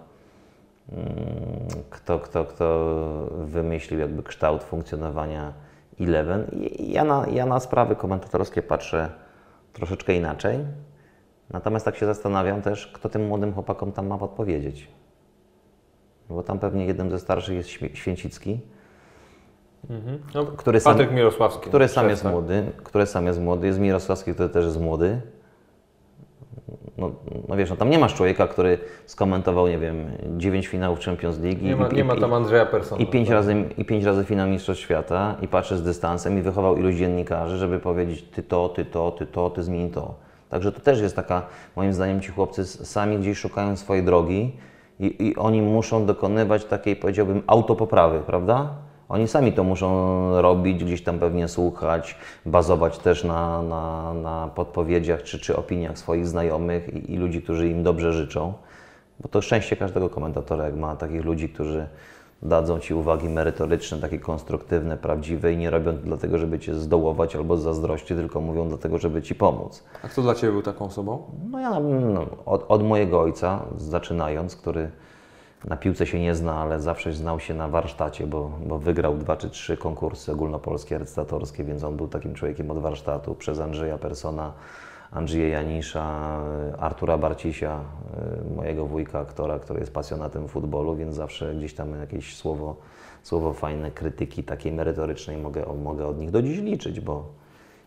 [0.93, 1.07] mm,
[1.91, 2.97] kto, kto, kto
[3.31, 5.53] wymyślił jakby kształt funkcjonowania
[6.01, 6.47] Eleven.
[6.53, 9.09] I ja na, ja na sprawy komentatorskie patrzę
[9.75, 10.59] troszeczkę inaczej.
[11.51, 14.89] Natomiast tak się zastanawiam też, kto tym młodym chłopakom tam ma podpowiedzieć.
[16.29, 18.61] Bo tam pewnie jednym ze starszych jest Święcicki,
[20.35, 21.69] No, który sam, Patryk Mirosławski.
[21.69, 22.33] który sam jest tak.
[22.33, 25.21] młody, który sam jest młody, jest Mirosławski, który też jest młody.
[26.99, 27.11] No,
[27.49, 31.59] no wiesz, no tam nie masz człowieka, który skomentował, nie wiem, 9 finałów Champions League
[31.63, 33.03] Nie ma, i, nie ma i, tam Andrzeja Persona.
[33.03, 33.35] i, pięć tak.
[33.35, 37.57] razy, i pięć razy finał Mistrzostw Świata i patrzy z dystansem i wychował iluś dziennikarzy,
[37.57, 40.15] żeby powiedzieć ty to, ty to, ty to, ty zmień to.
[40.51, 41.43] Także to też jest taka,
[41.77, 44.53] moim zdaniem ci chłopcy sami gdzieś szukają swojej drogi
[45.01, 48.69] i, i oni muszą dokonywać takiej, powiedziałbym, autopoprawy, prawda?
[49.09, 49.89] Oni sami to muszą
[50.43, 52.17] robić, gdzieś tam pewnie słuchać,
[52.47, 57.69] bazować też na, na, na podpowiedziach czy, czy opiniach swoich znajomych i, i ludzi, którzy
[57.69, 58.53] im dobrze życzą.
[59.21, 61.87] Bo to szczęście każdego komentatora, jak ma takich ludzi, którzy
[62.43, 67.37] dadzą Ci uwagi merytoryczne, takie konstruktywne, prawdziwe i nie robią to dlatego, żeby Cię zdołować
[67.37, 69.85] albo zazdrościć, tylko mówią dlatego, żeby Ci pomóc.
[70.03, 71.23] A kto dla Ciebie był taką osobą?
[71.51, 74.91] No ja no, od, od mojego ojca, zaczynając, który
[75.65, 79.37] na piłce się nie zna, ale zawsze znał się na warsztacie, bo, bo wygrał dwa
[79.37, 84.53] czy trzy konkursy ogólnopolskie, recytatorskie, więc on był takim człowiekiem od warsztatu, przez Andrzeja Persona,
[85.11, 86.41] Andrzeja Janisza,
[86.79, 87.81] Artura Barcisia,
[88.51, 92.77] y, mojego wujka aktora, który jest pasjonatem futbolu, więc zawsze gdzieś tam jakieś słowo,
[93.23, 97.44] słowo fajne, krytyki takiej merytorycznej mogę, mogę od nich do dziś liczyć, bo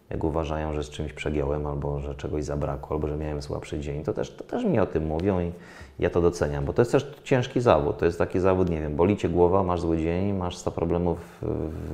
[0.10, 4.04] jak uważają, że z czymś przegiąłem, albo że czegoś zabrakło, albo że miałem słabszy dzień,
[4.04, 5.52] to też, to też mi o tym mówią i
[6.00, 7.98] ja to doceniam, bo to jest też ciężki zawód.
[7.98, 11.18] To jest taki zawód, nie wiem, boli cię głowa, masz zły dzień, masz 100 problemów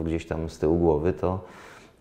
[0.05, 1.39] gdzieś tam z tyłu głowy, to,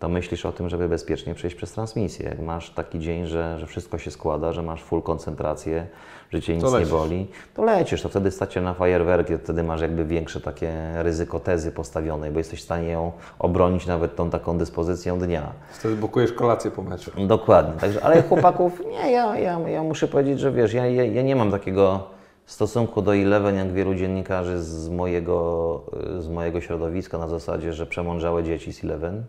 [0.02, 2.28] to myślisz o tym, żeby bezpiecznie przejść przez transmisję.
[2.28, 5.86] Jak masz taki dzień, że, że wszystko się składa, że masz full koncentrację,
[6.30, 9.62] że cię nic nie boli, to lecisz, to wtedy stać się na fajerwerki, to wtedy
[9.62, 14.30] masz jakby większe takie ryzyko tezy postawionej, bo jesteś w stanie ją obronić nawet tą
[14.30, 15.52] taką dyspozycją dnia.
[15.72, 17.10] Wtedy bukujesz kolację po meczu.
[17.26, 21.22] Dokładnie, także, ale chłopaków, nie, ja, ja, ja muszę powiedzieć, że wiesz, ja, ja, ja
[21.22, 22.00] nie mam takiego
[22.46, 25.80] stosunku do Eleven jak wielu dziennikarzy z mojego,
[26.18, 29.24] z mojego środowiska na zasadzie, że przemądrzałe dzieci z Eleven,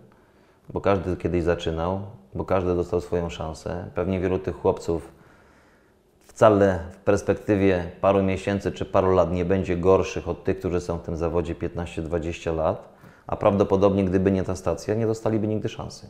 [0.69, 2.02] bo każdy kiedyś zaczynał,
[2.35, 3.85] bo każdy dostał swoją szansę.
[3.95, 5.11] Pewnie wielu tych chłopców
[6.22, 10.98] wcale w perspektywie paru miesięcy czy paru lat nie będzie gorszych od tych, którzy są
[10.98, 12.90] w tym zawodzie 15-20 lat,
[13.27, 16.07] a prawdopodobnie gdyby nie ta stacja, nie dostaliby nigdy szansy.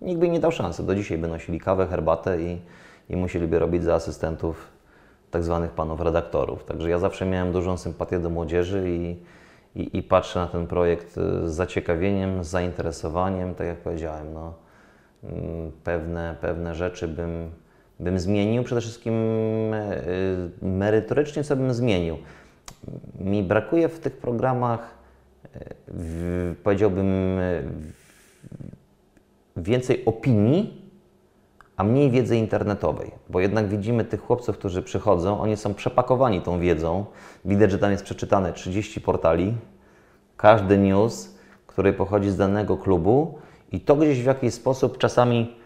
[0.00, 0.86] Nikt by nie dał szansy.
[0.86, 2.60] Do dzisiaj by nosili kawę, herbatę i,
[3.08, 4.68] i musieliby robić za asystentów
[5.30, 6.64] tak zwanych panów redaktorów.
[6.64, 9.16] Także ja zawsze miałem dużą sympatię do młodzieży i,
[9.74, 13.54] i, i patrzę na ten projekt y, z zaciekawieniem, z zainteresowaniem.
[13.54, 14.54] Tak jak powiedziałem, no,
[15.24, 17.50] mm, pewne, pewne rzeczy bym,
[18.00, 18.64] bym zmienił.
[18.64, 19.14] Przede wszystkim
[19.74, 22.18] y, merytorycznie co bym zmienił.
[23.18, 24.94] Mi brakuje w tych programach,
[25.88, 27.64] w, powiedziałbym, y,
[29.56, 30.79] więcej opinii,
[31.80, 33.10] a mniej wiedzy internetowej.
[33.28, 37.04] Bo jednak widzimy tych chłopców, którzy przychodzą, oni są przepakowani tą wiedzą.
[37.44, 39.54] Widać, że tam jest przeczytane 30 portali,
[40.36, 41.34] każdy news,
[41.66, 43.38] który pochodzi z danego klubu
[43.72, 45.56] i to gdzieś w jakiś sposób czasami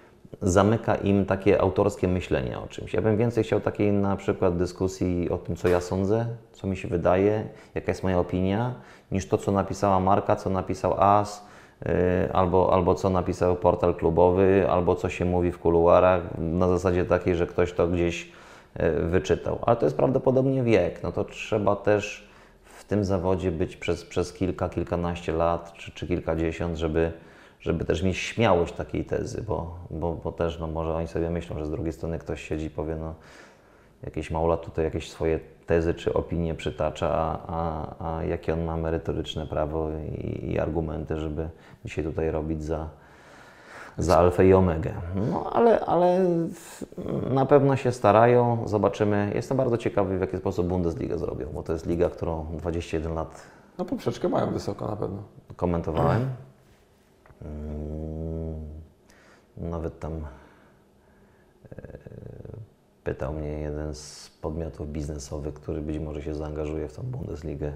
[0.42, 2.94] zamyka im takie autorskie myślenie o czymś.
[2.94, 6.76] Ja bym więcej chciał takiej na przykład dyskusji o tym, co ja sądzę, co mi
[6.76, 8.74] się wydaje, jaka jest moja opinia,
[9.12, 11.46] niż to, co napisała Marka, co napisał As,
[12.32, 17.36] albo, albo co napisał portal klubowy, albo co się mówi w kuluarach, na zasadzie takiej,
[17.36, 18.32] że ktoś to gdzieś
[18.78, 19.58] yy, wyczytał.
[19.62, 22.28] Ale to jest prawdopodobnie wiek, no to trzeba też
[22.64, 27.12] w tym zawodzie być przez, przez kilka, kilkanaście lat czy, czy kilkadziesiąt, żeby,
[27.60, 31.58] żeby też mieć śmiałość takiej tezy, bo, bo, bo też no, może oni sobie myślą,
[31.58, 33.14] że z drugiej strony ktoś siedzi i powie, no
[34.02, 38.76] jakiś małolat tutaj jakieś swoje tezy czy opinie przytacza, a, a, a jakie on ma
[38.76, 39.88] merytoryczne prawo
[40.18, 41.48] i, i argumenty, żeby
[41.84, 42.88] dzisiaj tutaj robić za,
[43.98, 44.92] za alfę i omegę.
[45.30, 46.24] No ale, ale
[47.30, 49.32] na pewno się starają, zobaczymy.
[49.34, 53.42] Jestem bardzo ciekawy, w jaki sposób Bundesliga zrobią, bo to jest liga, którą 21 lat
[53.78, 55.22] No poprzeczkę mają wysoko na pewno.
[55.56, 56.28] komentowałem.
[57.44, 58.64] Mm,
[59.56, 61.98] Nawet tam e,
[63.04, 67.72] pytał mnie jeden z podmiotów biznesowych, który być może się zaangażuje w tą Bundesligę,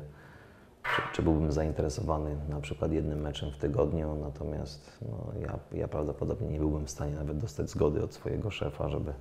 [0.82, 6.48] czy, czy byłbym zainteresowany na przykład jednym meczem w tygodniu, natomiast no, ja, ja prawdopodobnie
[6.48, 9.12] nie byłbym w stanie nawet dostać zgody od swojego szefa, żeby,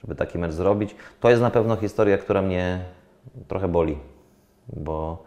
[0.00, 0.96] żeby taki mecz zrobić.
[1.20, 2.84] To jest na pewno historia, która mnie
[3.48, 3.98] trochę boli,
[4.68, 5.22] bo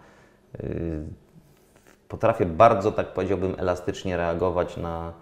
[0.64, 1.04] yy,
[2.08, 5.14] potrafię bardzo, tak powiedziałbym, elastycznie reagować na,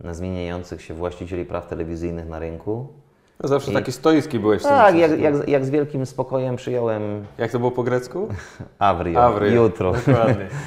[0.00, 3.03] na zmieniających się właścicieli praw telewizyjnych na rynku.
[3.40, 7.58] Zawsze I- taki stoicki byłeś Tak, jak, jak, jak z wielkim spokojem przyjąłem Jak to
[7.58, 8.28] było po grecku?
[8.78, 9.62] Avrio, Avrio.
[9.62, 9.92] jutro.
[9.92, 10.46] Dokładnie.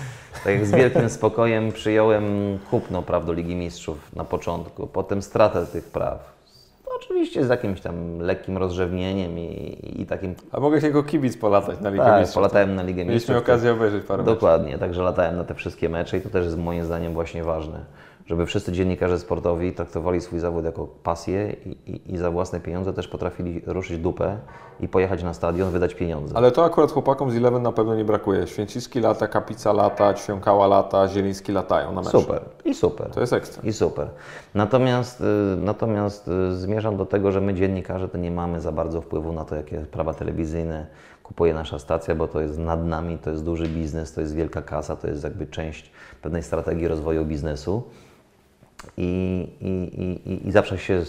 [0.44, 2.24] Tak jak z wielkim spokojem przyjąłem
[2.72, 6.34] kupno praw do Ligi Mistrzów na początku, potem stratę tych praw.
[6.86, 10.36] No, oczywiście z jakimś tam lekkim rozrzewnieniem i, i takim...
[10.52, 12.36] A mogłeś jako kibic polatać na Ligę Tak, Mistrzów.
[12.36, 13.30] polatałem na Ligę Mistrzów.
[13.30, 14.36] Mieliśmy okazję obejrzeć parę meczów.
[14.36, 17.80] Dokładnie, także latałem na te wszystkie mecze i to też jest moim zdaniem właśnie ważne,
[18.28, 22.94] żeby wszyscy dziennikarze sportowi traktowali swój zawód jako pasję i, i, i za własne pieniądze
[22.94, 24.38] też potrafili ruszyć dupę
[24.80, 26.38] i pojechać na stadion, wydać pieniądze.
[26.38, 28.48] Ale to akurat chłopakom z Eleven na pewno nie brakuje.
[28.48, 32.12] Święciski lata, Kapica lata, Ćwiąkała lata, Zieliński latają na mecz.
[32.12, 33.10] Super i super.
[33.10, 33.64] To jest ekstra.
[33.64, 34.10] I super.
[34.56, 35.24] Natomiast, y,
[35.58, 39.46] natomiast y, zmierzam do tego, że my dziennikarze to nie mamy za bardzo wpływu na
[39.46, 40.88] to, jakie prawa telewizyjne
[41.24, 44.62] kupuje nasza stacja, bo to jest nad nami, to jest duży biznes, to jest wielka
[44.62, 45.92] kasa, to jest jakby część
[46.22, 47.84] pewnej strategii rozwoju biznesu.
[48.98, 49.68] I, i,
[50.02, 51.04] i, i- zawsze się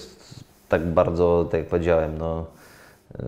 [0.69, 2.47] tak bardzo, tak jak powiedziałem, no,
[3.15, 3.21] y,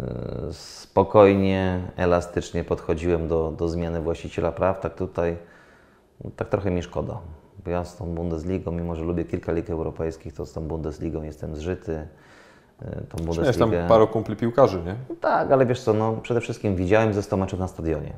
[0.52, 4.80] spokojnie, elastycznie podchodziłem do, do zmiany właściciela praw.
[4.80, 5.36] Tak tutaj,
[6.24, 7.18] no, tak trochę mi szkoda.
[7.64, 11.22] Bo ja z tą Bundesligą, mimo że lubię kilka lig europejskich, to z tą Bundesligą
[11.22, 11.92] jestem zżyty.
[11.92, 13.84] Y, Tą Miałeś tam Bundesligę...
[13.88, 14.94] paru kumpli piłkarzy, nie?
[15.08, 18.12] No Tak, ale wiesz co, no, przede wszystkim widziałem ze 100 meczów na stadionie.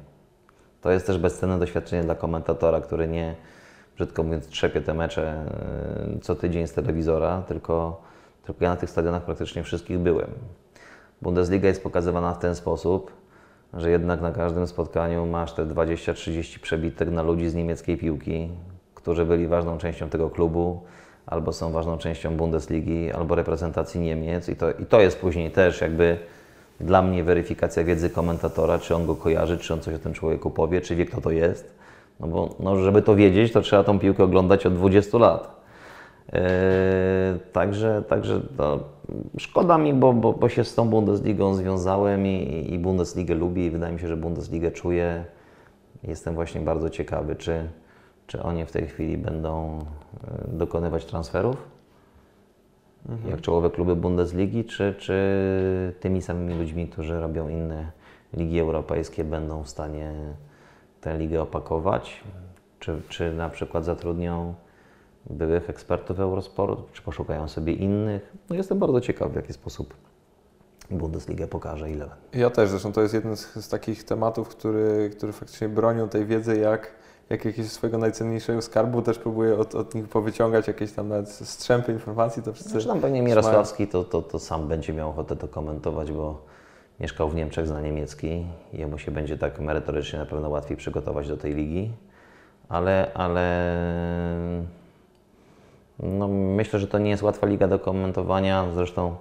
[0.81, 3.35] To jest też bezcenne doświadczenie dla komentatora, który nie,
[4.03, 5.45] brzydko mówiąc, trzepie te mecze
[6.17, 8.03] y, co tydzień z telewizora, tylko,
[8.45, 10.31] tylko ja na tych stadionach praktycznie wszystkich byłem.
[11.23, 13.13] Bundesliga jest pokazywana w ten sposób,
[13.75, 18.49] że jednak na każdym spotkaniu masz te 20-30 przebitek na ludzi z niemieckiej piłki,
[18.95, 20.83] którzy byli ważną częścią tego klubu,
[21.27, 24.49] albo są ważną częścią Bundesligi, albo reprezentacji Niemiec.
[24.49, 26.19] I to, I to jest później też jakby
[26.81, 30.51] dla mnie weryfikacja wiedzy komentatora, czy on go kojarzy, czy on coś o tym człowieku
[30.51, 31.82] powie, czy wie, kto to jest.
[32.21, 35.63] No bo no, żeby to wiedzieć, to trzeba tą piłkę oglądać od 20 lat.
[36.33, 36.41] Yy,
[37.53, 38.79] także także no,
[39.39, 43.71] szkoda mi, bo, bo, bo się z tą Bundesligą związałem i, i Bundesligę lubię i
[43.71, 45.25] wydaje mi się, że Bundesligę czuję.
[46.03, 47.69] Jestem właśnie bardzo ciekawy, czy,
[48.27, 51.57] czy oni w tej chwili będą yy, dokonywać transferów,
[53.31, 55.15] jak czołowe kluby Bundesligi, czy, czy
[56.01, 57.91] tymi samymi ludźmi, którzy robią inne
[58.33, 60.13] ligi europejskie, będą w stanie
[61.03, 62.21] tę ligę opakować,
[62.79, 64.55] czy, czy na przykład zatrudnią
[65.31, 68.33] byłych ekspertów Eurosport, czy poszukają sobie innych.
[68.51, 69.95] No jestem bardzo ciekaw, w jaki sposób
[70.91, 72.09] Bundesliga pokaże ile.
[72.33, 76.27] Ja też, zresztą to jest jeden z, z takich tematów, który, który faktycznie bronią tej
[76.27, 76.91] wiedzy, jak,
[77.31, 81.93] jak jakiegoś swojego najcenniejszego skarbu, też próbuję od, od nich powyciągać jakieś tam nawet strzępy
[81.93, 82.71] informacji, to wszyscy...
[82.73, 86.52] Zresztą tam pewnie Mirosławski to, to, to sam będzie miał ochotę to komentować, bo
[87.03, 88.47] mieszkał w Niemczech, zna niemiecki.
[88.73, 91.91] Jemu się będzie tak merytorycznie na pewno łatwiej przygotować do tej ligi.
[92.69, 93.77] Ale, ale
[95.99, 98.67] no myślę, że to nie jest łatwa liga do komentowania.
[98.75, 99.17] Zresztą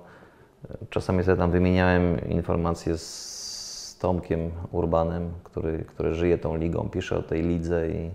[0.69, 7.17] e, czasami sobie tam wymieniałem informacje z Tomkiem Urbanem, który, który żyje tą ligą, pisze
[7.17, 8.11] o tej lidze i,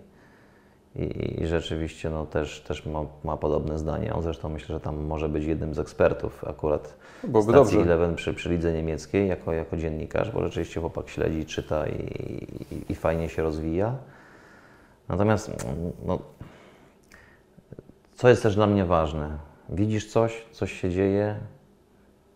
[0.97, 4.15] i, i rzeczywiście no, też, też ma, ma podobne zdanie.
[4.15, 6.97] On zresztą myślę, że tam może być jednym z ekspertów akurat
[7.29, 7.93] Byłoby stacji dobrze.
[7.93, 11.93] Eleven przy, przy lidze niemieckiej jako, jako dziennikarz, bo rzeczywiście chłopak śledzi, czyta i,
[12.71, 13.95] i, i fajnie się rozwija.
[15.09, 15.67] Natomiast
[16.07, 16.19] no,
[18.15, 19.39] co jest też dla mnie ważne?
[19.69, 21.37] Widzisz coś, coś się dzieje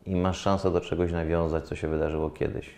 [0.07, 2.71] i masz szansę do czegoś nawiązać, co się wydarzyło kiedyś.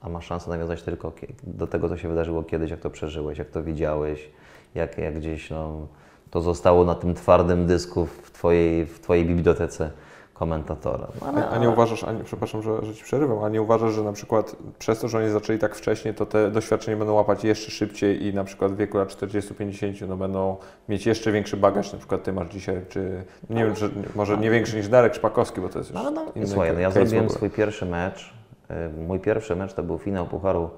[0.00, 1.12] A masz szansę nawiązać tylko
[1.42, 4.30] do tego, co się wydarzyło kiedyś, jak to przeżyłeś, jak to widziałeś,
[4.74, 5.86] jak, jak gdzieś no,
[6.30, 9.90] to zostało na tym twardym dysku w Twojej, w twojej bibliotece
[10.38, 11.06] komentatora.
[11.20, 13.62] No, ale, A, a nie uważasz, a nie, przepraszam, że, że Ci przerywam, a nie
[13.62, 17.12] uważasz, że na przykład przez to, że oni zaczęli tak wcześnie, to te doświadczenia będą
[17.12, 20.56] łapać jeszcze szybciej i na przykład w wieku lat 40-50 no będą
[20.88, 24.50] mieć jeszcze większy bagaż, na przykład Ty masz dzisiaj, czy nie wiem, czy, może nie
[24.50, 26.90] większy niż Darek Szpakowski, bo to jest już No, ale no, inny słuchaj, no ja
[26.90, 28.34] zrobiłem swój pierwszy mecz.
[28.70, 30.70] y, Mój pierwszy mecz to był finał Pucharu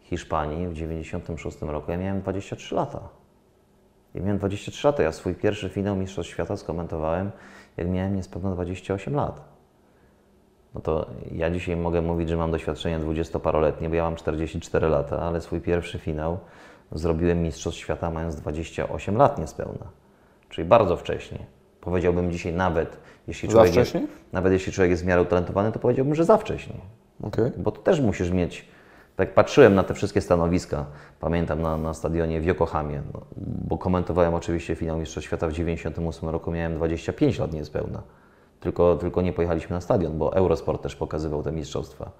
[0.00, 1.90] Hiszpanii w 96 roku.
[1.90, 3.00] Ja miałem 23 lata.
[4.14, 7.30] Ja miałem 23 lata, ja swój pierwszy finał Mistrzostw Świata skomentowałem,
[7.76, 9.40] jak miałem niespełna 28 lat.
[10.74, 15.18] No to ja dzisiaj mogę mówić, że mam doświadczenie 20-paroletnie, bo ja mam 44 lata,
[15.18, 16.38] ale swój pierwszy finał
[16.92, 19.86] zrobiłem Mistrzostw Świata mając 28 lat niespełna.
[20.48, 21.38] Czyli bardzo wcześnie.
[21.80, 22.98] Powiedziałbym dzisiaj nawet,
[23.28, 23.98] jeśli człowiek, jest,
[24.32, 26.74] nawet jeśli człowiek jest w miarę utalentowany, to powiedziałbym, że za wcześnie.
[27.22, 27.50] Okej.
[27.56, 28.68] Bo to też musisz mieć.
[29.16, 30.86] Tak patrzyłem na te wszystkie stanowiska,
[31.20, 36.28] pamiętam na, na stadionie w Yokohamie, no, bo komentowałem oczywiście finał Mistrzostw Świata w 98
[36.28, 38.02] roku, miałem 25 lat niespełna.
[38.60, 42.10] Tylko, tylko nie pojechaliśmy na stadion, bo Eurosport też pokazywał te mistrzostwa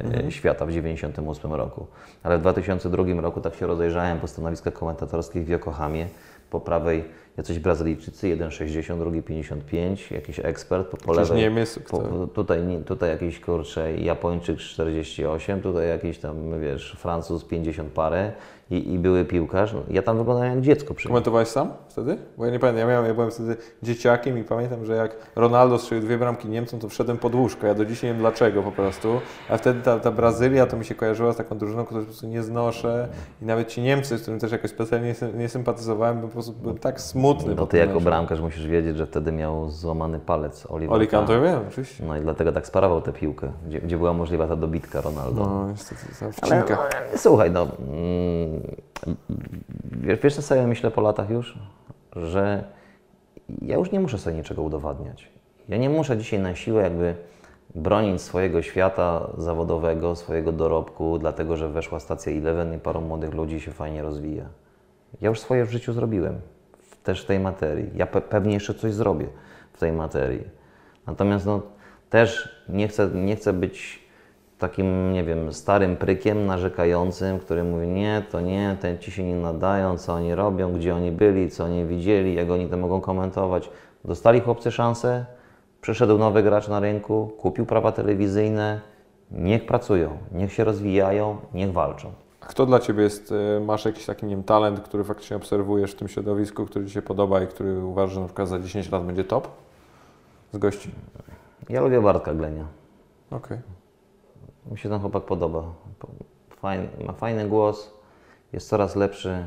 [0.00, 1.86] e, świata w 98 roku.
[2.22, 6.06] Ale w 2002 roku tak się rozejrzałem po stanowiskach komentatorskich w Yokohamie.
[6.50, 7.04] Po prawej
[7.40, 13.10] jacyś Brazylijczycy, jeden 60, drugi 55, jakiś ekspert, po, po lewej Niemiec, po, tutaj, tutaj
[13.10, 18.32] jakiś kurczę Japończyk 48, tutaj jakiś tam wiesz Francuz 50 parę
[18.70, 19.72] i, i były piłkarz.
[19.72, 21.08] No, Ja tam wyglądałem jak dziecko przy.
[21.08, 22.16] Komentowałeś sam wtedy?
[22.38, 25.78] Bo ja nie pamiętam, ja, miałem, ja byłem wtedy dzieciakiem i pamiętam, że jak Ronaldo
[25.78, 27.66] strzelił dwie bramki Niemcom, to wszedłem pod łóżko.
[27.66, 29.20] Ja do dzisiaj nie wiem dlaczego po prostu.
[29.48, 32.26] A wtedy ta, ta Brazylia to mi się kojarzyła z taką drużyną, którą po prostu
[32.26, 33.08] nie znoszę.
[33.42, 36.32] I nawet ci Niemcy, z którym też jakoś specjalnie nie, sy- nie sympatyzowałem, byłem po
[36.34, 37.29] prostu byłem tak smutny.
[37.46, 41.26] No po ty jako bramkarz musisz wiedzieć, że wtedy miał złamany palec Oliver Oli Kahn.
[41.26, 42.04] To wiem, oczywiście.
[42.04, 45.46] No i dlatego tak sparował tę piłkę, gdzie, gdzie była możliwa ta dobitka Ronaldo.
[45.46, 46.88] No niestety, ta Ale wcinka.
[47.12, 48.62] no, słuchaj, no, mm,
[49.84, 51.58] wiesz, wiesz co sobie myślę po latach już?
[52.16, 52.64] Że
[53.62, 55.28] ja już nie muszę sobie niczego udowadniać.
[55.68, 57.14] Ja nie muszę dzisiaj na siłę jakby
[57.74, 63.60] bronić swojego świata zawodowego, swojego dorobku, dlatego że weszła stacja Eleven i paru młodych ludzi
[63.60, 64.44] się fajnie rozwija.
[65.20, 66.40] Ja już swoje w życiu zrobiłem,
[67.04, 67.90] też w tej materii.
[67.94, 69.26] Ja pe- pewnie jeszcze coś zrobię
[69.72, 70.44] w tej materii.
[71.06, 71.62] Natomiast no,
[72.10, 74.00] też nie chcę, nie chcę być
[74.58, 79.34] takim, nie wiem, starym prykiem narzekającym, który mówi, nie, to nie, ten ci się nie
[79.34, 83.70] nadają, co oni robią, gdzie oni byli, co oni widzieli, jak oni to mogą komentować.
[84.04, 85.26] Dostali chłopcy szansę,
[85.80, 88.80] przyszedł nowy gracz na rynku, kupił prawa telewizyjne,
[89.30, 92.12] niech pracują, niech się rozwijają, niech walczą.
[92.40, 95.94] Kto dla Ciebie jest, y, masz jakiś taki, nie wiem, talent, który faktycznie obserwujesz w
[95.94, 99.04] tym środowisku, który Ci się podoba i który uważasz, że na przykład za 10 lat
[99.04, 99.48] będzie top?
[100.52, 100.90] Z gości.
[101.68, 102.64] Ja lubię Bartka Glenia.
[103.30, 103.58] Okej.
[104.70, 105.62] Mi się ten chłopak podoba.
[106.56, 107.90] Fajny, ma fajny głos,
[108.52, 109.46] jest coraz lepszy,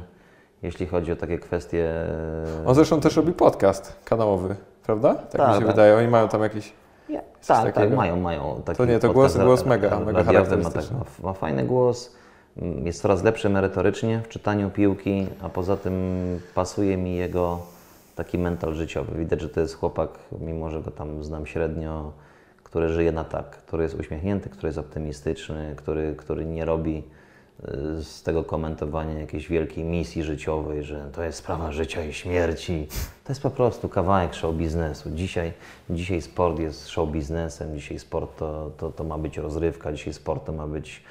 [0.64, 1.90] jeśli chodzi o takie kwestie.
[2.66, 4.56] On zresztą też robi podcast kanałowy,
[4.86, 5.16] prawda?
[5.16, 5.68] Tak, mi Tak, się tak.
[5.68, 5.98] wydaje.
[5.98, 6.74] Oni mają tam jakiś.
[7.10, 7.96] Ja, tak, tak, takiego?
[7.96, 8.62] mają, mają.
[8.66, 10.98] Taki To nie, to głos- głos mega, mega ma, tak, charakterystyczny.
[10.98, 12.16] ma, ma fajny głos,
[12.84, 15.94] jest coraz lepszy merytorycznie w czytaniu piłki, a poza tym
[16.56, 17.60] pasuje mi jego
[18.16, 19.20] taki mental życiowy.
[19.20, 20.10] Widać, że to jest chłopak,
[20.40, 22.12] mimo że go tam znam średnio,
[22.64, 27.04] który żyje na tak, który jest uśmiechnięty, który jest optymistyczny, który, który nie robi
[27.98, 32.88] y, z tego komentowania jakiejś wielkiej misji życiowej, że to jest sprawa życia i śmierci.
[33.24, 35.10] To jest po prostu kawałek show biznesu.
[35.12, 35.54] Dzisiaj,
[35.90, 40.46] dzisiaj sport jest show biznesem, dzisiaj sport to, to, to ma być rozrywka, dzisiaj sport
[40.46, 41.04] to ma być,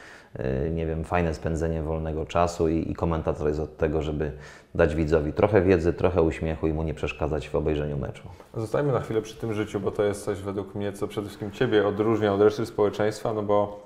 [0.70, 4.32] nie wiem, fajne spędzenie wolnego czasu i, i komentator jest od tego, żeby
[4.74, 8.28] dać widzowi trochę wiedzy, trochę uśmiechu i mu nie przeszkadzać w obejrzeniu meczu.
[8.56, 11.50] Zostajmy na chwilę przy tym życiu, bo to jest coś według mnie, co przede wszystkim
[11.50, 13.80] Ciebie odróżnia od reszty społeczeństwa, no bo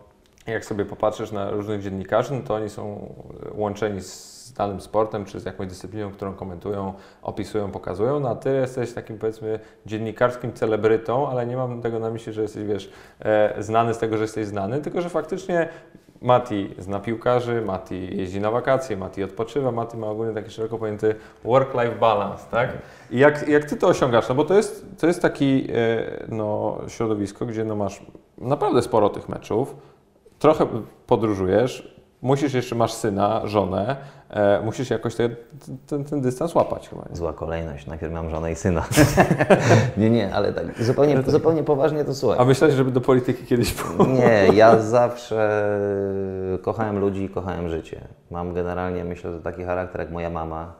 [0.46, 3.14] jak sobie popatrzysz na różnych dziennikarzy, no to oni są
[3.54, 8.54] łączeni z danym sportem, czy z jakąś dyscypliną, którą komentują, opisują, pokazują, no a Ty
[8.54, 12.90] jesteś takim powiedzmy dziennikarskim celebrytą, ale nie mam tego na myśli, że jesteś, wiesz,
[13.20, 15.68] e, znany z tego, że jesteś znany, tylko że faktycznie
[16.22, 21.14] Mati zna piłkarzy, Mati jeździ na wakacje, Mati odpoczywa, Mati ma ogólnie taki szeroko pojęty
[21.44, 22.70] work-life balance, tak?
[23.10, 24.28] I jak, jak Ty to osiągasz?
[24.28, 28.02] No bo to jest, to jest taki e, no, środowisko, gdzie no masz
[28.38, 29.76] naprawdę sporo tych meczów,
[30.38, 30.66] trochę
[31.06, 33.96] podróżujesz, musisz jeszcze, masz syna, żonę,
[34.30, 35.28] e, musisz jakoś te,
[35.86, 37.16] ten, ten dystans łapać chyba, nie?
[37.16, 37.86] Zła kolejność.
[37.86, 38.84] Najpierw mam żonę i syna.
[39.96, 42.38] nie, nie, ale tak zupełnie, zupełnie poważnie to słuchaj.
[42.40, 44.12] A myślałeś, żeby do polityki kiedyś pójść?
[44.12, 45.70] Nie, ja zawsze
[46.62, 48.00] kochałem ludzi i kochałem życie.
[48.30, 50.72] Mam generalnie, myślę, że taki charakter jak moja mama.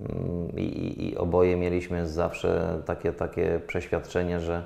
[0.00, 4.62] Mm, I, i, i oboje mieliśmy zawsze takie, takie przeświadczenie, że,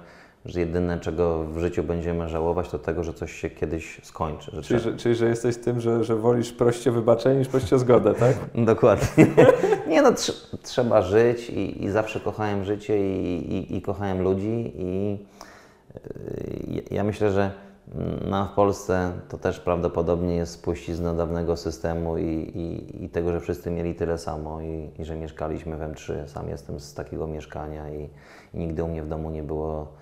[0.47, 4.51] że jedyne, czego w życiu będziemy żałować, to tego, że coś się kiedyś skończy.
[4.55, 7.79] Że Czyli, trzeba- że, czyli, że jesteś tym, że, że wolisz proście wybaczenie niż proście
[7.79, 8.37] zgodę, tak?
[8.65, 9.27] Dokładnie.
[9.89, 14.73] Nie no, tr- trzeba żyć i, i zawsze kochałem życie i, i, i kochałem ludzi
[14.77, 15.19] i
[16.75, 17.51] yy, ja myślę, że
[18.29, 22.25] nam w Polsce to też prawdopodobnie jest spuścizna dawnego systemu i,
[22.55, 26.27] i, i tego, że wszyscy mieli tyle samo i, i że mieszkaliśmy w M3.
[26.27, 28.09] Sam jestem z takiego mieszkania i,
[28.55, 29.93] nigdy u mnie w domu nie było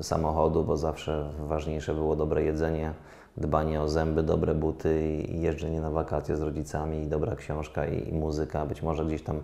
[0.00, 2.92] samochodu, bo zawsze ważniejsze było dobre jedzenie,
[3.36, 8.08] dbanie o zęby, dobre buty i jeżdżenie na wakacje z rodzicami i dobra książka i,
[8.08, 8.66] i muzyka.
[8.66, 9.40] Być może gdzieś tam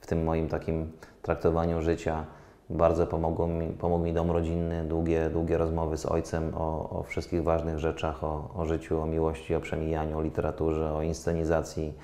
[0.00, 0.92] w tym moim takim
[1.22, 2.24] traktowaniu życia.
[2.70, 7.42] Bardzo pomogło mi, pomógł mi dom rodzinny, długie, długie rozmowy z ojcem o, o wszystkich
[7.42, 11.94] ważnych rzeczach, o, o życiu, o miłości, o przemijaniu, o literaturze, o inscenizacji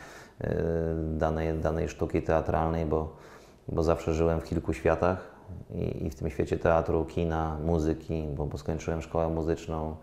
[0.40, 0.48] yy,
[1.18, 3.12] danej, danej sztuki teatralnej, bo,
[3.68, 5.35] bo zawsze żyłem w kilku światach
[5.74, 9.96] i, i w tym świecie teatru, kina, muzyki, bo, bo skończyłem szkołę muzyczną.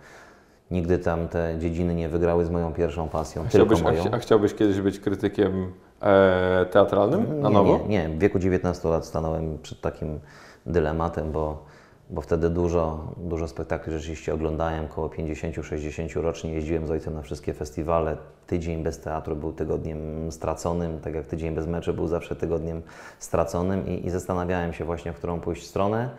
[0.72, 4.03] Nigdy tam te dziedziny nie wygrały z moją pierwszą pasją, tylko a, moją.
[4.03, 5.72] chci- a chciałbyś kiedyś być krytykiem
[6.02, 7.80] e, teatralnym na nie, nowo?
[7.88, 10.20] Nie, nie, w wieku 19 lat stanąłem przed takim
[10.65, 11.65] dylematem, bo,
[12.14, 17.53] bo wtedy dużo, dużo spektakli rzeczywiście oglądałem, około 50-60 rocznie jeździłem z ojcem na wszystkie
[17.53, 18.18] festiwale.
[18.48, 22.81] Tydzień bez teatru był tygodniem straconym, tak jak tydzień bez meczu był zawsze tygodniem
[23.19, 26.10] straconym i, i zastanawiałem się właśnie, w którą pójść stronę.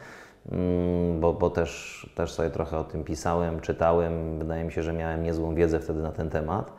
[0.52, 4.38] Mm, Bo, bo też, też sobie trochę o tym pisałem, czytałem.
[4.38, 6.72] Wydaje mi się, że miałem niezłą wiedzę wtedy na ten temat.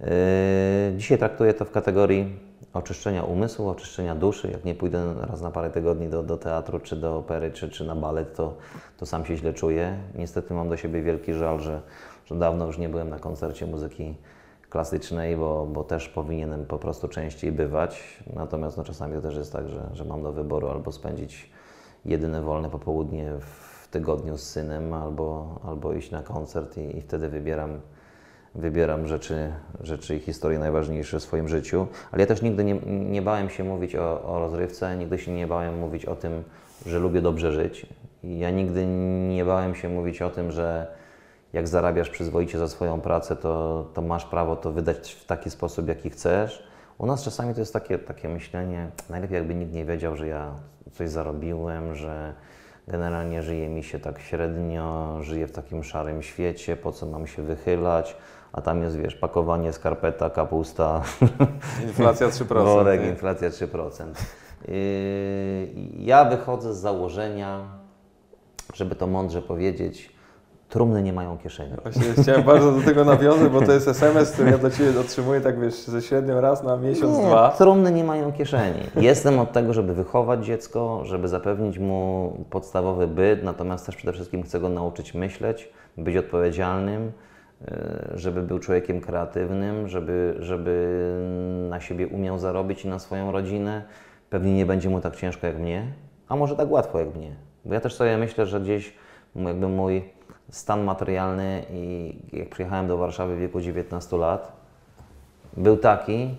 [0.00, 0.06] Yy,
[0.96, 4.50] Dzisiaj traktuję to w kategorii oczyszczenia umysłu, oczyszczenia duszy.
[4.50, 7.84] Jak nie pójdę raz na parę tygodni do, do teatru, czy do opery, czy, czy
[7.84, 8.54] na balet, to,
[8.96, 9.98] to sam się źle czuję.
[10.14, 11.82] Niestety mam do siebie wielki żal, że,
[12.26, 14.14] że dawno już nie byłem na koncercie muzyki
[14.70, 18.22] klasycznej, bo, bo też powinienem po prostu częściej bywać.
[18.34, 21.50] Natomiast no, czasami to też jest tak, że, że mam do wyboru albo spędzić
[22.04, 27.28] jedyne wolne popołudnie w tygodniu z synem, albo, albo iść na koncert i, i wtedy
[27.28, 27.80] wybieram
[28.54, 33.22] wybieram rzeczy, rzeczy i historie najważniejsze w swoim życiu, ale ja też nigdy nie, nie
[33.22, 36.44] bałem się mówić o, o rozrywce, nigdy się nie bałem mówić o tym,
[36.86, 37.86] że lubię dobrze żyć.
[38.24, 38.86] Ja nigdy
[39.28, 40.86] nie bałem się mówić o tym, że
[41.52, 45.88] jak zarabiasz przyzwoicie za swoją pracę, to, to masz prawo to wydać w taki sposób,
[45.88, 46.66] jaki chcesz.
[46.98, 50.50] U nas czasami to jest takie, takie myślenie, najlepiej jakby nikt nie wiedział, że ja
[50.92, 52.34] coś zarobiłem, że
[52.88, 57.42] generalnie żyje mi się tak średnio, żyję w takim szarym świecie, po co mam się
[57.42, 58.16] wychylać,
[58.52, 61.02] a tam jest, wiesz, pakowanie, skarpeta, kapusta,
[61.86, 62.64] Inflacja 3%.
[62.74, 63.08] worek, nie?
[63.08, 64.04] inflacja 3%.
[64.68, 64.74] Yy,
[65.98, 67.60] Ja wychodzę z założenia,
[68.74, 70.12] żeby to mądrze powiedzieć,
[70.68, 71.72] trumny nie mają kieszeni.
[71.82, 75.40] Właśnie chciałem bardzo do tego nawiązać, bo to jest SMS, który ja do Ciebie otrzymuję
[75.40, 77.50] tak wiesz, ze średnią raz na miesiąc, Nie, dwa.
[77.50, 78.80] trumny nie mają kieszeni.
[78.96, 84.42] Jestem od tego, żeby wychować dziecko, żeby zapewnić mu podstawowy byt, natomiast też przede wszystkim
[84.42, 87.12] chcę go nauczyć myśleć, być odpowiedzialnym,
[88.14, 91.16] żeby był człowiekiem kreatywnym, żeby, żeby
[91.70, 93.82] na siebie umiał zarobić i na swoją rodzinę.
[94.30, 95.86] Pewnie nie będzie mu tak ciężko jak mnie,
[96.28, 97.34] a może tak łatwo jak mnie.
[97.64, 98.94] Bo ja też sobie myślę, że gdzieś
[99.36, 100.04] jakby mój
[100.50, 104.52] stan materialny i jak przyjechałem do Warszawy w wieku 19 lat,
[105.56, 106.34] był taki,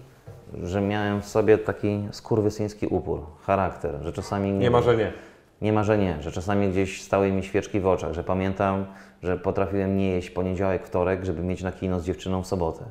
[0.63, 5.13] że miałem w sobie taki skurwysyński upór, charakter, że czasami Nie ma, że nie.
[5.61, 8.85] nie ma, że nie, że czasami gdzieś stały mi świeczki w oczach, że pamiętam,
[9.23, 12.85] że potrafiłem nie jeść poniedziałek, wtorek, żeby mieć na kino z dziewczyną w sobotę.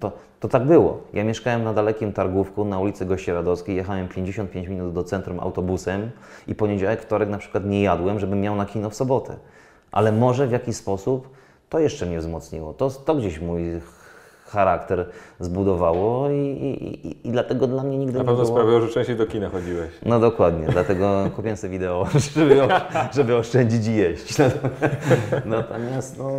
[0.00, 1.00] To, to tak było.
[1.12, 6.10] Ja mieszkałem na dalekim Targówku, na ulicy Gości Radowskiej, jechałem 55 minut do centrum autobusem
[6.46, 9.36] i poniedziałek, wtorek na przykład nie jadłem, żebym miał na kino w sobotę.
[9.92, 11.28] Ale może w jakiś sposób
[11.68, 12.74] to jeszcze mnie wzmocniło.
[12.74, 13.80] To, to gdzieś mój
[14.54, 15.06] charakter
[15.40, 18.56] zbudowało i, i, i, dlatego dla mnie nigdy Na nie pewno było...
[18.56, 19.90] sprawiło, że częściej do kina chodziłeś.
[20.06, 22.60] No dokładnie, dlatego kupiłem sobie wideo, żeby,
[23.12, 24.38] żeby oszczędzić i jeść.
[25.44, 26.30] Natomiast, no,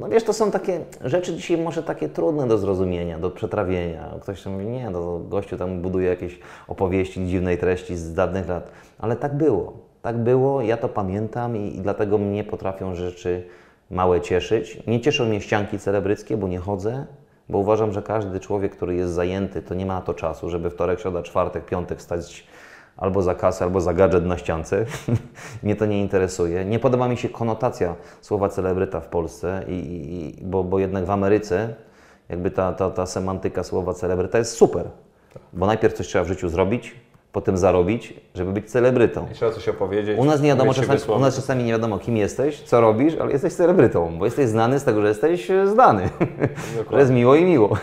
[0.00, 4.14] no wiesz, to są takie rzeczy dzisiaj może takie trudne do zrozumienia, do przetrawienia.
[4.22, 6.38] Ktoś tam mówi, nie, no gościu tam buduje jakieś
[6.68, 9.72] opowieści dziwnej treści z dawnych lat, ale tak było.
[10.02, 13.44] Tak było, ja to pamiętam i, i dlatego mnie potrafią rzeczy
[13.90, 14.82] małe cieszyć.
[14.86, 17.06] Nie cieszą mnie ścianki celebryckie, bo nie chodzę,
[17.48, 20.70] bo uważam, że każdy człowiek, który jest zajęty, to nie ma na to czasu, żeby
[20.70, 22.46] wtorek, środa, czwartek, piątek stać
[22.96, 24.86] albo za kasę, albo za gadżet na ściance.
[25.62, 26.64] Mnie to nie interesuje.
[26.64, 31.10] Nie podoba mi się konotacja słowa celebryta w Polsce, i, i, bo, bo jednak w
[31.10, 31.74] Ameryce
[32.28, 34.88] jakby ta, ta, ta semantyka słowa celebryta jest super.
[35.52, 36.94] Bo najpierw coś trzeba w życiu zrobić,
[37.34, 39.26] potem zarobić, żeby być celebrytą.
[39.30, 40.18] I trzeba coś opowiedzieć.
[40.18, 43.32] U nas nie wiadomo, czasami, u nas czasami nie wiadomo, kim jesteś, co robisz, ale
[43.32, 46.08] jesteś celebrytą, bo jesteś znany z tego, że jesteś e, znany.
[46.92, 47.76] że jest miło i miło.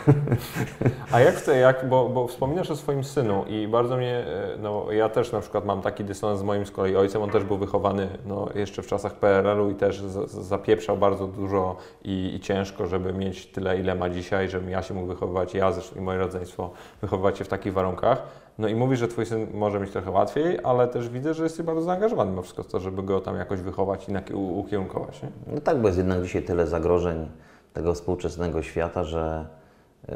[1.12, 4.92] A jak ty, jak, bo, bo wspominasz o swoim synu i bardzo mnie, e, no
[4.92, 7.58] ja też na przykład mam taki dysonans z moim z kolei ojcem, on też był
[7.58, 12.40] wychowany no, jeszcze w czasach PRL-u i też z, z, zapieprzał bardzo dużo i, i
[12.40, 16.02] ciężko, żeby mieć tyle, ile ma dzisiaj, żebym ja się mógł wychowywać, ja zresztą i
[16.02, 16.70] moje rodzeństwo
[17.02, 18.42] wychowywać się w takich warunkach.
[18.58, 21.66] No i mówisz, że twój syn może mieć trochę łatwiej, ale też widzę, że jesteś
[21.66, 25.30] bardzo zaangażowany mimo wszystko w to, żeby go tam jakoś wychować i ukierunkować, nie?
[25.54, 27.30] No tak, bo jest jednak dzisiaj tyle zagrożeń
[27.74, 29.46] tego współczesnego świata, że
[30.08, 30.16] yy,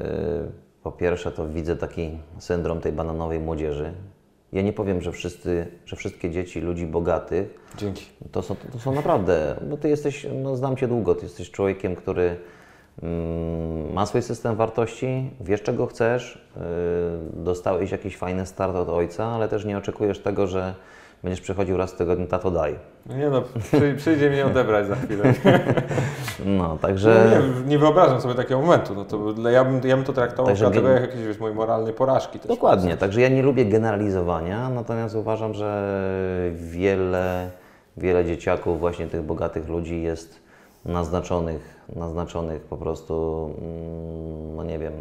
[0.84, 3.94] po pierwsze to widzę taki syndrom tej bananowej młodzieży.
[4.54, 8.06] Ja nie powiem, że, wszyscy, że wszystkie dzieci ludzi bogatych Dzięki.
[8.32, 11.96] to są, to są naprawdę, bo ty jesteś, no znam cię długo, ty jesteś człowiekiem,
[11.96, 12.38] który
[13.94, 16.62] ma swój system wartości, wiesz czego chcesz, yy,
[17.44, 20.74] dostałeś jakiś fajny start od ojca, ale też nie oczekujesz tego, że
[21.24, 22.76] będziesz przychodził raz w tygodniu, tato daj.
[23.06, 25.34] No nie no, przy, przyjdzie mnie odebrać za chwilę.
[26.46, 27.42] No, także...
[27.66, 28.96] Nie, nie wyobrażam sobie takiego momentu.
[28.96, 31.94] No to, ja, bym, ja bym to traktował Także w kategoriach jakiejś wiesz, mojej moralnej
[31.94, 32.48] porażki też.
[32.48, 36.02] Dokładnie, także ja nie lubię generalizowania, natomiast uważam, że
[36.54, 37.50] wiele,
[37.98, 40.40] wiele dzieciaków, właśnie tych bogatych ludzi jest
[40.86, 44.94] naznaczonych, naznaczonych po prostu, mm, no nie wiem,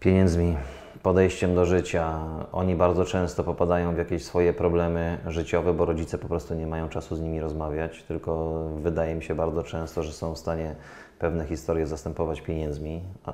[0.00, 0.56] pieniędzmi,
[1.02, 2.20] podejściem do życia.
[2.52, 6.88] Oni bardzo często popadają w jakieś swoje problemy życiowe, bo rodzice po prostu nie mają
[6.88, 10.74] czasu z nimi rozmawiać, tylko wydaje mi się bardzo często, że są w stanie
[11.18, 13.02] pewne historie zastępować pieniędzmi.
[13.24, 13.30] A,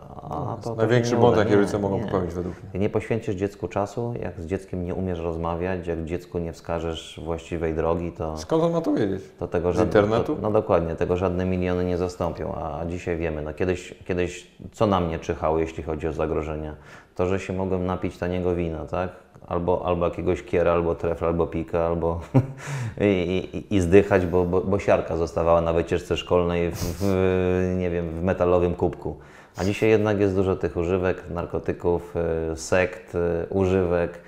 [0.53, 2.05] a to, to Największy błąd, jaki rodzice mogą nie.
[2.05, 2.81] popełnić według mnie.
[2.81, 7.75] Nie poświęcisz dziecku czasu, jak z dzieckiem nie umiesz rozmawiać, jak dziecku nie wskażesz właściwej
[7.75, 9.23] drogi, to, Skąd on ma to wiedzieć?
[9.39, 10.37] to tego Z żadne, internetu?
[10.37, 14.87] To, no dokładnie, tego żadne miliony nie zastąpią, a dzisiaj wiemy, no kiedyś, kiedyś co
[14.87, 16.77] na mnie czyhało, jeśli chodzi o zagrożenia?
[17.15, 19.11] To, że się mogłem napić taniego wina, tak?
[19.47, 22.21] Albo, albo jakiegoś kiera, albo trefla, albo pika, albo
[23.01, 27.91] i, i, i zdychać, bo, bo, bo siarka zostawała na wycieczce szkolnej w, w, nie
[27.91, 29.17] wiem, w metalowym kubku.
[29.57, 32.15] A dzisiaj jednak jest dużo tych używek, narkotyków,
[32.53, 34.19] y, sekt, y, używek,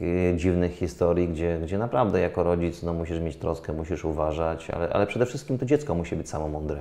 [0.00, 4.92] y, dziwnych historii, gdzie, gdzie naprawdę jako rodzic no, musisz mieć troskę, musisz uważać, ale,
[4.92, 6.80] ale przede wszystkim to dziecko musi być samo mądre.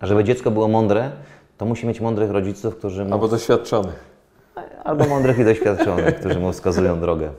[0.00, 1.10] A żeby dziecko było mądre,
[1.58, 3.92] to musi mieć mądrych rodziców, którzy Albo doświadczony.
[4.84, 7.30] Albo mądrych i doświadczonych, którzy mu wskazują drogę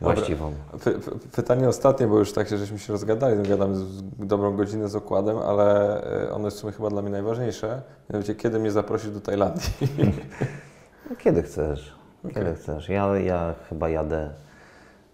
[0.00, 0.52] właściwą.
[0.84, 4.56] Py, py, pytanie ostatnie, bo już tak się żeśmy się rozgadali, no gadamy z, dobrą
[4.56, 7.82] godzinę z okładem, ale e, ono jest w sumie chyba dla mnie najważniejsze.
[8.10, 9.70] Mianowicie, kiedy mnie zaprosisz do Tajlandii?
[11.24, 11.94] Kiedy chcesz?
[12.34, 12.88] Kiedy chcesz?
[12.88, 14.30] Ja, ja chyba jadę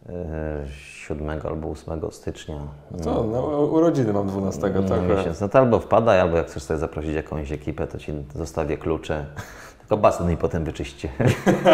[0.09, 2.59] e, 7 albo 8 stycznia.
[3.05, 5.03] To no, urodziny mam 12, No, tak?
[5.03, 5.41] miesiąc.
[5.41, 9.27] No to albo wpadaj, albo jak chcesz sobie zaprosić jakąś ekipę, to ci zostawię klucze.
[9.89, 11.09] Tylko basen mi potem wyczyście.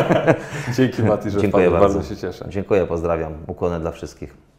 [0.77, 1.89] Dzięki Mati, że Dziękuję bardzo.
[1.89, 2.47] bardzo się cieszę.
[2.49, 3.33] Dziękuję, pozdrawiam.
[3.47, 4.50] Ukłony dla wszystkich.